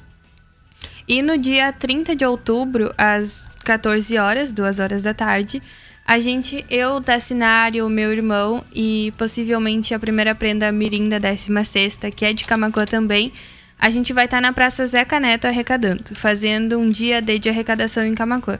E 1.06 1.22
no 1.22 1.38
dia 1.38 1.72
30 1.72 2.16
de 2.16 2.24
outubro, 2.24 2.92
às 2.98 3.46
14 3.64 4.18
horas, 4.18 4.52
2 4.52 4.80
horas 4.80 5.04
da 5.04 5.14
tarde, 5.14 5.62
a 6.04 6.18
gente, 6.18 6.64
eu, 6.68 6.98
Dacinário, 6.98 7.86
o 7.86 7.90
meu 7.90 8.12
irmão 8.12 8.64
e 8.74 9.12
possivelmente 9.16 9.94
a 9.94 10.00
primeira 10.00 10.34
prenda 10.34 10.72
Mirim 10.72 11.08
da 11.08 11.20
16ª, 11.20 12.12
que 12.12 12.24
é 12.24 12.32
de 12.32 12.44
Camacuã 12.44 12.84
também, 12.84 13.32
a 13.78 13.88
gente 13.88 14.12
vai 14.12 14.24
estar 14.24 14.40
na 14.40 14.52
Praça 14.52 14.84
Zeca 14.86 15.20
Neto 15.20 15.46
arrecadando, 15.46 16.14
fazendo 16.14 16.78
um 16.78 16.88
dia 16.90 17.22
D 17.22 17.38
de 17.38 17.48
arrecadação 17.48 18.04
em 18.04 18.14
Camacuã, 18.14 18.58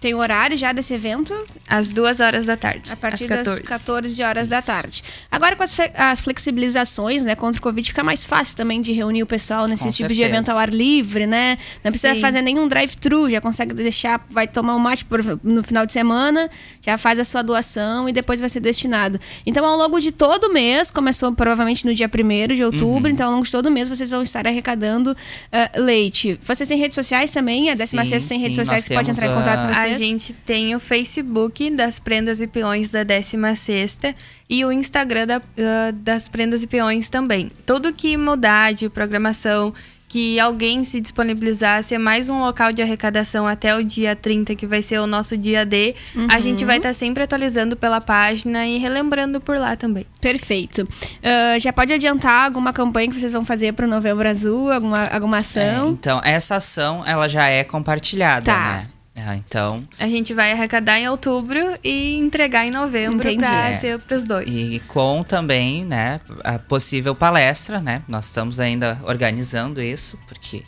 Tem 0.00 0.14
horário 0.14 0.56
já 0.56 0.72
desse 0.72 0.92
evento? 0.94 1.34
às 1.68 1.90
2 1.90 2.20
horas 2.20 2.46
da 2.46 2.56
tarde. 2.56 2.92
A 2.92 2.96
partir 2.96 3.24
às 3.24 3.28
das 3.44 3.58
14. 3.58 3.62
14 3.62 4.22
horas 4.24 4.48
da 4.48 4.62
tarde. 4.62 5.02
Agora, 5.30 5.56
com 5.56 5.62
as, 5.62 5.74
as 5.94 6.20
flexibilizações, 6.20 7.24
né, 7.24 7.34
contra 7.34 7.58
o 7.58 7.62
Covid, 7.62 7.88
fica 7.88 8.02
mais 8.04 8.24
fácil 8.24 8.56
também 8.56 8.80
de 8.80 8.92
reunir 8.92 9.22
o 9.22 9.26
pessoal 9.26 9.66
nesse 9.66 9.82
Com 9.84 9.90
tipo 9.90 10.08
de 10.08 10.14
certeza. 10.14 10.36
evento 10.36 10.48
ao 10.50 10.58
ar 10.58 10.70
livre, 10.70 11.26
né? 11.26 11.58
Não 11.84 11.90
precisa 11.90 12.14
Sim. 12.14 12.20
fazer 12.20 12.40
nenhum 12.42 12.68
drive-thru, 12.68 13.28
já 13.30 13.40
consegue 13.40 13.74
deixar, 13.74 14.24
vai 14.30 14.46
tomar 14.46 14.76
um 14.76 14.78
mate 14.78 15.04
por- 15.04 15.22
no 15.42 15.62
final 15.62 15.84
de 15.86 15.92
semana, 15.92 16.48
já 16.84 16.96
faz 16.96 17.18
a 17.18 17.24
sua 17.24 17.42
doação 17.42 18.08
e 18.08 18.12
depois 18.12 18.38
vai 18.40 18.48
ser 18.48 18.60
destinado. 18.60 19.20
Então, 19.44 19.64
ao 19.64 19.76
longo 19.76 20.00
de 20.00 20.12
todo 20.12 20.44
o 20.44 20.52
mês, 20.52 20.90
começou 20.90 21.32
provavelmente 21.32 21.84
no 21.84 21.94
dia 21.94 22.08
1 22.08 22.54
de 22.54 22.62
outubro, 22.64 23.10
então 23.10 23.26
ao 23.26 23.32
longo 23.32 23.44
de 23.44 23.50
todo 23.50 23.66
o 23.66 23.70
mês 23.70 23.88
vocês 23.88 24.10
vão 24.10 24.22
estar 24.22 24.46
arrecadando 24.46 25.16
ah, 25.52 25.70
leite. 25.76 26.38
Vocês 26.42 26.68
têm 26.68 26.78
redes 26.78 26.94
sociais 26.94 27.30
também? 27.30 27.70
A 27.70 27.74
16 27.74 28.22
Sim, 28.22 28.28
tem 28.28 28.40
redes 28.40 28.56
sociais 28.56 28.86
que 28.86 28.94
pode 28.94 29.10
entrar 29.10 29.26
em 29.26 29.34
contato 29.34 29.58
com 29.60 29.64
a- 29.66 29.74
vocês? 29.74 29.85
A 29.94 29.98
gente 29.98 30.32
tem 30.32 30.74
o 30.74 30.80
Facebook 30.80 31.70
das 31.70 31.98
Prendas 31.98 32.40
e 32.40 32.46
Peões 32.46 32.90
da 32.90 33.04
16ª 33.04 34.14
e 34.48 34.64
o 34.64 34.72
Instagram 34.72 35.26
da- 35.26 35.42
ah, 35.58 35.92
das 35.94 36.28
Prendas 36.28 36.62
e 36.62 36.66
Peões 36.66 37.08
também. 37.10 37.50
Tudo 37.64 37.92
que 37.92 38.16
mudar 38.16 38.72
de 38.74 38.88
programação, 38.88 39.72
que 40.08 40.38
alguém 40.38 40.84
se 40.84 41.00
disponibilizar 41.00 41.82
ser 41.82 41.98
mais 41.98 42.30
um 42.30 42.38
local 42.38 42.72
de 42.72 42.80
arrecadação 42.80 43.44
até 43.44 43.74
o 43.76 43.82
dia 43.82 44.14
30, 44.14 44.54
que 44.54 44.64
vai 44.64 44.80
ser 44.80 45.00
o 45.00 45.06
nosso 45.06 45.36
dia 45.36 45.66
D, 45.66 45.96
a 46.28 46.38
gente 46.38 46.64
vai 46.64 46.76
estar 46.76 46.94
sempre 46.94 47.24
atualizando 47.24 47.76
pela 47.76 48.00
página 48.00 48.64
e 48.68 48.78
relembrando 48.78 49.40
por 49.40 49.58
lá 49.58 49.74
também. 49.74 50.06
Perfeito. 50.20 50.88
Ah, 51.24 51.58
já 51.58 51.72
pode 51.72 51.92
adiantar 51.92 52.44
alguma 52.44 52.72
campanha 52.72 53.08
que 53.10 53.18
vocês 53.18 53.32
vão 53.32 53.44
fazer 53.44 53.72
para 53.72 53.84
o 53.84 53.88
Novembro 53.88 54.28
Azul? 54.28 54.70
Alguma, 54.70 55.06
alguma 55.08 55.38
É, 55.38 55.40
ação? 55.40 55.90
então, 55.90 56.20
essa 56.22 56.54
ação, 56.56 57.02
ela 57.04 57.28
já 57.28 57.48
é 57.48 57.64
compartilhada, 57.64 58.46
Tá. 58.46 58.72
né? 58.76 58.88
Ah, 59.18 59.34
então, 59.34 59.82
A 59.98 60.08
gente 60.08 60.34
vai 60.34 60.52
arrecadar 60.52 60.98
em 61.00 61.08
outubro 61.08 61.58
e 61.82 62.14
entregar 62.16 62.66
em 62.66 62.70
novembro 62.70 63.18
para 63.36 63.68
É. 63.70 63.72
ser 63.74 63.98
para 63.98 64.16
os 64.16 64.24
dois. 64.24 64.46
e 64.48 64.78
com 64.88 65.22
também, 65.22 65.84
né, 65.84 66.20
a 66.44 66.58
possível 66.58 67.14
palestra, 67.14 67.80
né? 67.80 68.02
Nós 68.06 68.26
estamos 68.26 68.60
ainda 68.60 69.00
organizando 69.04 69.80
isso, 69.80 70.18
porque 70.26 70.62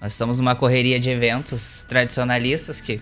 nós 0.00 0.12
estamos 0.12 0.38
numa 0.38 0.56
correria 0.56 0.98
de 0.98 1.10
eventos 1.10 1.86
tradicionalistas 1.88 2.80
que 2.80 3.00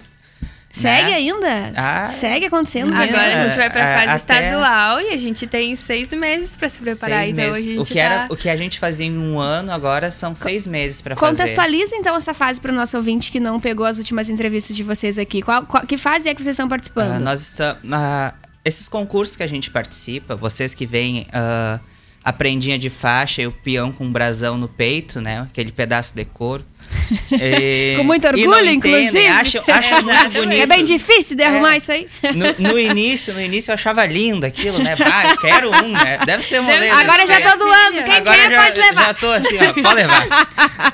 Segue 0.74 1.10
né? 1.10 1.14
ainda? 1.14 1.72
Ah, 1.76 2.10
Segue 2.10 2.46
acontecendo. 2.46 2.92
Agora 2.92 3.22
a 3.22 3.44
gente 3.44 3.56
vai 3.56 3.66
É, 3.66 3.70
pra 3.70 3.94
fase 4.00 4.22
até- 4.22 4.38
estadual 4.44 5.00
e 5.00 5.08
a 5.10 5.16
gente 5.16 5.46
tem 5.46 5.76
seis 5.76 6.12
meses 6.12 6.56
pra 6.56 6.68
se 6.68 6.80
preparar. 6.80 7.20
seis 7.20 7.30
então 7.30 7.44
meses. 7.44 7.58
a 7.64 7.68
gente 7.68 7.78
o, 7.80 7.84
que 7.84 7.94
tá... 7.94 8.00
era, 8.00 8.26
o 8.30 8.36
que 8.36 8.48
a 8.48 8.56
gente 8.56 8.78
fazia 8.80 9.06
em 9.06 9.16
um 9.16 9.38
ano, 9.38 9.70
agora 9.72 10.10
são 10.10 10.34
seis 10.34 10.66
meses 10.66 11.00
para 11.00 11.14
fazer. 11.14 11.30
Contextualiza 11.30 11.94
então 11.96 12.16
essa 12.16 12.34
fase 12.34 12.60
para 12.60 12.72
o 12.72 12.74
nosso 12.74 12.96
ouvinte 12.96 13.30
que 13.30 13.38
não 13.38 13.60
pegou 13.60 13.86
as 13.86 13.98
últimas 13.98 14.28
entrevistas 14.28 14.74
de 14.76 14.82
vocês 14.82 15.16
aqui. 15.18 15.42
Qual, 15.42 15.64
qual- 15.64 15.86
que 15.86 15.96
fase 15.96 16.28
é 16.28 16.34
que 16.34 16.42
vocês 16.42 16.54
estão 16.54 16.66
Ah, 16.66 16.70
participando? 16.70 17.20
nós 17.20 17.40
estamos. 17.40 17.78
na- 17.84 18.32
esses 18.64 18.88
concursos 18.88 19.36
que 19.36 19.42
a 19.42 19.46
gente 19.46 19.70
participa, 19.70 20.34
vocês 20.34 20.74
que 20.74 20.86
veem 20.86 21.26
ah, 21.32 21.78
a 22.24 22.32
prendinha 22.32 22.78
de 22.78 22.88
faixa 22.88 23.42
e 23.42 23.46
o 23.46 23.52
peão 23.52 23.92
com 23.92 24.04
um 24.04 24.10
brasão 24.12 24.56
no 24.56 24.66
peito, 24.68 25.20
né? 25.20 25.42
Aquele 25.42 25.70
pedaço 25.70 26.14
de 26.16 26.24
couro. 26.24 26.64
E- 27.32 27.94
Com 27.96 28.04
muito 28.04 28.26
orgulho, 28.26 28.46
entendem, 28.66 28.74
inclusive. 29.06 29.26
Acham, 29.26 29.64
acham 29.68 30.02
muito 30.02 30.30
bonito. 30.30 30.62
É 30.62 30.66
bem 30.66 30.84
difícil 30.84 31.36
de 31.36 31.42
É. 31.42 31.46
arrumar 31.46 31.76
isso 31.76 31.90
aí. 31.92 32.06
No, 32.34 32.70
no 32.70 32.78
início, 32.78 33.34
no 33.34 33.40
início 33.40 33.70
eu 33.70 33.74
achava 33.74 34.04
lindo 34.06 34.44
aquilo, 34.46 34.78
né? 34.78 34.94
Eu 35.30 35.36
quero 35.38 35.70
um, 35.70 35.88
né? 35.92 36.18
Deve 36.24 36.42
ser 36.42 36.60
um 36.60 36.66
Deve- 36.66 36.78
moleza. 36.78 36.96
Agora 37.00 37.26
já 37.26 37.40
tô 37.50 37.58
doando. 37.58 38.02
Quem 38.04 38.14
Agora 38.14 38.36
quer 38.36 38.50
já, 38.50 38.62
pode 38.64 38.78
levar. 38.78 39.04
já 39.06 39.14
tô 39.14 39.30
assim, 39.32 39.56
ó, 39.58 39.72
pode 39.82 39.94
levar. 39.94 40.26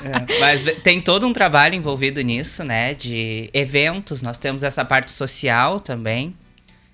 É, 0.03 0.39
mas 0.39 0.65
tem 0.83 0.99
todo 0.99 1.27
um 1.27 1.33
trabalho 1.33 1.75
envolvido 1.75 2.21
nisso, 2.21 2.63
né? 2.63 2.93
De 2.93 3.49
eventos, 3.53 4.21
nós 4.21 4.37
temos 4.37 4.63
essa 4.63 4.83
parte 4.83 5.11
social 5.11 5.79
também. 5.79 6.35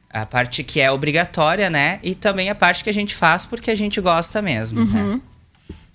A 0.09 0.25
parte 0.25 0.63
que 0.63 0.79
é 0.79 0.89
obrigatória, 0.91 1.69
né? 1.69 1.99
E 2.01 2.15
também 2.15 2.49
a 2.49 2.55
parte 2.55 2.83
que 2.83 2.89
a 2.89 2.93
gente 2.93 3.13
faz 3.15 3.45
porque 3.45 3.69
a 3.71 3.75
gente 3.75 3.99
gosta 4.01 4.41
mesmo, 4.41 4.85
né? 4.85 5.21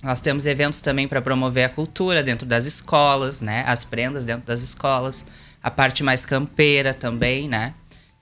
Nós 0.02 0.20
temos 0.20 0.46
eventos 0.46 0.80
também 0.80 1.06
para 1.08 1.22
promover 1.22 1.64
a 1.64 1.68
cultura 1.68 2.22
dentro 2.22 2.46
das 2.46 2.66
escolas, 2.66 3.40
né? 3.40 3.62
As 3.66 3.84
prendas 3.84 4.24
dentro 4.24 4.44
das 4.46 4.60
escolas. 4.60 5.24
A 5.62 5.70
parte 5.70 6.02
mais 6.02 6.26
campeira 6.26 6.92
também, 6.92 7.48
né? 7.48 7.72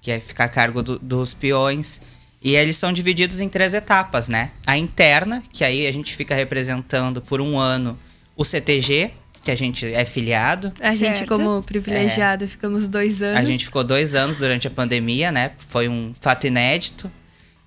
Que 0.00 0.11
é 0.11 0.20
ficar 0.20 0.44
a 0.44 0.48
cargo 0.48 0.83
do- 0.83 0.98
dos 0.98 1.33
peões. 1.35 2.00
E 2.42 2.55
eles 2.55 2.76
são 2.76 2.92
divididos 2.92 3.40
em 3.40 3.48
três 3.48 3.74
etapas, 3.74 4.29
né? 4.29 4.53
A 4.66 4.76
interna, 4.76 5.42
que 5.53 5.64
aí 5.64 5.87
a 5.87 5.92
gente 5.92 6.14
fica 6.14 6.35
representando 6.35 7.20
por 7.20 7.40
um 7.40 7.59
ano 7.59 7.98
o 8.37 8.44
CTG, 8.44 9.12
que 9.42 9.50
a 9.50 9.57
gente 9.57 9.87
é 9.87 10.05
filiado. 10.05 10.72
A 10.81 10.90
gente, 10.90 11.18
Certo. 11.18 11.29
como 11.29 11.62
privilegiado, 11.62 12.46
ficamos 12.46 12.87
dois 12.88 13.22
anos. 13.22 13.38
A 13.40 13.44
gente 13.44 13.64
ficou 13.64 13.83
dois 13.83 14.14
anos 14.14 14.37
durante 14.37 14.66
a 14.68 14.70
pandemia, 14.70 15.33
né? 15.33 15.53
Foi 15.68 15.88
um 15.88 16.12
fato 16.20 16.46
inédito. 16.46 17.11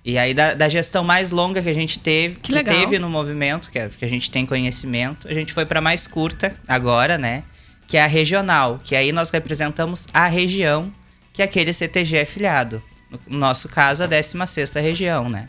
E 0.04 0.18
aí, 0.18 0.34
da, 0.34 0.52
da 0.54 0.68
gestão 0.68 1.02
mais 1.02 1.30
longa 1.30 1.62
que 1.62 1.68
a 1.68 1.72
gente 1.74 1.98
teve, 1.98 2.36
Que 2.36 2.52
legal. 2.52 2.74
teve 2.78 2.98
no 2.98 3.08
movimento, 3.08 3.70
que, 3.70 3.78
é, 3.78 3.88
que 3.88 4.04
a 4.04 4.08
gente 4.08 4.30
tem 4.30 4.44
conhecimento, 4.44 5.26
a 5.26 5.32
gente 5.34 5.52
foi 5.52 5.64
para 5.64 5.80
mais 5.80 6.06
curta 6.06 6.54
agora, 6.68 7.16
né? 7.16 7.42
Que 7.88 7.96
é 7.96 8.04
a 8.04 8.06
regional, 8.06 8.80
que 8.84 8.94
aí 8.94 9.12
nós 9.12 9.30
representamos 9.30 10.06
a 10.12 10.26
região 10.26 10.92
que 11.32 11.42
aquele 11.42 11.72
CTG 11.72 12.18
é 12.18 12.24
filiado. 12.24 12.82
No 13.26 13.38
nosso 13.38 13.68
caso, 13.68 14.02
a 14.04 14.08
16ª 14.08 14.80
região, 14.80 15.28
né? 15.28 15.48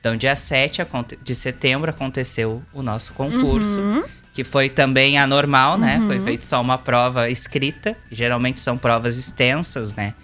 Então, 0.00 0.16
dia 0.16 0.34
7 0.34 0.80
aconte- 0.80 1.18
de 1.22 1.34
setembro 1.34 1.90
aconteceu 1.90 2.62
o 2.72 2.82
nosso 2.82 3.12
concurso, 3.12 3.78
Uhum. 3.80 4.02
Que 4.32 4.44
foi 4.44 4.68
também 4.68 5.18
anormal, 5.18 5.76
né? 5.78 6.00
Foi 6.06 6.20
feito 6.20 6.44
só 6.46 6.60
uma 6.60 6.78
prova 6.78 7.28
escrita, 7.30 7.96
geralmente 8.10 8.60
são 8.60 8.78
provas 8.78 9.16
extensas, 9.16 9.92
né? 9.92 10.14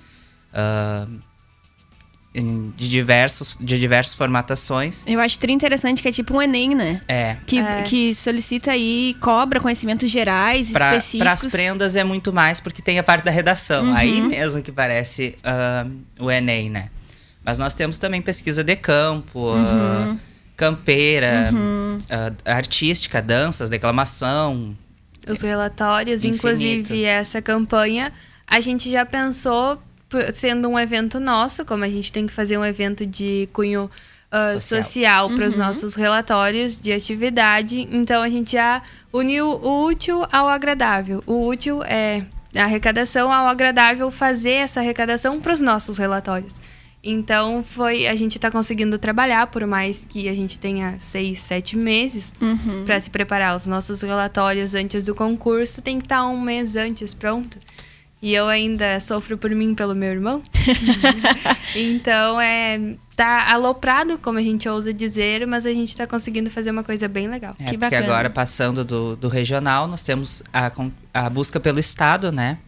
Em- 2.34 2.70
de, 2.76 2.90
diversos, 2.90 3.56
de 3.58 3.78
diversas 3.80 4.14
formatações. 4.14 5.04
Eu 5.06 5.18
acho 5.20 5.38
tri 5.38 5.52
interessante 5.54 6.02
que 6.02 6.08
é 6.08 6.12
tipo 6.12 6.36
um 6.36 6.42
Enem, 6.42 6.74
né? 6.74 7.00
É, 7.08 7.36
Que, 7.46 7.58
É. 7.58 7.82
que 7.84 8.14
solicita 8.14 8.72
aí, 8.72 9.16
cobra 9.20 9.58
conhecimentos 9.58 10.10
gerais, 10.10 10.70
Para 10.70 10.96
específicos. 10.98 11.44
as 11.44 11.50
prendas 11.50 11.96
é 11.96 12.04
muito 12.04 12.34
mais 12.34 12.60
porque 12.60 12.82
tem 12.82 12.98
a 12.98 13.02
parte 13.02 13.24
da 13.24 13.30
redação. 13.30 13.86
Uhum. 13.86 13.94
Aí 13.94 14.20
mesmo 14.20 14.60
que 14.62 14.70
parece 14.70 15.34
ah, 15.42 15.86
o 16.20 16.30
Enem, 16.30 16.68
né? 16.68 16.90
Mas 17.42 17.58
nós 17.58 17.72
temos 17.72 17.96
também 17.96 18.20
pesquisa 18.20 18.62
de 18.62 18.76
campo, 18.76 19.52
ah, 19.54 20.08
Uhum. 20.08 20.18
Campeira, 20.56 21.50
ah, 22.10 22.32
artística, 22.44 23.20
danças, 23.20 23.68
declamação. 23.68 24.76
Os 25.28 25.42
relatórios, 25.42 26.24
Infinito. 26.24 26.36
inclusive 26.36 27.04
essa 27.04 27.42
campanha, 27.42 28.12
a 28.46 28.60
gente 28.60 28.90
já 28.90 29.04
pensou, 29.04 29.80
sendo 30.32 30.68
um 30.68 30.78
evento 30.78 31.20
nosso, 31.20 31.64
como 31.64 31.84
a 31.84 31.88
gente 31.88 32.10
tem 32.10 32.26
que 32.26 32.32
fazer 32.32 32.56
um 32.56 32.64
evento 32.64 33.04
de 33.04 33.48
cunho 33.52 33.90
ah, 34.30 34.58
Social. 34.58 34.82
social, 34.82 35.30
para 35.30 35.46
os 35.46 35.56
nossos 35.56 35.94
relatórios 35.94 36.80
de 36.80 36.92
atividade, 36.92 37.86
então 37.90 38.22
a 38.22 38.28
gente 38.28 38.52
já 38.52 38.82
uniu 39.12 39.46
o 39.48 39.84
útil 39.84 40.26
ao 40.32 40.48
agradável. 40.48 41.22
O 41.26 41.46
útil 41.46 41.82
é 41.84 42.24
a 42.56 42.64
arrecadação, 42.64 43.32
ao 43.32 43.46
agradável 43.46 44.10
fazer 44.10 44.52
essa 44.52 44.80
arrecadação 44.80 45.40
para 45.40 45.52
os 45.52 45.60
nossos 45.60 45.98
relatórios. 45.98 46.54
Então 47.08 47.62
foi, 47.62 48.06
a 48.08 48.14
gente 48.16 48.36
está 48.36 48.50
conseguindo 48.50 48.98
trabalhar, 48.98 49.46
por 49.46 49.64
mais 49.66 50.04
que 50.08 50.28
a 50.28 50.34
gente 50.34 50.58
tenha 50.58 50.96
seis, 50.98 51.38
sete 51.40 51.76
meses 51.76 52.32
Uhum. 52.40 52.84
para 52.84 52.98
se 52.98 53.08
preparar. 53.10 53.54
Os 53.56 53.66
nossos 53.66 54.02
relatórios 54.02 54.74
antes 54.74 55.04
do 55.04 55.14
concurso 55.14 55.80
tem 55.80 55.98
que 55.98 56.04
estar 56.06 56.26
um 56.26 56.40
mês 56.40 56.74
antes 56.74 57.14
pronto. 57.14 57.58
E 58.20 58.34
eu 58.34 58.48
ainda 58.48 58.98
sofro 58.98 59.36
por 59.38 59.50
mim 59.50 59.74
pelo 59.74 59.94
meu 59.94 60.08
irmão. 60.10 60.42
então, 61.76 62.40
é 62.40 62.74
tá 63.14 63.50
aloprado, 63.50 64.18
como 64.18 64.38
a 64.38 64.42
gente 64.42 64.68
ousa 64.68 64.92
dizer, 64.92 65.46
mas 65.46 65.64
a 65.64 65.70
gente 65.72 65.88
está 65.88 66.06
conseguindo 66.06 66.50
fazer 66.50 66.70
uma 66.70 66.82
coisa 66.82 67.08
bem 67.08 67.28
legal. 67.28 67.52
É, 67.58 67.64
Que 67.64 67.64
porque 67.64 67.76
bacana. 67.78 68.04
agora, 68.04 68.30
passando 68.30 68.84
do, 68.84 69.16
do 69.16 69.28
regional, 69.28 69.86
nós 69.86 70.02
temos 70.02 70.42
a, 70.52 70.70
a 71.14 71.30
busca 71.30 71.58
pelo 71.58 71.78
estado, 71.80 72.30
né? 72.30 72.58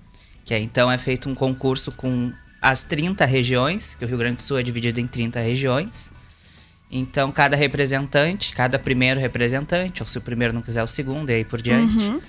Que 0.45 0.55
é, 0.55 0.59
então 0.61 0.91
é 0.91 0.97
feito 0.97 1.29
um 1.29 1.35
concurso 1.35 1.93
com 1.93 2.33
as 2.71 2.85
30 2.85 3.25
regiões, 3.25 3.95
que 3.95 4.05
o 4.05 4.09
Rio 4.09 4.19
Grande 4.19 4.37
do 4.37 4.43
Sul 4.43 4.59
é 4.59 4.63
dividido 4.63 5.01
em 5.01 5.07
30 5.07 5.41
regiões. 5.41 6.11
Então, 6.91 7.31
cada 7.31 7.57
representante, 7.57 8.53
cada 8.53 8.79
primeiro 8.79 9.21
representante, 9.21 10.03
ou 10.03 10.07
se 10.09 10.17
o 10.19 10.21
primeiro 10.21 10.55
não 10.55 10.63
quiser 10.63 10.83
o 10.83 10.87
segundo, 10.87 11.31
e 11.31 11.35
aí 11.35 11.45
por 11.45 11.61
diante, 11.61 12.03
Uhum. 12.05 12.21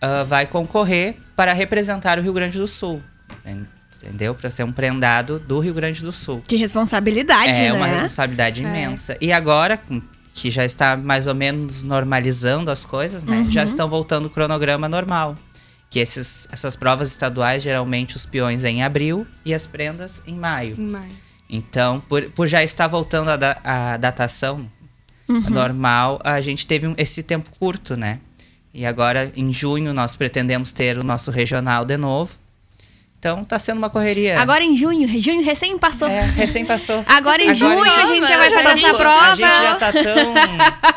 ah, 0.00 0.24
vai 0.24 0.46
concorrer 0.46 1.16
para 1.34 1.52
representar 1.52 2.18
o 2.18 2.22
Rio 2.22 2.32
Grande 2.32 2.56
do 2.58 2.66
Sul. 2.66 3.02
Entendeu? 3.96 4.34
Para 4.34 4.50
ser 4.50 4.62
um 4.64 4.72
prendado 4.72 5.38
do 5.38 5.58
Rio 5.58 5.74
Grande 5.74 6.02
do 6.02 6.12
Sul. 6.12 6.42
Que 6.46 6.56
responsabilidade, 6.56 7.58
É 7.58 7.64
né? 7.64 7.72
uma 7.72 7.86
responsabilidade 7.86 8.62
imensa. 8.62 9.16
E 9.20 9.32
agora, 9.32 9.80
que 10.34 10.50
já 10.50 10.64
está 10.64 10.96
mais 10.96 11.26
ou 11.26 11.34
menos 11.34 11.82
normalizando 11.82 12.70
as 12.70 12.84
coisas, 12.84 13.24
né? 13.24 13.38
Uhum. 13.38 13.50
Já 13.50 13.64
estão 13.64 13.88
voltando 13.88 14.26
o 14.26 14.30
cronograma 14.30 14.88
normal. 14.88 15.36
Que 15.88 16.00
esses, 16.00 16.48
essas 16.50 16.74
provas 16.76 17.10
estaduais, 17.10 17.62
geralmente 17.62 18.16
os 18.16 18.26
peões 18.26 18.64
em 18.64 18.82
abril 18.82 19.26
e 19.44 19.54
as 19.54 19.66
prendas 19.66 20.20
em 20.26 20.34
maio. 20.36 20.74
Em 20.78 20.90
maio. 20.90 21.12
Então, 21.48 22.00
por, 22.00 22.22
por 22.30 22.46
já 22.48 22.62
estar 22.64 22.88
voltando 22.88 23.30
a, 23.30 23.36
da- 23.36 23.60
a 23.62 23.96
datação 23.96 24.68
Uhum. 25.28 25.40
normal, 25.50 26.20
a 26.24 26.40
gente 26.40 26.66
teve 26.66 26.86
um- 26.86 26.94
esse 26.96 27.20
tempo 27.22 27.50
curto, 27.58 27.96
né? 27.96 28.20
E 28.72 28.84
agora, 28.86 29.32
em 29.34 29.52
junho, 29.52 29.92
nós 29.94 30.14
pretendemos 30.14 30.70
ter 30.70 30.98
o 30.98 31.02
nosso 31.02 31.30
regional 31.32 31.84
de 31.84 31.96
novo. 31.96 32.34
Então, 33.18 33.42
tá 33.44 33.58
sendo 33.58 33.78
uma 33.78 33.90
correria. 33.90 34.38
Agora 34.38 34.62
em 34.62 34.76
junho, 34.76 35.08
junho 35.20 35.42
recém 35.44 35.76
passou. 35.78 36.06
É, 36.06 36.20
recém 36.36 36.64
passou. 36.64 37.02
Agora 37.08 37.42
em 37.42 37.52
junho 37.54 37.82
a 37.82 38.06
gente 38.06 38.26
já 38.26 38.36
vai 38.36 38.50
Já 38.50 38.62
fazer 38.62 38.82
tá 38.82 38.88
essa 38.88 38.98
prova. 38.98 39.26
A 39.26 39.34
gente 39.34 39.48
já 39.48 39.74
tá 39.74 39.92
tão. 39.92 40.34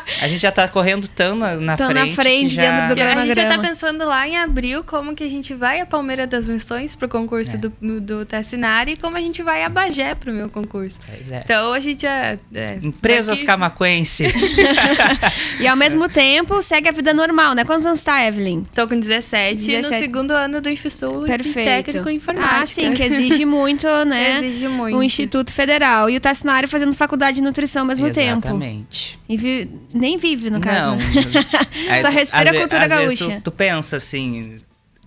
A 0.22 0.28
gente 0.28 0.40
já 0.42 0.50
tá 0.52 0.68
correndo 0.68 1.06
tão 1.08 1.36
na, 1.36 1.54
na 1.54 1.76
Tão 1.76 1.88
na 1.92 2.00
frente. 2.00 2.14
frente, 2.16 2.48
que 2.50 2.54
já... 2.56 2.62
dentro 2.80 2.94
do 2.96 2.98
E 2.98 3.02
a 3.02 3.08
gente 3.10 3.14
já 3.14 3.14
tá 3.14 3.22
cronograma. 3.22 3.62
pensando 3.68 4.04
lá 4.04 4.26
em 4.28 4.36
abril 4.36 4.82
como 4.84 5.14
que 5.14 5.22
a 5.22 5.28
gente 5.30 5.54
vai 5.54 5.80
a 5.80 5.86
Palmeira 5.86 6.26
das 6.26 6.48
Missões 6.48 6.94
pro 6.96 7.08
concurso 7.08 7.54
É. 7.54 7.58
do, 7.58 8.00
do 8.00 8.26
Tassinari 8.26 8.92
e 8.92 8.96
como 8.96 9.16
a 9.16 9.20
gente 9.20 9.40
vai 9.42 9.62
a 9.64 9.68
Bagé 9.68 10.14
pro 10.16 10.32
meu 10.32 10.50
concurso. 10.50 10.98
Pois 11.06 11.30
é. 11.30 11.42
Então 11.44 11.72
a 11.72 11.78
gente 11.80 12.02
já. 12.02 12.36
É, 12.52 12.78
Empresas 12.82 13.38
daqui- 13.38 13.46
camaquenses. 13.46 14.56
E 15.60 15.66
ao 15.68 15.76
mesmo 15.76 16.08
tempo 16.08 16.62
segue 16.62 16.88
a 16.88 16.92
vida 16.92 17.12
normal, 17.12 17.54
né? 17.54 17.64
Quantos 17.64 17.84
anos 17.86 18.02
tá, 18.02 18.24
Evelyn? 18.26 18.64
Tô 18.74 18.88
com 18.88 18.98
17, 18.98 19.56
17. 19.66 19.82
no 19.82 19.98
segundo 19.98 20.30
ano 20.32 20.60
do 20.60 20.68
IFSU 20.70 21.24
Perfeito. 21.26 21.66
técnico 21.66 22.09
informática. 22.10 22.56
Ah, 22.62 22.66
sim, 22.66 22.92
que 22.94 23.02
exige 23.02 23.44
muito, 23.44 23.86
né? 24.04 24.38
Exige 24.44 24.68
muito. 24.68 24.96
O 24.96 25.02
Instituto 25.02 25.52
Federal. 25.52 26.08
E 26.10 26.16
o 26.16 26.20
Tassinari 26.20 26.66
fazendo 26.66 26.92
faculdade 26.94 27.36
de 27.36 27.42
nutrição 27.42 27.82
ao 27.82 27.88
mesmo 27.88 28.10
tempo. 28.12 28.38
Exatamente. 28.46 29.18
E 29.28 29.36
vi- 29.36 29.70
nem 29.94 30.16
vive, 30.18 30.50
no 30.50 30.60
caso. 30.60 30.90
Não. 30.90 30.96
né? 31.86 32.00
Só 32.02 32.08
respira 32.08 32.50
às 32.50 32.56
a 32.56 32.60
cultura 32.60 32.84
às 32.84 32.92
vezes 32.92 33.20
gaúcha. 33.20 33.36
Tu, 33.40 33.44
tu 33.44 33.50
pensa 33.52 33.96
assim. 33.96 34.56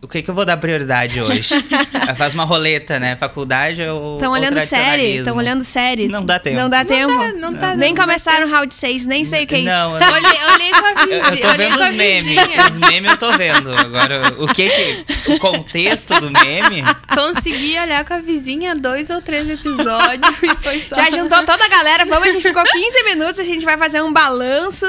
O 0.04 0.08
que, 0.08 0.22
que 0.22 0.30
eu 0.30 0.36
vou 0.36 0.44
dar 0.44 0.58
prioridade 0.58 1.22
hoje? 1.22 1.54
Faz 2.18 2.34
uma 2.34 2.44
roleta, 2.44 3.00
né? 3.00 3.16
Faculdade 3.16 3.82
ou. 3.84 4.16
Estão 4.16 4.34
olhando 4.34 4.56
série, 4.56 4.68
tradicionalismo? 4.68 5.20
estão 5.20 5.38
olhando 5.38 5.64
série. 5.64 6.08
Não 6.10 6.26
dá 6.26 6.40
tempo. 6.40 6.58
Não 6.58 6.70
dá 6.70 6.84
tempo. 6.84 7.14
não 7.40 7.54
tá 7.54 7.74
nem 7.74 7.94
dando 7.94 8.06
começaram 8.06 8.46
o 8.46 8.50
round 8.52 8.74
6, 8.76 9.06
nem 9.06 9.24
sei 9.24 9.46
o 9.46 9.48
que 9.48 9.56
é 9.56 9.60
isso. 9.60 9.68
Não, 9.70 9.94
eu 9.96 10.00
não- 10.06 10.12
Olhei, 10.14 10.44
olhei 10.54 10.72
com 10.72 10.86
a 10.86 10.94
vizinha. 11.06 11.16
eu 11.16 11.42
tô 11.42 11.48
olhei 11.48 11.70
vendo 11.70 11.82
os 11.82 11.92
memes. 11.94 12.38
Os 12.68 12.78
memes 12.80 13.12
eu 13.12 13.18
tô 13.18 13.32
vendo. 13.38 13.74
Agora, 13.74 14.36
o 14.40 14.48
que 14.48 14.70
que. 14.70 15.32
O 15.32 15.40
contexto 15.40 16.20
do 16.20 16.30
meme. 16.30 16.84
Consegui 17.16 17.80
olhar 17.80 18.04
com 18.04 18.14
a 18.14 18.20
vizinha 18.20 18.76
dois 18.76 19.10
ou 19.10 19.22
três 19.22 19.50
episódios 19.50 20.36
e 20.44 20.56
foi 20.58 20.82
só. 20.82 20.98
Já 20.98 21.10
juntou 21.12 21.46
toda 21.46 21.64
a 21.64 21.70
galera, 21.70 22.06
vamos, 22.06 22.28
a 22.28 22.32
gente 22.32 22.42
ficou 22.44 22.64
15 22.66 23.04
minutos, 23.06 23.40
a 23.40 23.46
gente 23.46 23.64
vai 23.64 23.78
fazer 23.78 24.02
um 24.02 24.12
balanço. 24.12 24.86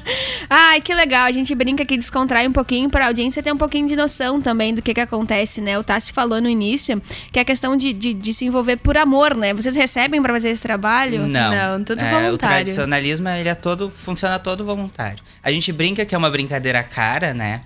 Ai, 0.48 0.80
que 0.80 0.94
legal, 0.94 1.26
a 1.26 1.32
gente 1.32 1.54
brinca 1.54 1.82
aqui, 1.82 1.98
descontrai 1.98 2.48
um 2.48 2.52
pouquinho 2.52 2.88
pra 2.88 3.08
audiência 3.08 3.42
ter 3.42 3.52
um 3.52 3.58
pouquinho 3.58 3.86
de 3.86 3.94
noção 3.94 4.40
também 4.40 4.53
do 4.74 4.82
que 4.82 4.94
que 4.94 5.00
acontece, 5.00 5.60
né? 5.60 5.78
O 5.78 5.84
Tassi 5.84 6.12
falou 6.12 6.40
no 6.40 6.48
início 6.48 7.00
que 7.32 7.38
é 7.38 7.42
a 7.42 7.44
questão 7.44 7.76
de, 7.76 7.92
de, 7.92 8.14
de 8.14 8.32
se 8.34 8.44
envolver 8.44 8.76
por 8.76 8.96
amor, 8.96 9.34
né? 9.34 9.52
Vocês 9.54 9.74
recebem 9.74 10.22
pra 10.22 10.32
fazer 10.34 10.50
esse 10.50 10.62
trabalho? 10.62 11.26
Não. 11.26 11.50
Não, 11.78 11.84
tudo 11.84 12.00
É, 12.00 12.08
O 12.08 12.20
voluntário. 12.22 12.56
tradicionalismo, 12.56 13.28
ele 13.28 13.48
é 13.48 13.54
todo, 13.54 13.90
funciona 13.90 14.38
todo 14.38 14.64
voluntário. 14.64 15.22
A 15.42 15.50
gente 15.50 15.72
brinca 15.72 16.04
que 16.04 16.14
é 16.14 16.18
uma 16.18 16.30
brincadeira 16.30 16.82
cara, 16.82 17.34
né? 17.34 17.62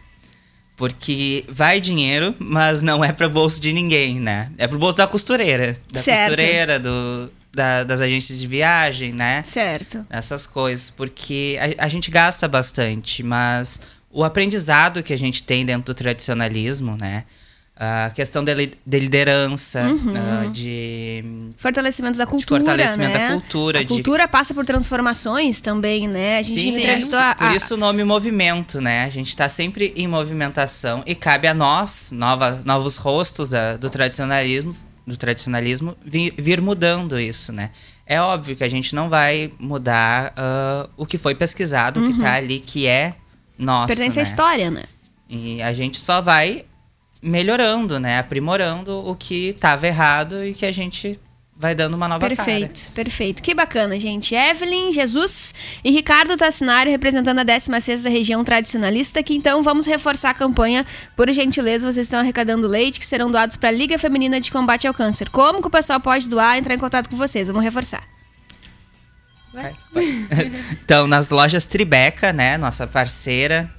Porque 0.77 1.45
vai 1.49 1.81
dinheiro, 1.81 2.35
mas 2.39 2.83
não 2.83 3.05
é 3.05 3.13
pro 3.13 3.29
bolso 3.29 3.61
de 3.61 3.73
ninguém, 3.73 4.21
né? 4.21 4.51
É 4.57 4.67
pro 4.69 4.79
bolso 4.79 4.97
da 4.97 5.07
costureira. 5.09 5.77
Da 5.93 6.01
Certo. 6.01 6.19
costureira, 6.21 6.79
do, 6.79 7.33
da- 7.53 7.83
das 7.83 8.01
agências 8.01 8.39
de 8.39 8.47
viagem, 8.47 9.13
né? 9.13 9.43
Certo. 9.45 10.07
Essas 10.09 10.47
coisas. 10.47 10.89
Porque 10.91 11.59
a, 11.79 11.85
a 11.87 11.89
gente 11.89 12.13
gasta 12.13 12.47
bastante, 12.47 13.25
mas 13.25 13.81
o 14.11 14.25
aprendizado 14.25 15.03
que 15.03 15.13
a 15.13 15.19
gente 15.19 15.43
tem 15.43 15.65
dentro 15.67 15.85
do 15.93 15.95
tradicionalismo, 15.95 16.97
né? 16.97 17.25
A 17.81 18.11
questão 18.13 18.43
de, 18.43 18.53
li- 18.55 18.73
de 18.85 18.99
liderança, 18.99 19.81
ah, 20.17 20.47
de 20.51 21.53
Fortalecimento 21.59 22.19
da 22.19 22.27
cultura, 22.27 22.59
fortalecimento 22.61 23.13
né? 23.17 23.29
da 23.29 23.35
cultura, 23.35 23.79
A 23.79 23.83
de- 23.83 23.89
cultura 23.89 24.27
passa 24.27 24.53
por 24.53 24.67
transformações 24.67 25.61
também, 25.61 26.09
né? 26.09 26.39
A 26.39 26.43
gente 26.43 26.61
Sim, 26.61 26.77
entrevistou 26.77 27.17
a, 27.19 27.37
Por 27.37 27.53
isso 27.53 27.75
o 27.75 27.77
nome 27.77 28.03
movimento, 28.03 28.81
né? 28.81 29.05
A 29.05 29.09
gente 29.11 29.37
tá 29.37 29.49
sempre 29.49 29.93
em 29.95 30.09
movimentação 30.09 31.05
e 31.07 31.15
cabe 31.15 31.47
a 31.47 31.55
nós, 31.55 32.11
nova, 32.11 32.61
novos 32.65 32.97
rostos 32.97 33.49
da- 33.49 33.77
do 33.77 33.89
tradicionalismo, 33.89 34.73
do 35.07 35.17
tradicionalismo 35.17 35.97
vi- 36.05 36.35
vir, 36.37 36.61
mudando 36.61 37.19
isso, 37.21 37.53
né? 37.53 37.71
É 38.05 38.21
óbvio 38.21 38.57
que 38.57 38.65
a 38.65 38.69
gente 38.69 38.93
não 38.93 39.09
vai 39.09 39.53
mudar 39.57 40.33
ah, 40.37 40.89
o 40.97 41.07
que 41.07 41.17
foi 41.17 41.37
pesquisado, 41.37 42.01
o 42.01 42.13
que 42.13 42.19
tá 42.21 42.35
ali, 42.35 42.59
que 42.59 42.89
é 42.89 43.15
nosso, 43.59 43.89
pertence 43.89 44.17
né? 44.17 44.23
à 44.23 44.25
história, 44.25 44.71
né? 44.71 44.85
E 45.29 45.61
a 45.61 45.73
gente 45.73 45.99
só 45.99 46.21
vai 46.21 46.65
melhorando, 47.23 47.99
né? 47.99 48.19
Aprimorando 48.19 49.07
o 49.07 49.15
que 49.15 49.53
tava 49.55 49.87
errado 49.87 50.45
e 50.45 50.55
que 50.55 50.65
a 50.65 50.73
gente 50.73 51.19
vai 51.59 51.75
dando 51.75 51.95
uma 51.95 52.07
nova 52.07 52.21
cara. 52.21 52.37
Perfeito, 52.37 52.91
perfeito. 52.93 53.43
Que 53.43 53.53
bacana, 53.53 53.99
gente. 53.99 54.35
Evelyn, 54.35 54.93
Jesus 54.93 55.53
e 55.83 55.91
Ricardo 55.91 56.37
Tassinari 56.37 56.89
representando 56.89 57.41
a 57.41 57.45
16ª 57.45 58.09
região 58.09 58.45
tradicionalista, 58.45 59.23
que 59.23 59.35
então 59.35 59.63
vamos 59.63 59.85
reforçar 59.85 60.31
a 60.31 60.35
campanha. 60.35 60.87
Por 61.17 61.31
gentileza, 61.33 61.91
vocês 61.91 62.07
estão 62.07 62.21
arrecadando 62.21 62.69
leite 62.69 63.01
que 63.01 63.07
serão 63.07 63.31
doados 63.31 63.57
para 63.57 63.71
a 63.71 63.73
Liga 63.73 63.99
Feminina 63.99 64.41
de 64.41 64.53
Combate 64.53 64.87
ao 64.87 64.95
Câncer. 64.95 65.29
Como 65.31 65.61
que 65.61 65.67
o 65.67 65.71
pessoal 65.71 66.01
pode 66.01 66.29
doar? 66.29 66.57
Entrar 66.57 66.75
em 66.75 66.79
contato 66.79 67.11
com 67.11 67.17
vocês. 67.17 67.49
Vamos 67.49 67.65
reforçar. 67.65 68.18
Vai, 69.53 69.75
vai. 69.93 70.05
então, 70.83 71.07
nas 71.07 71.29
lojas 71.29 71.65
Tribeca, 71.65 72.33
né? 72.33 72.57
Nossa 72.59 72.87
parceira, 72.87 73.71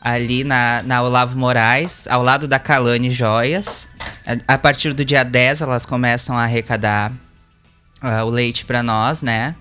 ali 0.00 0.44
na, 0.44 0.82
na 0.82 1.02
Olavo 1.02 1.38
Moraes, 1.38 2.06
ao 2.08 2.22
lado 2.22 2.46
da 2.46 2.58
Calane 2.58 3.10
Joias. 3.10 3.88
A, 4.26 4.54
a 4.54 4.58
partir 4.58 4.92
do 4.92 5.04
dia 5.04 5.24
10, 5.24 5.62
elas 5.62 5.84
começam 5.86 6.36
a 6.36 6.42
arrecadar 6.44 7.12
ah, 8.00 8.24
o 8.24 8.30
leite 8.30 8.64
para 8.64 8.82
nós, 8.82 9.22
né? 9.22 9.54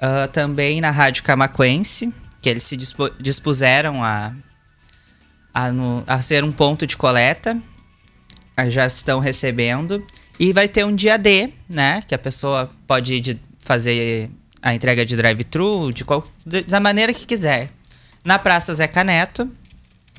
Ah, 0.00 0.28
também 0.28 0.80
na 0.80 0.90
Rádio 0.90 1.22
Camaquense, 1.22 2.12
que 2.42 2.48
eles 2.48 2.64
se 2.64 2.76
dispo- 2.76 3.12
dispuseram 3.20 4.02
a, 4.04 4.32
a, 5.52 5.70
no- 5.70 6.02
a 6.06 6.20
ser 6.22 6.44
um 6.44 6.52
ponto 6.52 6.86
de 6.86 6.96
coleta. 6.96 7.56
Ah, 8.56 8.68
Já 8.70 8.86
estão 8.86 9.18
recebendo. 9.20 10.04
E 10.38 10.52
vai 10.52 10.66
ter 10.68 10.84
um 10.84 10.94
dia 10.94 11.16
D, 11.16 11.52
né? 11.68 12.02
Que 12.06 12.14
a 12.14 12.18
pessoa 12.18 12.68
pode 12.86 13.14
ir 13.14 13.20
de- 13.20 13.40
fazer 13.64 14.30
a 14.62 14.74
entrega 14.74 15.04
de 15.04 15.16
drive-thru 15.16 15.92
de 15.92 16.04
qual- 16.04 16.24
da 16.68 16.78
maneira 16.80 17.12
que 17.12 17.26
quiser. 17.26 17.70
Na 18.24 18.38
Praça 18.38 18.72
Zé 18.74 18.86
Caneto, 18.86 19.50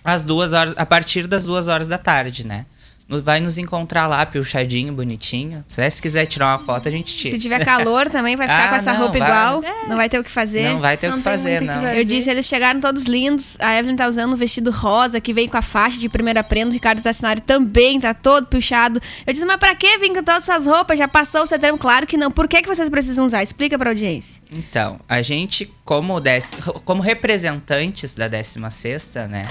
às 0.04 0.24
duas 0.24 0.54
horas, 0.54 0.74
a 0.78 0.86
partir 0.86 1.26
das 1.28 1.46
duas 1.46 1.68
horas 1.68 1.88
da 1.88 1.98
tarde, 1.98 2.46
né? 2.46 2.66
Vai 3.08 3.40
nos 3.40 3.60
encontrar 3.60 4.08
lá, 4.08 4.26
pilchadinho, 4.26 4.92
bonitinho. 4.92 5.64
Se 5.68 5.92
se 5.92 6.02
quiser 6.02 6.26
tirar 6.26 6.48
uma 6.48 6.58
foto, 6.58 6.88
a 6.88 6.92
gente 6.92 7.16
tira. 7.16 7.36
Se 7.36 7.40
tiver 7.40 7.64
calor 7.64 8.10
também, 8.10 8.36
vai 8.36 8.48
ficar 8.48 8.66
Ah, 8.66 8.70
com 8.70 8.76
essa 8.78 8.94
não, 8.94 9.00
roupa 9.02 9.20
vai. 9.20 9.28
igual. 9.30 9.62
Não 9.88 9.96
vai 9.96 10.10
ter 10.10 10.18
o 10.20 10.24
que 10.24 10.32
fazer. 10.32 10.64
Não 10.70 10.80
vai 10.80 10.98
ter 10.98 11.08
o 11.08 11.12
Não 11.12 11.18
que 11.20 11.24
fazer, 11.24 11.58
o 11.58 11.60
que 11.60 11.66
não. 11.66 11.84
fazer. 11.84 12.00
Eu 12.00 12.04
disse, 12.04 12.32
eles 12.32 12.48
chegaram 12.48 12.80
todos 12.80 13.04
lindos. 13.06 13.58
A 13.60 13.78
Evelyn 13.78 13.96
tá 13.96 14.08
usando 14.10 14.34
um 14.34 14.36
vestido 14.36 14.72
rosa 14.72 15.22
que 15.22 15.34
veio 15.36 15.48
com 15.52 15.56
a 15.58 15.62
faixa 15.62 16.00
de 16.00 16.10
primeira 16.10 16.44
prenda. 16.44 16.72
O 16.72 16.74
Ricardo 16.74 17.00
Tassinari 17.00 17.42
também 17.42 18.00
tá 18.00 18.12
todo 18.16 18.48
puxado. 18.48 19.00
Eu 19.28 19.32
disse, 19.34 19.46
mas 19.46 19.58
pra 19.58 19.76
que 19.76 20.00
vir 20.00 20.10
com 20.10 20.24
todas 20.24 20.50
essas 20.50 20.66
roupas? 20.66 20.98
Já 20.98 21.08
passou 21.08 21.44
o 21.44 21.46
setembro? 21.46 21.78
Claro 21.78 22.08
que 22.08 22.18
não. 22.18 22.32
Por 22.32 22.48
que, 22.48 22.60
que 22.64 22.68
vocês 22.68 22.90
precisam 22.90 23.28
usar? 23.28 23.44
Explica 23.44 23.78
pra 23.78 23.92
audiência. 23.92 24.42
Então, 24.52 25.00
a 25.08 25.22
gente, 25.22 25.72
como, 25.84 26.20
dec- 26.20 26.56
como 26.84 27.04
representantes 27.04 28.16
da 28.16 28.28
16 28.28 29.14
né? 29.30 29.46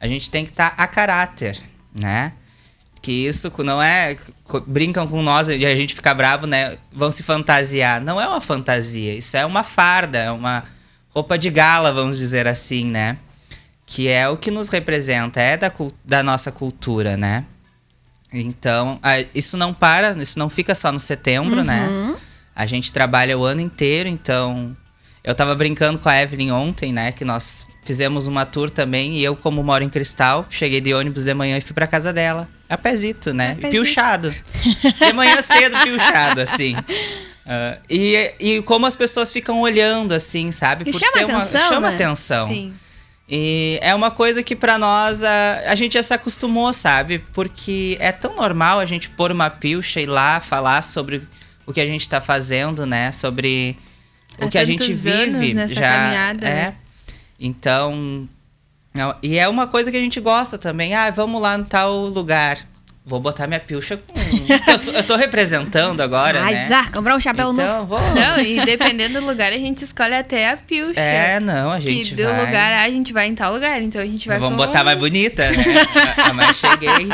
A 0.00 0.08
gente 0.08 0.28
tem 0.28 0.44
que 0.44 0.50
estar 0.50 0.74
a 0.76 0.86
caráter, 0.88 1.56
né? 1.94 2.32
Que 3.06 3.24
isso 3.24 3.52
não 3.58 3.80
é. 3.80 4.16
Brincam 4.66 5.06
com 5.06 5.22
nós 5.22 5.48
e 5.48 5.64
a 5.64 5.76
gente 5.76 5.94
fica 5.94 6.12
bravo, 6.12 6.44
né? 6.44 6.76
Vão 6.92 7.08
se 7.08 7.22
fantasiar. 7.22 8.00
Não 8.02 8.20
é 8.20 8.26
uma 8.26 8.40
fantasia, 8.40 9.14
isso 9.14 9.36
é 9.36 9.46
uma 9.46 9.62
farda, 9.62 10.18
é 10.18 10.30
uma 10.32 10.64
roupa 11.14 11.38
de 11.38 11.48
gala, 11.48 11.92
vamos 11.92 12.18
dizer 12.18 12.48
assim, 12.48 12.84
né? 12.84 13.16
Que 13.86 14.08
é 14.08 14.28
o 14.28 14.36
que 14.36 14.50
nos 14.50 14.68
representa, 14.70 15.40
é 15.40 15.56
da, 15.56 15.70
da 16.04 16.20
nossa 16.20 16.50
cultura, 16.50 17.16
né? 17.16 17.44
Então, 18.32 18.98
isso 19.32 19.56
não 19.56 19.72
para, 19.72 20.10
isso 20.20 20.36
não 20.36 20.50
fica 20.50 20.74
só 20.74 20.90
no 20.90 20.98
setembro, 20.98 21.62
né? 21.62 21.88
A 22.56 22.66
gente 22.66 22.92
trabalha 22.92 23.38
o 23.38 23.44
ano 23.44 23.60
inteiro, 23.60 24.08
então. 24.08 24.76
Eu 25.22 25.32
tava 25.32 25.54
brincando 25.54 26.00
com 26.00 26.08
a 26.08 26.20
Evelyn 26.20 26.50
ontem, 26.50 26.92
né? 26.92 27.12
Que 27.12 27.24
nós 27.24 27.68
fizemos 27.84 28.26
uma 28.26 28.44
tour 28.44 28.68
também. 28.68 29.12
E 29.12 29.22
eu, 29.22 29.36
como 29.36 29.62
moro 29.62 29.84
em 29.84 29.88
Cristal, 29.88 30.44
cheguei 30.50 30.80
de 30.80 30.92
ônibus 30.92 31.22
de 31.22 31.34
manhã 31.34 31.56
e 31.56 31.60
fui 31.60 31.72
pra 31.72 31.86
casa 31.86 32.12
dela. 32.12 32.48
A 32.68 32.76
pezito, 32.76 33.32
né? 33.32 33.52
A 33.52 33.54
pezito. 33.54 33.70
Piochado. 33.70 34.34
De 35.00 35.12
manhã 35.12 35.40
cedo, 35.42 35.76
piochado, 35.82 36.40
assim. 36.40 36.74
Ah, 37.46 37.78
e, 37.88 38.32
e 38.40 38.62
como 38.62 38.86
as 38.86 38.96
pessoas 38.96 39.32
ficam 39.32 39.60
olhando, 39.60 40.12
assim, 40.12 40.50
sabe? 40.50 40.84
Que 40.84 40.92
Por 40.92 41.00
chama 41.00 41.12
ser 41.12 41.24
uma. 41.24 41.42
atenção, 41.42 41.68
chama 41.68 41.88
né? 41.88 41.94
atenção. 41.94 42.48
Sim. 42.48 42.74
E 43.28 43.78
é 43.82 43.94
uma 43.94 44.10
coisa 44.10 44.42
que 44.42 44.54
pra 44.54 44.78
nós 44.78 45.22
a, 45.24 45.62
a 45.66 45.74
gente 45.74 45.94
já 45.94 46.02
se 46.02 46.14
acostumou, 46.14 46.72
sabe? 46.72 47.18
Porque 47.32 47.96
é 48.00 48.12
tão 48.12 48.36
normal 48.36 48.78
a 48.78 48.84
gente 48.86 49.10
pôr 49.10 49.32
uma 49.32 49.50
pilcha 49.50 50.00
e 50.00 50.04
ir 50.04 50.06
lá 50.06 50.40
falar 50.40 50.82
sobre 50.82 51.26
o 51.66 51.72
que 51.72 51.80
a 51.80 51.86
gente 51.86 52.08
tá 52.08 52.20
fazendo, 52.20 52.86
né? 52.86 53.10
Sobre 53.10 53.76
o 54.40 54.44
Há 54.44 54.48
que 54.48 54.58
a 54.58 54.64
gente 54.64 54.92
vive. 54.92 55.54
já 55.68 55.80
caminhada, 55.82 56.46
é. 56.46 56.54
né? 56.54 56.74
Então, 57.38 58.28
e 59.22 59.38
é 59.38 59.48
uma 59.48 59.66
coisa 59.66 59.90
que 59.90 59.96
a 59.96 60.00
gente 60.00 60.20
gosta 60.20 60.58
também. 60.58 60.94
Ah, 60.94 61.10
vamos 61.10 61.40
lá 61.40 61.56
no 61.56 61.64
tal 61.64 62.06
lugar. 62.06 62.58
Vou 63.04 63.20
botar 63.20 63.46
minha 63.46 63.60
pilcha 63.60 63.96
com. 63.96 64.14
Eu, 64.66 64.78
sou- 64.78 64.94
eu 64.94 65.02
tô 65.02 65.16
representando 65.16 66.00
agora, 66.00 66.42
Ai, 66.42 66.54
né? 66.54 66.84
Comprar 66.92 67.16
um 67.16 67.20
chapéu 67.20 67.52
novo. 67.52 67.60
então, 67.62 67.86
vou. 67.86 68.00
Não, 68.14 68.38
e 68.40 68.64
dependendo 68.64 69.20
do 69.20 69.26
lugar, 69.26 69.52
a 69.52 69.56
gente 69.58 69.82
escolhe 69.84 70.14
até 70.14 70.50
a 70.50 70.56
pilcha. 70.56 71.00
É, 71.00 71.38
não, 71.40 71.70
a 71.72 71.80
gente 71.80 72.10
que 72.10 72.22
do 72.22 72.28
vai. 72.28 72.44
lugar, 72.46 72.72
ah, 72.72 72.82
a 72.82 72.90
gente 72.90 73.12
vai 73.12 73.26
em 73.26 73.34
tal 73.34 73.52
lugar. 73.52 73.80
Então 73.82 74.00
a 74.00 74.06
gente 74.06 74.26
vai 74.28 74.38
Vamos 74.38 74.58
com- 74.58 74.66
botar 74.66 74.82
mais 74.84 74.98
bonita, 74.98 75.50
né? 75.50 75.64
a, 76.16 76.28
a 76.30 76.32
mais 76.32 76.56
cheguei. 76.56 77.08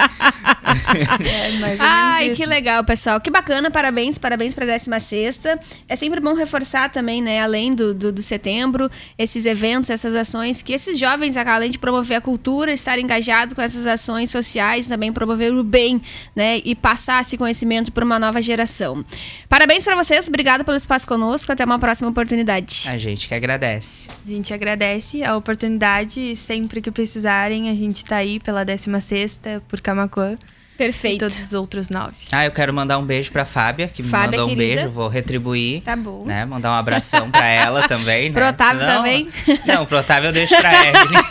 É, 1.25 1.77
Ai, 1.79 2.29
isso. 2.29 2.37
que 2.41 2.47
legal, 2.47 2.85
pessoal. 2.85 3.21
Que 3.21 3.31
bacana, 3.31 3.71
parabéns, 3.71 4.19
parabéns 4.19 4.55
pra 4.55 4.65
16 4.67 5.41
É 5.89 5.97
sempre 5.97 6.21
bom 6.21 6.35
reforçar 6.35 6.91
também, 6.91 7.21
né, 7.23 7.41
além 7.41 7.75
do, 7.75 7.93
do, 7.95 8.13
do 8.13 8.23
setembro, 8.23 8.91
esses 9.19 9.47
eventos, 9.47 9.91
essas 9.91 10.15
ações, 10.15 10.63
que 10.63 10.73
esses 10.73 10.99
jovens, 10.99 11.37
além 11.37 11.71
de 11.71 11.79
promover 11.79 12.17
a 12.17 12.21
cultura, 12.21 12.73
estar 12.73 12.99
engajados 12.99 13.55
com 13.55 13.61
essas 13.63 13.87
ações 13.87 14.31
sociais, 14.31 14.87
também 14.87 15.13
promover 15.13 15.53
o 15.53 15.63
bem, 15.65 16.01
né, 16.35 16.61
e 16.65 16.75
passar 16.75 17.22
esse 17.23 17.37
conhecimento 17.37 17.91
para 17.91 18.05
uma 18.05 18.19
nova 18.19 18.41
geração. 18.43 19.05
Parabéns 19.49 19.83
pra 19.83 19.97
vocês, 19.97 20.29
obrigado 20.29 20.65
pelo 20.65 20.77
espaço 20.77 21.07
conosco, 21.07 21.51
até 21.51 21.65
uma 21.65 21.79
próxima 21.79 22.11
oportunidade. 22.11 22.85
A 22.87 22.99
gente 22.99 23.27
que 23.27 23.35
agradece. 23.35 24.11
A 24.25 24.29
gente 24.29 24.53
agradece 24.53 25.25
a 25.25 25.37
oportunidade 25.37 26.21
e 26.21 26.37
sempre 26.37 26.81
que 26.81 26.91
precisarem, 26.91 27.71
a 27.71 27.75
gente 27.75 28.05
tá 28.05 28.17
aí 28.17 28.39
pela 28.39 28.65
16ª, 28.65 29.63
por 29.67 29.81
Camacuã 29.81 30.37
e 30.83 30.87
Perfeito. 30.87 31.21
todos 31.21 31.39
os 31.43 31.53
outros 31.53 31.89
nove. 31.89 32.15
Ah, 32.31 32.45
eu 32.45 32.51
quero 32.51 32.73
mandar 32.73 32.99
um 32.99 33.05
beijo 33.05 33.31
pra 33.33 33.45
Fábia, 33.45 33.89
que 33.89 34.03
me 34.03 34.09
Fábia, 34.09 34.31
mandou 34.41 34.47
um 34.47 34.57
querida. 34.57 34.75
beijo, 34.83 34.91
vou 34.93 35.09
retribuir. 35.09 35.83
Tá 35.83 35.97
bom. 35.97 36.25
Né? 36.25 36.45
Mandar 36.45 36.71
um 36.71 36.75
abração 36.75 37.31
pra 37.31 37.47
ela 37.47 37.87
também, 37.89 38.31
né? 38.31 38.35
Pro 38.41 38.49
Otávio 38.49 38.81
Senão- 38.81 38.97
também? 38.99 39.29
Não, 39.67 39.87
pro 39.87 39.99
Otávio 39.99 40.29
eu 40.29 40.33
deixo 40.33 40.55
pra 40.57 40.73
Evelyn. 40.89 41.23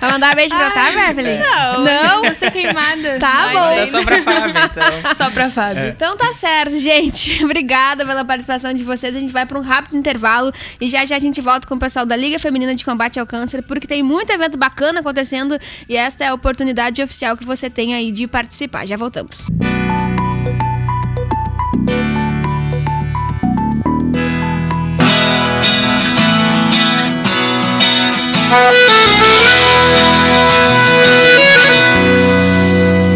Vai 0.00 0.10
mandar 0.12 0.34
beijo 0.34 0.54
pra 0.56 0.68
Otávio, 0.68 1.00
Evelyn? 1.00 1.38
Não, 1.40 1.84
Não? 1.84 2.24
você 2.24 2.50
queimada. 2.50 3.18
Tá 3.18 3.42
Mas 3.46 3.52
bom. 3.52 3.70
Manda 3.70 3.86
só 3.86 4.02
pra 4.04 4.22
Fábia, 4.22 4.70
então. 4.70 4.92
Só 5.16 5.30
pra 5.30 5.50
Fábio. 5.50 5.88
Então 5.88 6.16
tá 6.16 6.32
certo, 6.32 6.76
gente. 6.78 7.44
Obrigada 7.44 8.04
pela 8.06 8.24
participação 8.24 8.72
de 8.72 8.82
vocês. 8.82 9.14
A 9.14 9.20
gente 9.20 9.32
vai 9.32 9.44
para 9.46 9.58
um 9.58 9.62
rápido 9.62 9.96
intervalo 9.96 10.52
e 10.80 10.88
já 10.88 11.04
já 11.04 11.16
a 11.16 11.18
gente 11.18 11.40
volta 11.40 11.66
com 11.66 11.74
o 11.74 11.78
pessoal 11.78 12.06
da 12.06 12.16
Liga 12.16 12.38
Feminina 12.38 12.74
de 12.74 12.84
Combate 12.84 13.18
ao 13.20 13.26
Câncer, 13.26 13.62
porque 13.62 13.86
tem 13.86 14.02
muito 14.02 14.30
evento 14.30 14.56
bacana 14.56 15.00
acontecendo 15.00 15.58
e 15.88 15.96
esta 15.96 16.24
é 16.24 16.28
a 16.28 16.34
oportunidade 16.34 17.02
oficial 17.02 17.36
que 17.36 17.44
você 17.44 17.68
tem 17.68 17.94
aí 17.94 18.10
de 18.10 18.26
participar. 18.26 18.61
Já 18.86 18.96
voltamos. 18.96 19.46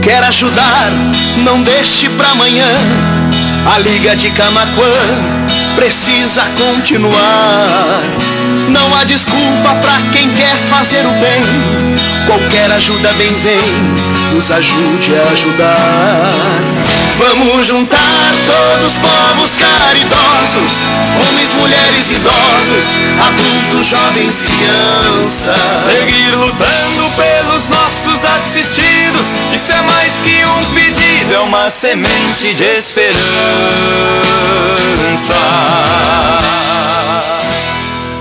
Quer 0.02 0.22
ajudar? 0.24 0.90
Não 1.44 1.62
deixe 1.62 2.09
pra 2.11 2.30
amanhã. 2.30 2.66
A 3.72 3.78
Liga 3.78 4.16
de 4.16 4.30
Camaquã 4.30 5.36
precisa 5.77 6.43
continuar. 6.59 8.01
Não 8.69 8.95
há 8.97 9.05
desculpa 9.05 9.75
pra 9.83 9.97
quem 10.11 10.29
quer 10.31 10.57
fazer 10.69 11.07
o 11.07 11.12
bem. 11.12 11.97
Qualquer 12.27 12.73
ajuda 12.73 13.12
bem 13.12 13.33
vem, 13.35 14.35
nos 14.35 14.51
ajude 14.51 15.15
a 15.15 15.33
ajudar. 15.33 16.33
Vamos 17.19 17.67
juntar 17.67 17.99
todos 18.47 18.93
os 18.93 18.99
povos 18.99 19.57
caridosos, 19.57 20.85
homens, 21.15 21.53
mulheres, 21.55 22.11
idosos, 22.11 22.97
adultos, 23.27 23.87
jovens, 23.87 24.43
crianças. 24.43 25.85
Seguir 25.85 26.35
lutando 26.37 27.11
pelos 27.17 27.69
nossos 27.69 28.25
assistidos, 28.37 29.27
isso 29.55 29.73
é 29.73 29.83
mais 29.83 30.15
que 30.19 30.45
um 30.45 30.75
pedido, 30.75 31.06
é 31.37 31.40
uma 31.40 31.68
semente 31.68 32.55
de 32.55 32.64
esperança. 32.64 33.14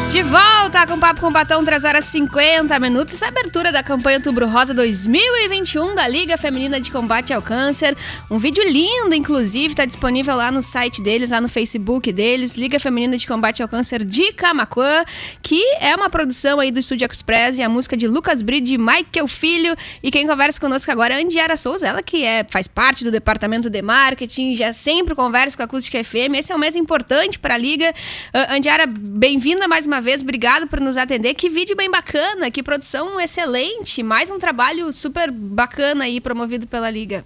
De 0.09 0.21
volta 0.21 0.54
com 0.85 0.95
o 0.95 0.99
Papo 0.99 1.21
com 1.21 1.31
Batom, 1.31 1.63
3 1.63 1.83
horas 1.85 2.05
e 2.05 2.11
50 2.11 2.77
minutos. 2.79 3.13
Essa 3.13 3.25
é 3.25 3.27
abertura 3.29 3.71
da 3.71 3.81
campanha 3.81 4.17
Outubro 4.17 4.45
Rosa 4.45 4.73
2021 4.73 5.95
da 5.95 6.05
Liga 6.05 6.37
Feminina 6.37 6.81
de 6.81 6.91
Combate 6.91 7.33
ao 7.33 7.41
Câncer. 7.41 7.97
Um 8.29 8.37
vídeo 8.37 8.61
lindo, 8.67 9.15
inclusive, 9.15 9.69
está 9.69 9.85
disponível 9.85 10.35
lá 10.35 10.51
no 10.51 10.61
site 10.61 11.01
deles, 11.01 11.31
lá 11.31 11.39
no 11.39 11.47
Facebook 11.47 12.11
deles, 12.11 12.57
Liga 12.57 12.77
Feminina 12.77 13.17
de 13.17 13.25
Combate 13.25 13.63
ao 13.63 13.69
Câncer 13.69 14.03
de 14.03 14.33
Camacuã, 14.33 15.05
que 15.41 15.63
é 15.79 15.95
uma 15.95 16.09
produção 16.09 16.59
aí 16.59 16.71
do 16.71 16.79
Estúdio 16.79 17.07
Express 17.09 17.57
e 17.57 17.63
a 17.63 17.69
música 17.69 17.95
de 17.95 18.05
Lucas 18.05 18.41
Bride 18.41 18.73
e 18.73 18.77
Michael 18.77 19.29
Filho. 19.29 19.75
E 20.03 20.11
quem 20.11 20.27
conversa 20.27 20.59
conosco 20.59 20.91
agora 20.91 21.13
é 21.13 21.17
a 21.17 21.21
Andiara 21.21 21.55
Souza, 21.55 21.87
ela 21.87 22.03
que 22.03 22.25
é, 22.25 22.45
faz 22.49 22.67
parte 22.67 23.05
do 23.05 23.11
departamento 23.11 23.69
de 23.69 23.81
marketing, 23.81 24.55
já 24.55 24.73
sempre 24.73 25.15
conversa 25.15 25.55
com 25.55 25.63
a 25.63 25.65
Acústica 25.65 26.03
FM. 26.03 26.35
Esse 26.37 26.51
é 26.51 26.55
um 26.55 26.59
mês 26.59 26.75
importante 26.75 27.39
para 27.39 27.53
a 27.53 27.57
Liga. 27.57 27.93
Ah, 28.33 28.55
Andiara, 28.55 28.85
bem-vinda 28.85 29.69
mais 29.69 29.87
uma 29.87 30.01
vez, 30.01 30.21
obrigado 30.21 30.64
por 30.67 30.79
nos 30.79 30.97
atender. 30.97 31.33
Que 31.33 31.49
vídeo 31.49 31.75
bem 31.75 31.89
bacana, 31.89 32.51
que 32.51 32.63
produção 32.63 33.19
excelente, 33.19 34.01
mais 34.03 34.29
um 34.29 34.39
trabalho 34.39 34.91
super 34.91 35.31
bacana 35.31 36.05
aí 36.05 36.19
promovido 36.19 36.67
pela 36.67 36.89
Liga. 36.89 37.25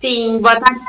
Sim, 0.00 0.38
boa 0.40 0.60
tarde. 0.60 0.80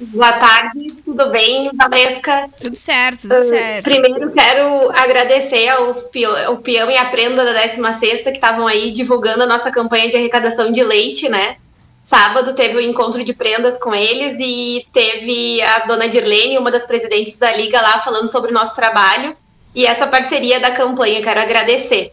Boa 0.00 0.32
tarde, 0.32 0.92
tudo 1.04 1.28
bem, 1.30 1.70
Valesca? 1.74 2.48
Tudo 2.60 2.76
certo, 2.76 3.22
tudo 3.22 3.34
Uh, 3.34 3.48
certo. 3.48 3.84
Primeiro 3.84 4.30
quero 4.30 4.90
agradecer 4.92 5.68
aos 5.70 6.08
o 6.50 6.56
Peão 6.58 6.88
e 6.88 6.96
a 6.96 7.06
Prenda 7.06 7.44
da 7.44 7.52
16 7.66 8.22
que 8.22 8.30
estavam 8.30 8.66
aí 8.68 8.92
divulgando 8.92 9.42
a 9.42 9.46
nossa 9.46 9.72
campanha 9.72 10.08
de 10.08 10.16
arrecadação 10.16 10.70
de 10.70 10.84
leite, 10.84 11.28
né? 11.28 11.56
Sábado 12.04 12.54
teve 12.54 12.76
o 12.76 12.80
encontro 12.80 13.24
de 13.24 13.34
prendas 13.34 13.76
com 13.76 13.92
eles 13.92 14.38
e 14.40 14.86
teve 14.92 15.60
a 15.62 15.80
dona 15.80 16.08
Dirlene, 16.08 16.58
uma 16.58 16.70
das 16.70 16.86
presidentes 16.86 17.36
da 17.36 17.52
Liga 17.52 17.80
lá, 17.80 17.98
falando 17.98 18.30
sobre 18.30 18.52
o 18.52 18.54
nosso 18.54 18.76
trabalho 18.76 19.36
e 19.74 19.86
essa 19.86 20.06
parceria 20.06 20.60
da 20.60 20.70
campanha. 20.72 21.22
Quero 21.22 21.40
agradecer. 21.40 22.12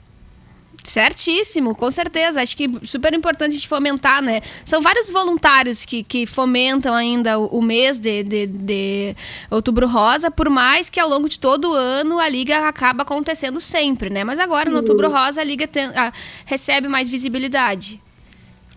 Certíssimo, 0.83 1.73
com 1.75 1.89
certeza. 1.89 2.41
Acho 2.41 2.55
que 2.55 2.69
super 2.83 3.11
importante 3.13 3.51
a 3.53 3.55
gente 3.55 3.67
fomentar, 3.67 4.21
né? 4.21 4.41
São 4.63 4.81
vários 4.81 5.09
voluntários 5.09 5.83
que, 5.83 6.03
que 6.03 6.27
fomentam 6.27 6.93
ainda 6.93 7.39
o, 7.39 7.47
o 7.57 7.61
mês 7.61 7.97
de, 7.97 8.23
de, 8.23 8.45
de 8.45 9.15
Outubro 9.49 9.87
Rosa, 9.87 10.29
por 10.29 10.47
mais 10.47 10.87
que 10.89 10.99
ao 10.99 11.09
longo 11.09 11.27
de 11.27 11.39
todo 11.39 11.71
o 11.71 11.73
ano 11.73 12.19
a 12.19 12.29
Liga 12.29 12.67
acaba 12.67 13.01
acontecendo 13.01 13.59
sempre, 13.59 14.11
né? 14.11 14.23
Mas 14.23 14.37
agora, 14.37 14.69
no 14.69 14.77
Outubro 14.77 15.09
Rosa, 15.09 15.41
a 15.41 15.43
Liga 15.43 15.67
tem- 15.67 15.91
ah, 15.95 16.13
recebe 16.45 16.87
mais 16.87 17.09
visibilidade. 17.09 17.99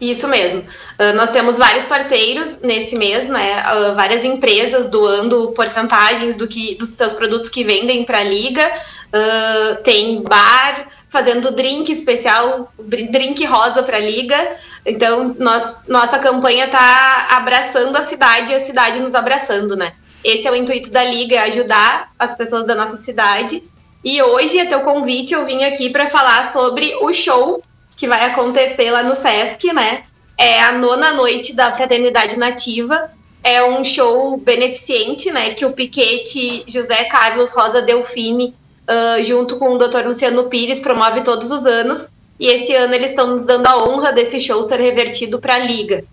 Isso 0.00 0.28
mesmo. 0.28 0.64
Ah, 0.98 1.12
nós 1.12 1.30
temos 1.30 1.58
vários 1.58 1.84
parceiros 1.84 2.58
nesse 2.62 2.94
mês, 2.94 3.28
né? 3.28 3.61
Ah, 3.64 3.92
várias 3.94 4.24
empresas 4.24 4.88
doando 4.88 5.52
porcentagens 5.52 6.37
do 6.37 6.46
que, 6.46 6.76
dos 6.76 6.90
seus 6.90 7.12
produtos 7.12 7.50
que 7.50 7.64
vendem 7.64 8.04
para 8.04 8.18
a 8.18 8.24
liga. 8.24 8.70
Ah, 9.12 9.78
tem 9.82 10.22
bar 10.22 10.88
fazendo 11.08 11.50
drink 11.50 11.90
especial, 11.90 12.72
drink 12.78 13.44
rosa 13.44 13.82
para 13.82 13.96
a 13.96 14.00
liga. 14.00 14.56
Então, 14.87 15.34
nós, 15.38 15.74
nossa 15.88 16.18
campanha 16.18 16.66
está 16.66 17.26
abraçando 17.30 17.96
a 17.96 18.02
cidade 18.02 18.52
e 18.52 18.54
a 18.54 18.64
cidade 18.64 19.00
nos 19.00 19.14
abraçando, 19.14 19.74
né? 19.74 19.94
Esse 20.22 20.46
é 20.46 20.50
o 20.50 20.54
intuito 20.54 20.90
da 20.90 21.02
liga, 21.04 21.37
é 21.37 21.40
ajudar 21.40 22.12
as 22.18 22.37
pessoas 22.37 22.66
da 22.66 22.75
nossa 22.75 22.96
cidade. 22.98 23.62
E 24.04 24.23
hoje, 24.23 24.60
a 24.60 24.66
teu 24.66 24.81
convite, 24.81 25.35
eu 25.35 25.44
vim 25.44 25.64
aqui 25.64 25.90
para 25.90 26.08
falar 26.08 26.52
sobre 26.52 26.94
o 27.00 27.12
show 27.12 27.62
que 27.99 28.07
vai 28.07 28.25
acontecer 28.25 28.90
lá 28.92 29.03
no 29.03 29.17
Sesc, 29.17 29.73
né? 29.73 30.05
É 30.38 30.63
a 30.63 30.71
nona 30.71 31.13
noite 31.13 31.55
da 31.55 31.73
Fraternidade 31.73 32.38
Nativa. 32.38 33.11
É 33.42 33.63
um 33.63 33.85
show 33.85 34.37
beneficente, 34.37 35.33
né? 35.33 35.53
Que 35.53 35.67
o 35.67 35.73
Piquete 35.73 36.65
José 36.69 37.05
Carlos 37.05 37.53
Rosa 37.53 37.83
Delfini, 37.83 38.55
ah, 38.87 39.21
junto 39.23 39.59
com 39.59 39.75
o 39.75 39.79
Dr. 39.79 40.07
Luciano 40.07 40.44
Pires, 40.44 40.79
promove 40.79 41.23
todos 41.23 41.51
os 41.51 41.67
anos. 41.67 42.09
E 42.38 42.46
esse 42.46 42.73
ano 42.73 42.94
eles 42.94 43.11
estão 43.11 43.27
nos 43.27 43.44
dando 43.44 43.67
a 43.67 43.77
honra 43.77 44.13
desse 44.13 44.40
show 44.40 44.63
ser 44.63 44.81
revertido 44.81 45.40
para 45.40 45.57
a 45.57 45.59
Liga. 45.59 46.05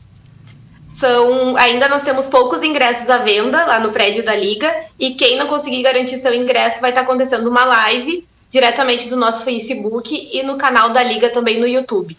São, 1.00 1.56
ainda 1.56 1.88
nós 1.88 2.02
temos 2.02 2.26
poucos 2.26 2.64
ingressos 2.64 3.08
à 3.10 3.20
venda 3.20 3.64
lá 3.66 3.80
no 3.80 3.92
prédio 3.92 4.26
da 4.26 4.36
Liga 4.36 4.74
e 4.98 5.12
quem 5.12 5.38
não 5.38 5.46
conseguir 5.46 5.84
garantir 5.84 6.18
seu 6.18 6.34
ingresso 6.34 6.82
vai 6.82 6.90
estar 6.90 7.02
acontecendo 7.02 7.48
uma 7.48 7.64
live 7.66 8.26
diretamente 8.56 9.10
do 9.10 9.18
nosso 9.18 9.44
Facebook 9.44 10.30
e 10.32 10.42
no 10.42 10.58
canal 10.58 10.92
da 10.92 11.04
Liga 11.04 11.30
também 11.30 11.60
no 11.60 11.68
YouTube. 11.68 12.18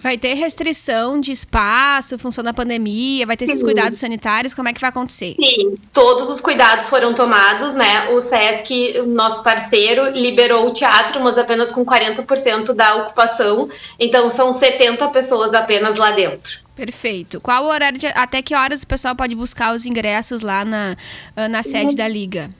Vai 0.00 0.18
ter 0.18 0.34
restrição 0.34 1.18
de 1.18 1.32
espaço, 1.32 2.18
função 2.18 2.44
da 2.44 2.52
pandemia, 2.52 3.26
vai 3.26 3.36
ter 3.38 3.46
esses 3.46 3.60
Sim. 3.60 3.64
cuidados 3.64 3.98
sanitários, 3.98 4.52
como 4.52 4.68
é 4.68 4.72
que 4.74 4.80
vai 4.80 4.90
acontecer? 4.90 5.34
Sim, 5.34 5.76
todos 5.92 6.28
os 6.28 6.40
cuidados 6.40 6.88
foram 6.88 7.14
tomados, 7.14 7.74
né? 7.74 8.08
O 8.10 8.20
SESC, 8.20 9.02
nosso 9.06 9.42
parceiro, 9.42 10.10
liberou 10.10 10.68
o 10.68 10.74
teatro, 10.74 11.20
mas 11.24 11.38
apenas 11.38 11.72
com 11.72 11.84
40% 11.84 12.74
da 12.74 12.96
ocupação. 12.96 13.68
Então 13.98 14.28
são 14.28 14.52
70 14.52 15.08
pessoas 15.08 15.54
apenas 15.54 15.96
lá 15.96 16.10
dentro. 16.12 16.60
Perfeito. 16.76 17.40
Qual 17.40 17.64
o 17.64 17.68
horário 17.68 17.98
de, 17.98 18.06
até 18.08 18.42
que 18.42 18.54
horas 18.54 18.82
o 18.82 18.86
pessoal 18.86 19.16
pode 19.16 19.34
buscar 19.34 19.74
os 19.74 19.84
ingressos 19.86 20.42
lá 20.42 20.64
na, 20.64 20.96
ah, 21.34 21.48
na 21.48 21.62
sede 21.62 21.96
da 21.96 22.06
liga? 22.06 22.50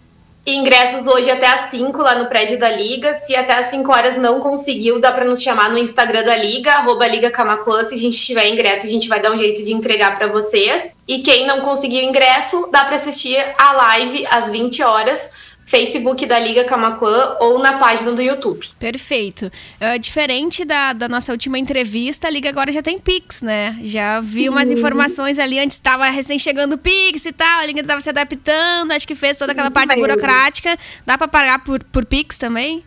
Ingressos 0.55 1.07
hoje 1.07 1.31
até 1.31 1.47
às 1.47 1.71
5 1.71 2.01
lá 2.03 2.15
no 2.15 2.27
prédio 2.27 2.59
da 2.59 2.71
Liga. 2.71 3.21
Se 3.25 3.37
até 3.37 3.53
às 3.55 3.71
5 3.71 3.93
horas 3.93 4.17
não 4.17 4.41
conseguiu, 4.41 5.01
dá 5.01 5.13
para 5.13 5.25
nos 5.25 5.43
chamar 5.43 5.71
no 5.71 5.79
Instagram 5.79 6.25
da 6.25 6.37
Liga, 6.37 6.73
arroba 6.73 7.07
Liga 7.07 7.31
Camacuã. 7.31 7.85
Se 7.85 7.95
a 7.95 7.99
gente 7.99 8.17
tiver 8.17 8.49
ingresso, 8.49 8.87
a 8.87 8.89
gente 8.89 9.09
vai 9.09 9.21
dar 9.21 9.31
um 9.31 9.39
jeito 9.39 9.63
de 9.65 9.73
entregar 9.73 10.17
para 10.17 10.27
vocês. 10.27 10.91
E 11.07 11.19
quem 11.21 11.47
não 11.47 11.61
conseguiu 11.61 12.03
ingresso, 12.03 12.69
dá 12.71 12.85
para 12.85 12.97
assistir 12.97 13.39
a 13.59 13.73
live 13.73 14.27
às 14.31 14.51
20 14.51 14.83
horas, 14.83 15.31
Facebook 15.69 16.25
da 16.25 16.39
Liga 16.39 16.65
Camacuã 16.65 17.37
ou 17.41 17.59
na 17.59 17.77
página 17.77 18.13
do 18.13 18.23
YouTube. 18.23 18.67
Perfeito. 18.79 19.53
Ah, 19.79 19.99
diferente 19.99 20.65
da, 20.65 20.95
da 20.95 21.09
nossa 21.09 21.31
última 21.31 21.59
entrevista, 21.59 22.27
a 22.27 22.31
Liga 22.31 22.49
agora 22.49 22.73
já 22.73 22.83
tem 22.83 22.99
Pix, 22.99 23.43
né? 23.43 23.79
Já 23.83 24.19
vi 24.21 24.49
umas 24.49 24.71
informações 24.71 25.39
ali, 25.39 25.59
antes 25.59 25.77
estava 25.77 26.09
recém 26.09 26.39
chegando 26.39 26.73
o 26.73 26.79
Pix 26.79 27.27
e 27.27 27.33
tal, 27.33 27.61
a 27.61 27.67
Liga 27.67 27.81
estava 27.81 28.01
se 28.01 28.09
adaptando, 28.09 28.93
acho 28.93 29.07
que 29.07 29.15
fez 29.15 29.37
toda 29.37 29.53
aquela 29.53 29.71
parte 29.71 29.95
burocrática. 29.95 30.79
Dá 31.05 31.19
para 31.19 31.29
pagar 31.29 31.63
por, 31.63 31.85
por 31.85 32.07
Pix 32.07 32.39
também? 32.39 32.83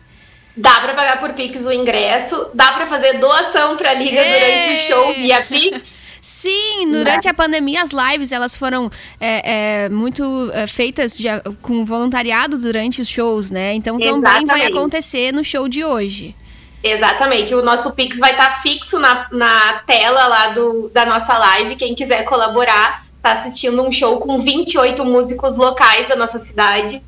Dá 0.56 0.80
para 0.80 0.92
pagar 0.94 1.20
por 1.20 1.32
Pix 1.34 1.64
o 1.64 1.72
ingresso, 1.72 2.50
dá 2.52 2.72
para 2.72 2.86
fazer 2.86 3.18
doação 3.18 3.76
para 3.76 3.90
a 3.90 3.94
Liga 3.94 4.20
durante 4.20 4.74
o 4.74 4.88
show 4.88 5.14
via 5.14 5.42
Pix. 5.42 6.01
Sim, 6.22 6.88
durante 6.92 7.28
a 7.28 7.34
pandemia 7.34 7.82
as 7.82 7.90
lives 7.90 8.30
elas 8.30 8.56
foram 8.56 8.88
é, 9.20 9.86
é, 9.86 9.88
muito 9.88 10.52
é, 10.54 10.68
feitas 10.68 11.18
de- 11.18 11.26
com 11.60 11.84
voluntariado 11.84 12.56
durante 12.56 13.00
os 13.02 13.08
shows, 13.08 13.50
né? 13.50 13.74
Então 13.74 13.98
também 13.98 14.22
vai 14.22 14.42
Exatamente. 14.44 14.66
acontecer 14.78 15.32
no 15.32 15.44
show 15.44 15.68
de 15.68 15.84
hoje. 15.84 16.36
Exatamente, 16.80 17.52
o 17.56 17.62
nosso 17.62 17.90
Pix 17.92 18.18
vai 18.18 18.32
estar 18.32 18.62
fixo 18.62 19.00
na, 19.00 19.26
na 19.32 19.82
tela 19.84 20.26
lá 20.28 20.48
do, 20.50 20.88
da 20.94 21.04
nossa 21.04 21.36
live. 21.36 21.74
Quem 21.74 21.92
quiser 21.94 22.22
colaborar, 22.24 23.04
tá 23.20 23.32
assistindo 23.32 23.82
um 23.82 23.90
show 23.90 24.18
com 24.18 24.38
28 24.38 25.04
músicos 25.04 25.56
locais 25.56 26.06
da 26.08 26.14
nossa 26.14 26.38
cidade. 26.38 27.02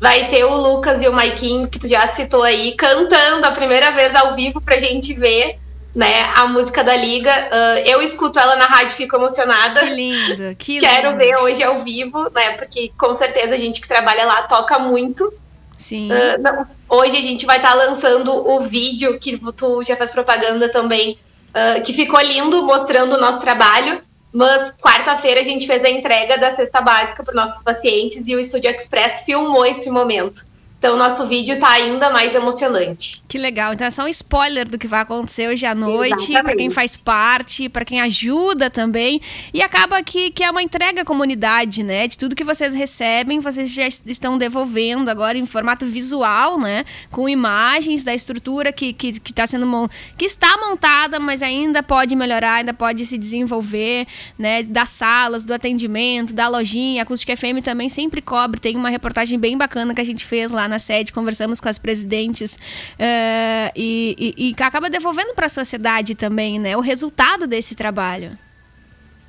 Vai 0.00 0.28
ter 0.28 0.44
o 0.44 0.56
Lucas 0.56 1.02
e 1.02 1.08
o 1.08 1.12
Maikinho, 1.12 1.68
que 1.68 1.78
tu 1.78 1.86
já 1.88 2.06
citou 2.08 2.42
aí, 2.44 2.74
cantando 2.76 3.46
a 3.46 3.50
primeira 3.50 3.90
vez 3.90 4.14
ao 4.14 4.34
vivo 4.34 4.60
pra 4.60 4.78
gente 4.78 5.12
ver, 5.12 5.58
né, 5.94 6.30
a 6.34 6.46
música 6.46 6.84
da 6.84 6.96
Liga. 6.96 7.32
Ah, 7.50 7.80
eu 7.84 8.00
escuto 8.02 8.38
ela 8.38 8.56
na 8.56 8.66
rádio, 8.66 8.96
fico 8.96 9.16
emocionada. 9.16 9.80
Que 9.80 9.90
lindo, 9.90 10.56
que 10.56 10.80
Quero 10.80 11.10
lindo. 11.10 11.18
ver 11.18 11.36
hoje 11.36 11.62
ao 11.62 11.82
vivo, 11.82 12.30
né, 12.30 12.52
porque 12.52 12.92
com 12.96 13.14
certeza 13.14 13.54
a 13.54 13.58
gente 13.58 13.80
que 13.80 13.88
trabalha 13.88 14.24
lá 14.24 14.42
toca 14.42 14.78
muito. 14.78 15.32
Sim. 15.76 16.10
Ah, 16.12 16.38
não, 16.38 16.66
hoje 16.88 17.16
a 17.16 17.22
gente 17.22 17.46
vai 17.46 17.56
estar 17.56 17.74
lançando 17.74 18.32
o 18.32 18.60
vídeo 18.60 19.18
que 19.18 19.40
tu 19.56 19.82
já 19.82 19.96
faz 19.96 20.10
propaganda 20.10 20.68
também, 20.70 21.18
ah, 21.54 21.80
que 21.80 21.92
ficou 21.92 22.20
lindo 22.20 22.62
mostrando 22.62 23.14
o 23.16 23.20
nosso 23.20 23.40
trabalho. 23.40 24.02
Mas 24.32 24.72
quarta-feira 24.80 25.40
a 25.40 25.42
gente 25.42 25.66
fez 25.66 25.84
a 25.84 25.90
entrega 25.90 26.38
da 26.38 26.54
cesta 26.54 26.80
básica 26.80 27.24
para 27.24 27.32
os 27.32 27.36
nossos 27.36 27.64
pacientes 27.64 28.28
e 28.28 28.36
o 28.36 28.38
Estúdio 28.38 28.70
Express 28.70 29.22
filmou 29.22 29.66
esse 29.66 29.90
momento. 29.90 30.46
Então, 30.80 30.94
o 30.94 30.96
nosso 30.96 31.26
vídeo 31.26 31.56
está 31.56 31.68
ainda 31.72 32.08
mais 32.08 32.34
emocionante. 32.34 33.22
Que 33.28 33.36
legal. 33.36 33.74
Então 33.74 33.86
é 33.86 33.90
só 33.90 34.04
um 34.04 34.08
spoiler 34.08 34.66
do 34.66 34.78
que 34.78 34.88
vai 34.88 35.00
acontecer 35.00 35.46
hoje 35.46 35.66
à 35.66 35.74
noite, 35.74 36.32
para 36.42 36.56
quem 36.56 36.70
faz 36.70 36.96
parte, 36.96 37.68
para 37.68 37.84
quem 37.84 38.00
ajuda 38.00 38.70
também. 38.70 39.20
E 39.52 39.60
acaba 39.60 40.02
que, 40.02 40.30
que 40.30 40.42
é 40.42 40.50
uma 40.50 40.62
entrega 40.62 41.02
à 41.02 41.04
comunidade, 41.04 41.82
né? 41.82 42.08
De 42.08 42.16
tudo 42.16 42.34
que 42.34 42.42
vocês 42.42 42.72
recebem, 42.74 43.40
vocês 43.40 43.70
já 43.70 43.86
es- 43.86 44.02
estão 44.06 44.38
devolvendo 44.38 45.10
agora 45.10 45.36
em 45.36 45.44
formato 45.44 45.84
visual, 45.84 46.58
né? 46.58 46.86
Com 47.10 47.28
imagens 47.28 48.02
da 48.02 48.14
estrutura 48.14 48.72
que, 48.72 48.94
que, 48.94 49.20
que, 49.20 49.34
tá 49.34 49.46
sendo 49.46 49.90
que 50.16 50.24
está 50.24 50.56
montada, 50.56 51.20
mas 51.20 51.42
ainda 51.42 51.82
pode 51.82 52.16
melhorar, 52.16 52.54
ainda 52.54 52.72
pode 52.72 53.04
se 53.04 53.18
desenvolver, 53.18 54.06
né? 54.38 54.62
Das 54.62 54.88
salas, 54.88 55.44
do 55.44 55.52
atendimento, 55.52 56.32
da 56.32 56.48
lojinha. 56.48 57.02
A 57.02 57.04
Acústica 57.04 57.36
FM 57.36 57.62
também 57.62 57.90
sempre 57.90 58.22
cobre. 58.22 58.58
Tem 58.58 58.74
uma 58.76 58.88
reportagem 58.88 59.38
bem 59.38 59.58
bacana 59.58 59.94
que 59.94 60.00
a 60.00 60.04
gente 60.06 60.24
fez 60.24 60.50
lá 60.50 60.69
na 60.70 60.78
sede, 60.78 61.12
conversamos 61.12 61.60
com 61.60 61.68
as 61.68 61.78
presidentes 61.78 62.58
eh, 62.98 63.70
e, 63.76 64.34
e, 64.38 64.48
e 64.48 64.62
acaba 64.62 64.88
devolvendo 64.88 65.34
para 65.34 65.46
a 65.46 65.50
sociedade 65.50 66.14
também, 66.14 66.58
né? 66.58 66.76
O 66.76 66.80
resultado 66.80 67.46
desse 67.46 67.74
trabalho. 67.74 68.38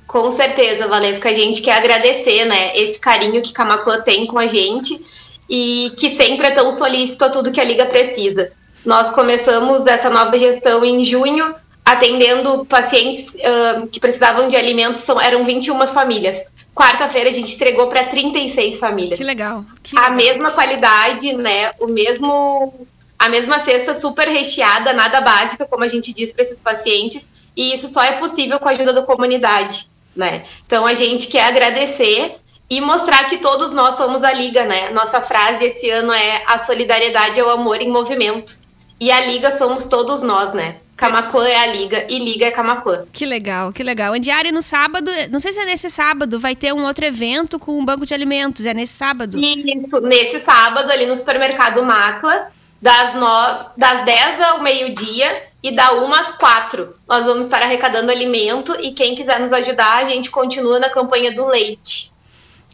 Com 0.06 0.30
certeza, 0.30 0.86
Valesca, 0.86 1.30
a 1.30 1.32
gente 1.32 1.62
quer 1.62 1.72
agradecer, 1.72 2.44
né, 2.44 2.76
esse 2.76 2.98
carinho 2.98 3.40
que 3.40 3.50
Camacuã 3.50 3.98
tem 4.02 4.26
com 4.26 4.38
a 4.38 4.46
gente 4.46 5.02
e 5.48 5.90
que 5.96 6.10
sempre 6.10 6.48
é 6.48 6.50
tão 6.50 6.70
solícito 6.70 7.24
a 7.24 7.30
tudo 7.30 7.50
que 7.50 7.60
a 7.60 7.64
Liga 7.64 7.86
precisa. 7.86 8.52
Nós 8.84 9.10
começamos 9.10 9.86
essa 9.86 10.10
nova 10.10 10.38
gestão 10.38 10.84
em 10.84 11.02
junho, 11.02 11.54
atendendo 11.84 12.64
pacientes 12.66 13.28
ah, 13.42 13.86
que 13.90 13.98
precisavam 13.98 14.48
de 14.48 14.56
alimentos, 14.56 15.02
são, 15.02 15.20
eram 15.20 15.44
21 15.44 15.86
famílias. 15.86 16.44
Quarta-feira 16.74 17.28
a 17.28 17.32
gente 17.32 17.54
entregou 17.54 17.88
para 17.88 18.04
36 18.04 18.78
famílias. 18.78 19.18
Que 19.18 19.24
legal. 19.24 19.64
Que 19.82 19.96
a 19.96 20.08
legal. 20.08 20.16
mesma 20.16 20.50
qualidade, 20.52 21.32
né? 21.34 21.72
O 21.78 21.86
mesmo 21.86 22.86
a 23.18 23.28
mesma 23.28 23.64
cesta 23.64 24.00
super 24.00 24.26
recheada, 24.26 24.92
nada 24.92 25.20
básica, 25.20 25.64
como 25.64 25.84
a 25.84 25.88
gente 25.88 26.12
diz 26.12 26.32
para 26.32 26.42
esses 26.42 26.58
pacientes, 26.58 27.28
e 27.56 27.72
isso 27.72 27.88
só 27.88 28.02
é 28.02 28.12
possível 28.12 28.58
com 28.58 28.68
a 28.68 28.72
ajuda 28.72 28.92
da 28.92 29.02
comunidade, 29.02 29.88
né? 30.16 30.44
Então 30.66 30.84
a 30.84 30.94
gente 30.94 31.28
quer 31.28 31.44
agradecer 31.44 32.34
e 32.68 32.80
mostrar 32.80 33.28
que 33.28 33.36
todos 33.36 33.70
nós 33.70 33.94
somos 33.94 34.24
a 34.24 34.32
liga, 34.32 34.64
né? 34.64 34.90
Nossa 34.90 35.20
frase 35.20 35.64
esse 35.66 35.88
ano 35.88 36.12
é 36.12 36.42
a 36.46 36.64
solidariedade 36.64 37.38
é 37.38 37.44
o 37.44 37.50
amor 37.50 37.80
em 37.80 37.90
movimento. 37.90 38.61
E 39.02 39.10
a 39.10 39.26
liga 39.26 39.50
somos 39.50 39.86
todos 39.86 40.22
nós, 40.22 40.52
né? 40.52 40.76
Camacuã 40.96 41.44
é 41.48 41.56
a 41.56 41.66
liga 41.66 42.06
e 42.08 42.20
liga 42.20 42.46
é 42.46 42.52
Camacuã. 42.52 43.04
Que 43.12 43.26
legal, 43.26 43.72
que 43.72 43.82
legal. 43.82 44.16
Diário 44.16 44.52
no 44.52 44.62
sábado, 44.62 45.10
não 45.28 45.40
sei 45.40 45.52
se 45.52 45.58
é 45.58 45.64
nesse 45.64 45.90
sábado, 45.90 46.38
vai 46.38 46.54
ter 46.54 46.72
um 46.72 46.84
outro 46.84 47.04
evento 47.04 47.58
com 47.58 47.76
um 47.76 47.84
banco 47.84 48.06
de 48.06 48.14
alimentos. 48.14 48.64
É 48.64 48.72
nesse 48.72 48.92
sábado? 48.94 49.40
Isso, 49.40 50.00
nesse 50.02 50.38
sábado, 50.38 50.88
ali 50.92 51.04
no 51.04 51.16
supermercado 51.16 51.82
Macla, 51.82 52.52
das, 52.80 53.14
no... 53.14 53.70
das 53.76 54.04
10 54.04 54.40
ao 54.40 54.62
meio-dia 54.62 55.46
e 55.60 55.72
da 55.72 55.94
1 55.94 56.14
às 56.14 56.30
4. 56.36 56.94
Nós 57.08 57.26
vamos 57.26 57.46
estar 57.46 57.60
arrecadando 57.60 58.12
alimento 58.12 58.76
e 58.80 58.92
quem 58.92 59.16
quiser 59.16 59.40
nos 59.40 59.52
ajudar, 59.52 59.96
a 59.96 60.04
gente 60.04 60.30
continua 60.30 60.78
na 60.78 60.88
campanha 60.88 61.34
do 61.34 61.44
leite. 61.44 62.12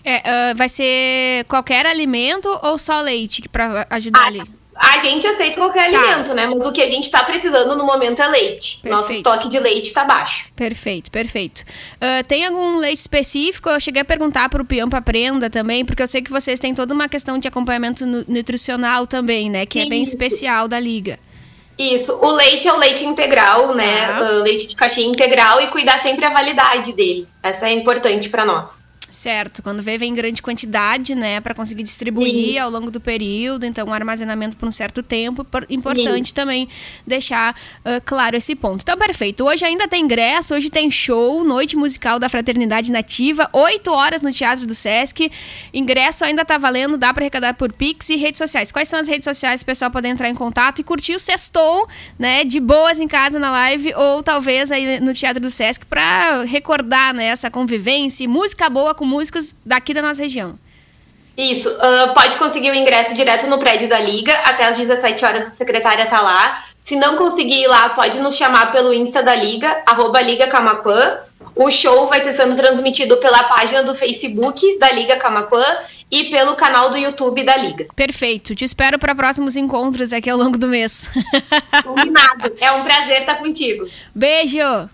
É, 0.05 0.23
ah, 0.25 0.55
vai 0.55 0.69
ser 0.69 1.45
qualquer 1.49 1.87
alimento 1.87 2.49
ou 2.63 2.77
só 2.77 3.01
leite 3.01 3.49
para 3.49 3.87
ajudar 3.89 4.21
Ah, 4.21 4.27
ali? 4.27 4.58
A 4.81 4.99
gente 5.01 5.27
aceita 5.27 5.57
qualquer 5.57 5.91
Tá. 5.91 5.99
alimento, 5.99 6.33
né? 6.35 6.47
Mas 6.47 6.65
o 6.65 6.71
que 6.73 6.81
a 6.81 6.87
gente 6.87 7.03
está 7.05 7.25
precisando 7.25 7.75
no 7.77 7.85
momento 7.85 8.23
é 8.23 8.29
leite. 8.29 8.79
Nosso 8.85 9.09
Perfeito. 9.09 9.29
estoque 9.29 9.49
de 9.49 9.59
leite 9.59 9.87
está 9.87 10.05
baixo. 10.05 10.47
Perfeito, 10.55 11.11
perfeito. 11.11 11.65
Ah, 12.01 12.23
tem 12.23 12.47
algum 12.47 12.77
leite 12.77 12.99
específico? 13.01 13.69
Eu 13.69 13.81
cheguei 13.81 14.03
a 14.03 14.05
perguntar 14.05 14.49
para 14.49 14.63
o 14.63 14.65
Pião 14.65 14.89
para 14.89 15.03
Prenda 15.03 15.51
também, 15.51 15.85
porque 15.85 16.01
eu 16.03 16.07
sei 16.07 16.23
que 16.23 16.31
vocês 16.31 16.61
têm 16.61 16.75
toda 16.77 16.95
uma 16.95 17.09
questão 17.09 17.39
de 17.39 17.49
acompanhamento 17.49 18.07
nu- 18.07 18.25
nutricional 18.29 19.05
também, 19.05 19.51
né? 19.51 19.67
Que 19.67 19.81
é 19.81 19.87
bem 19.87 20.03
especial 20.05 20.69
da 20.69 20.79
liga. 20.79 21.19
Isso, 21.77 22.13
o 22.21 22.31
leite 22.33 22.67
é 22.67 22.73
o 22.73 22.77
leite 22.77 23.05
integral, 23.05 23.75
né? 23.75 24.07
Tá. 24.07 24.19
Ah, 24.19 24.31
leite 24.43 24.67
de 24.67 24.77
caixinha 24.77 25.09
integral 25.09 25.61
e 25.61 25.69
cuidar 25.69 26.01
sempre 26.03 26.25
a 26.25 26.31
validade 26.31 26.93
dele. 26.93 27.27
Essa 27.43 27.69
é 27.69 27.73
importante 27.73 28.29
para 28.29 28.45
nós. 28.45 28.78
Certo, 29.11 29.63
quando 29.63 29.83
vê, 29.83 29.97
vem 29.97 30.11
em 30.11 30.15
grande 30.15 30.43
quantidade, 30.43 31.15
né, 31.15 31.41
para 31.41 31.55
conseguir 31.55 31.83
distribuir 31.83 32.63
ao 32.63 32.71
longo 32.71 32.91
do 32.91 33.01
período, 33.01 33.65
então 33.65 33.89
um 33.89 33.93
armazenamento 33.93 34.57
por 34.57 34.69
um 34.69 34.71
certo 34.71 35.03
tempo, 35.03 35.45
por- 35.45 35.67
importante 35.71 36.35
também 36.35 36.69
deixar 37.07 37.55
ah, 37.85 38.01
claro 38.05 38.37
esse 38.37 38.55
ponto. 38.55 38.83
Então, 38.83 38.97
perfeito. 38.99 39.45
Hoje 39.45 39.65
ainda 39.65 39.89
tem 39.89 40.05
ingresso, 40.05 40.55
hoje 40.55 40.69
tem 40.69 40.91
show, 40.91 41.43
Noite 41.43 41.75
Musical 41.75 42.19
da 42.19 42.29
Fraternidade 42.29 42.93
Nativa, 42.93 43.49
8 43.53 43.91
horas 43.91 44.21
no 44.21 44.31
Teatro 44.33 44.67
do 44.67 44.75
Sesc. 44.75 45.31
Ingresso 45.73 46.25
ainda 46.25 46.45
tá 46.45 46.59
valendo, 46.59 46.99
dá 46.99 47.13
para 47.15 47.23
arrecadar 47.23 47.55
por 47.55 47.73
Pix 47.73 48.11
e 48.11 48.17
redes 48.17 48.39
sociais. 48.39 48.71
Quais 48.71 48.89
são 48.89 49.01
as 49.01 49.09
redes 49.09 49.25
sociais 49.25 49.63
pessoal 49.63 49.91
poder 49.91 50.09
entrar 50.09 50.29
em 50.29 50.35
contato 50.35 50.81
e 50.81 50.85
curtir 50.85 51.15
o 51.15 51.21
sextou, 51.21 51.89
né, 52.19 52.45
de 52.45 52.61
boas 52.61 53.01
em 53.01 53.09
casa 53.09 53.39
na 53.39 53.51
live 53.51 53.95
ou 53.95 54.23
talvez 54.23 54.71
aí 54.71 55.01
no 55.01 55.15
Teatro 55.15 55.41
do 55.41 55.51
Sesc 55.51 55.87
para 55.87 56.43
recordar, 56.45 57.15
né, 57.15 57.27
essa 57.27 57.51
convivência 57.51 58.23
e 58.25 58.29
música 58.29 58.69
boa 58.69 58.95
com 58.99 59.07
músicos 59.07 59.55
daqui 59.65 59.95
da 59.95 60.03
nossa 60.03 60.21
região. 60.21 60.59
Isso, 61.37 61.73
ah, 61.79 62.13
pode 62.15 62.37
conseguir 62.37 62.73
o 62.73 62.75
ingresso 62.75 63.15
direto 63.15 63.47
no 63.47 63.59
prédio 63.59 63.89
da 63.89 64.01
Liga, 64.01 64.33
até 64.41 64.65
às 64.65 64.77
17 64.77 65.25
horas 65.25 65.47
a 65.47 65.51
secretária 65.53 66.05
tá 66.07 66.21
lá. 66.21 66.65
Se 66.85 66.97
não 66.97 67.17
conseguir 67.17 67.63
ir 67.63 67.69
lá, 67.69 67.91
pode 67.91 68.19
nos 68.19 68.37
chamar 68.37 68.73
pelo 68.73 68.93
Insta 68.93 69.23
da 69.23 69.37
Liga, 69.37 69.83
arroba 69.87 70.21
Liga 70.21 70.49
Camaquã, 70.49 71.19
O 71.55 71.71
show 71.71 72.07
vai 72.09 72.19
estar 72.21 72.33
sendo 72.33 72.57
transmitido 72.57 73.17
pela 73.19 73.45
página 73.45 73.83
do 73.83 73.95
Facebook 73.95 74.79
da 74.79 74.91
Liga 74.91 75.17
Camacuã 75.17 75.65
e 76.11 76.25
pelo 76.31 76.57
canal 76.57 76.91
do 76.91 76.97
YouTube 76.97 77.45
da 77.45 77.57
Liga. 77.57 77.87
Perfeito. 77.95 78.55
Te 78.55 78.65
espero 78.65 78.99
para 78.99 79.15
próximos 79.15 79.55
encontros 79.55 80.13
aqui 80.13 80.31
ao 80.31 80.39
longo 80.39 80.57
do 80.57 80.67
mês. 80.67 81.09
Combinado. 81.85 82.53
é 82.61 82.73
um 82.73 82.83
prazer 82.83 83.21
estar 83.21 83.37
contigo. 83.37 83.89
Beijo. 84.15 84.89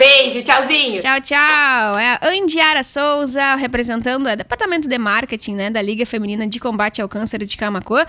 Beijo, 0.00 0.42
tchauzinho. 0.42 0.98
Tchau, 1.02 1.20
tchau. 1.20 1.98
É 1.98 2.18
a 2.18 2.28
Andiara 2.30 2.82
Souza, 2.82 3.54
representando 3.56 4.26
o 4.26 4.34
Departamento 4.34 4.88
de 4.88 4.96
Marketing 4.96 5.54
né, 5.54 5.68
da 5.68 5.82
Liga 5.82 6.06
Feminina 6.06 6.46
de 6.46 6.58
Combate 6.58 7.02
ao 7.02 7.08
Câncer 7.08 7.44
de 7.44 7.54
Camacuã. 7.54 8.06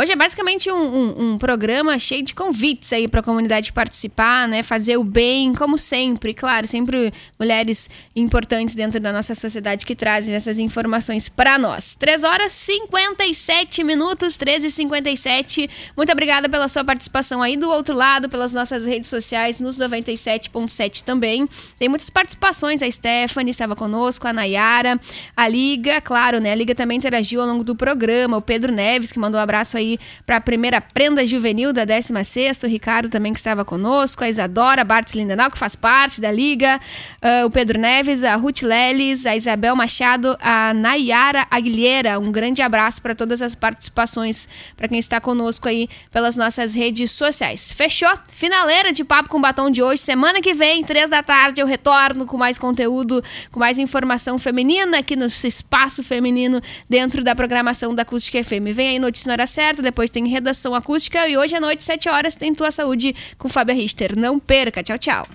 Hoje 0.00 0.12
é 0.12 0.16
basicamente 0.16 0.72
um, 0.72 0.76
um, 0.76 1.32
um 1.32 1.38
programa 1.38 1.98
cheio 1.98 2.22
de 2.22 2.32
convites 2.32 2.90
aí 2.90 3.06
para 3.06 3.20
a 3.20 3.22
comunidade 3.22 3.70
participar, 3.70 4.48
né? 4.48 4.62
Fazer 4.62 4.96
o 4.96 5.04
bem, 5.04 5.52
como 5.52 5.76
sempre. 5.76 6.32
Claro, 6.32 6.66
sempre 6.66 7.12
mulheres 7.38 7.90
importantes 8.16 8.74
dentro 8.74 8.98
da 8.98 9.12
nossa 9.12 9.34
sociedade 9.34 9.84
que 9.84 9.94
trazem 9.94 10.34
essas 10.34 10.58
informações 10.58 11.28
para 11.28 11.58
nós. 11.58 11.94
3 11.96 12.24
horas 12.24 12.50
57 12.50 13.84
minutos, 13.84 14.38
13 14.38 14.68
e 14.68 14.70
57. 14.70 15.68
Muito 15.94 16.10
obrigada 16.10 16.48
pela 16.48 16.66
sua 16.68 16.82
participação 16.82 17.42
aí 17.42 17.54
do 17.54 17.68
outro 17.68 17.94
lado, 17.94 18.30
pelas 18.30 18.54
nossas 18.54 18.86
redes 18.86 19.10
sociais, 19.10 19.60
nos 19.60 19.76
97.7 19.76 21.02
também. 21.02 21.46
Tem 21.78 21.90
muitas 21.90 22.08
participações. 22.08 22.80
A 22.80 22.90
Stephanie 22.90 23.50
estava 23.50 23.76
conosco, 23.76 24.26
a 24.26 24.32
Nayara, 24.32 24.98
a 25.36 25.46
Liga, 25.46 26.00
claro, 26.00 26.40
né? 26.40 26.52
A 26.52 26.54
Liga 26.54 26.74
também 26.74 26.96
interagiu 26.96 27.42
ao 27.42 27.46
longo 27.46 27.62
do 27.62 27.76
programa. 27.76 28.38
O 28.38 28.40
Pedro 28.40 28.72
Neves, 28.72 29.12
que 29.12 29.18
mandou 29.18 29.38
um 29.38 29.42
abraço 29.42 29.76
aí 29.76 29.89
para 30.26 30.36
a 30.36 30.40
primeira 30.40 30.80
prenda 30.80 31.26
juvenil 31.26 31.72
da 31.72 31.86
16ª, 31.86 32.64
o 32.64 32.66
Ricardo 32.66 33.08
também 33.08 33.32
que 33.32 33.38
estava 33.38 33.64
conosco, 33.64 34.22
a 34.22 34.28
Isadora 34.28 34.84
Bartz 34.84 35.14
Lindenau, 35.14 35.50
que 35.50 35.58
faz 35.58 35.74
parte 35.74 36.20
da 36.20 36.30
Liga, 36.30 36.80
uh, 37.22 37.46
o 37.46 37.50
Pedro 37.50 37.78
Neves, 37.78 38.24
a 38.24 38.36
Ruth 38.36 38.62
Leles, 38.62 39.26
a 39.26 39.36
Isabel 39.36 39.74
Machado, 39.74 40.36
a 40.40 40.74
Nayara 40.74 41.46
Aguilheira, 41.50 42.18
um 42.18 42.30
grande 42.30 42.62
abraço 42.62 43.00
para 43.00 43.14
todas 43.14 43.42
as 43.42 43.54
participações, 43.54 44.48
para 44.76 44.88
quem 44.88 44.98
está 44.98 45.20
conosco 45.20 45.68
aí 45.68 45.88
pelas 46.10 46.36
nossas 46.36 46.74
redes 46.74 47.10
sociais. 47.10 47.72
Fechou? 47.72 48.10
Finaleira 48.28 48.92
de 48.92 49.04
Papo 49.04 49.28
com 49.28 49.40
Batom 49.40 49.70
de 49.70 49.82
hoje, 49.82 50.02
semana 50.02 50.40
que 50.40 50.54
vem, 50.54 50.84
três 50.84 51.10
da 51.10 51.22
tarde, 51.22 51.60
eu 51.60 51.66
retorno 51.66 52.26
com 52.26 52.36
mais 52.36 52.58
conteúdo, 52.58 53.22
com 53.50 53.60
mais 53.60 53.78
informação 53.78 54.38
feminina 54.38 54.98
aqui 54.98 55.16
no 55.16 55.26
espaço 55.26 56.02
feminino 56.02 56.60
dentro 56.88 57.22
da 57.22 57.34
programação 57.34 57.94
da 57.94 58.02
Acústica 58.02 58.42
FM. 58.42 58.74
Vem 58.74 58.88
aí 58.88 58.98
notícia 58.98 59.28
na 59.28 59.34
hora 59.34 59.46
certa, 59.46 59.79
depois 59.82 60.10
tem 60.10 60.26
redação 60.28 60.74
acústica 60.74 61.28
e 61.28 61.36
hoje 61.36 61.54
à 61.56 61.60
noite, 61.60 61.82
7 61.82 62.08
horas, 62.08 62.34
tem 62.34 62.54
Tua 62.54 62.70
Saúde 62.70 63.14
com 63.38 63.48
Fábio 63.48 63.74
Richter. 63.74 64.16
Não 64.16 64.38
perca. 64.38 64.82
Tchau, 64.82 64.98
tchau. 64.98 65.26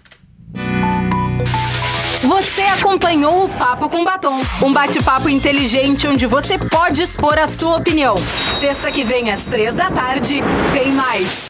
Você 2.21 2.63
acompanhou 2.63 3.45
o 3.45 3.49
Papo 3.49 3.87
com 3.87 4.03
Batom, 4.03 4.41
um 4.63 4.73
bate-papo 4.73 5.29
inteligente 5.29 6.07
onde 6.07 6.25
você 6.25 6.57
pode 6.57 7.03
expor 7.03 7.37
a 7.37 7.45
sua 7.45 7.77
opinião. 7.77 8.15
Sexta 8.59 8.91
que 8.91 9.03
vem 9.03 9.29
às 9.29 9.45
três 9.45 9.75
da 9.75 9.91
tarde, 9.91 10.41
tem 10.73 10.91
mais. 10.91 11.43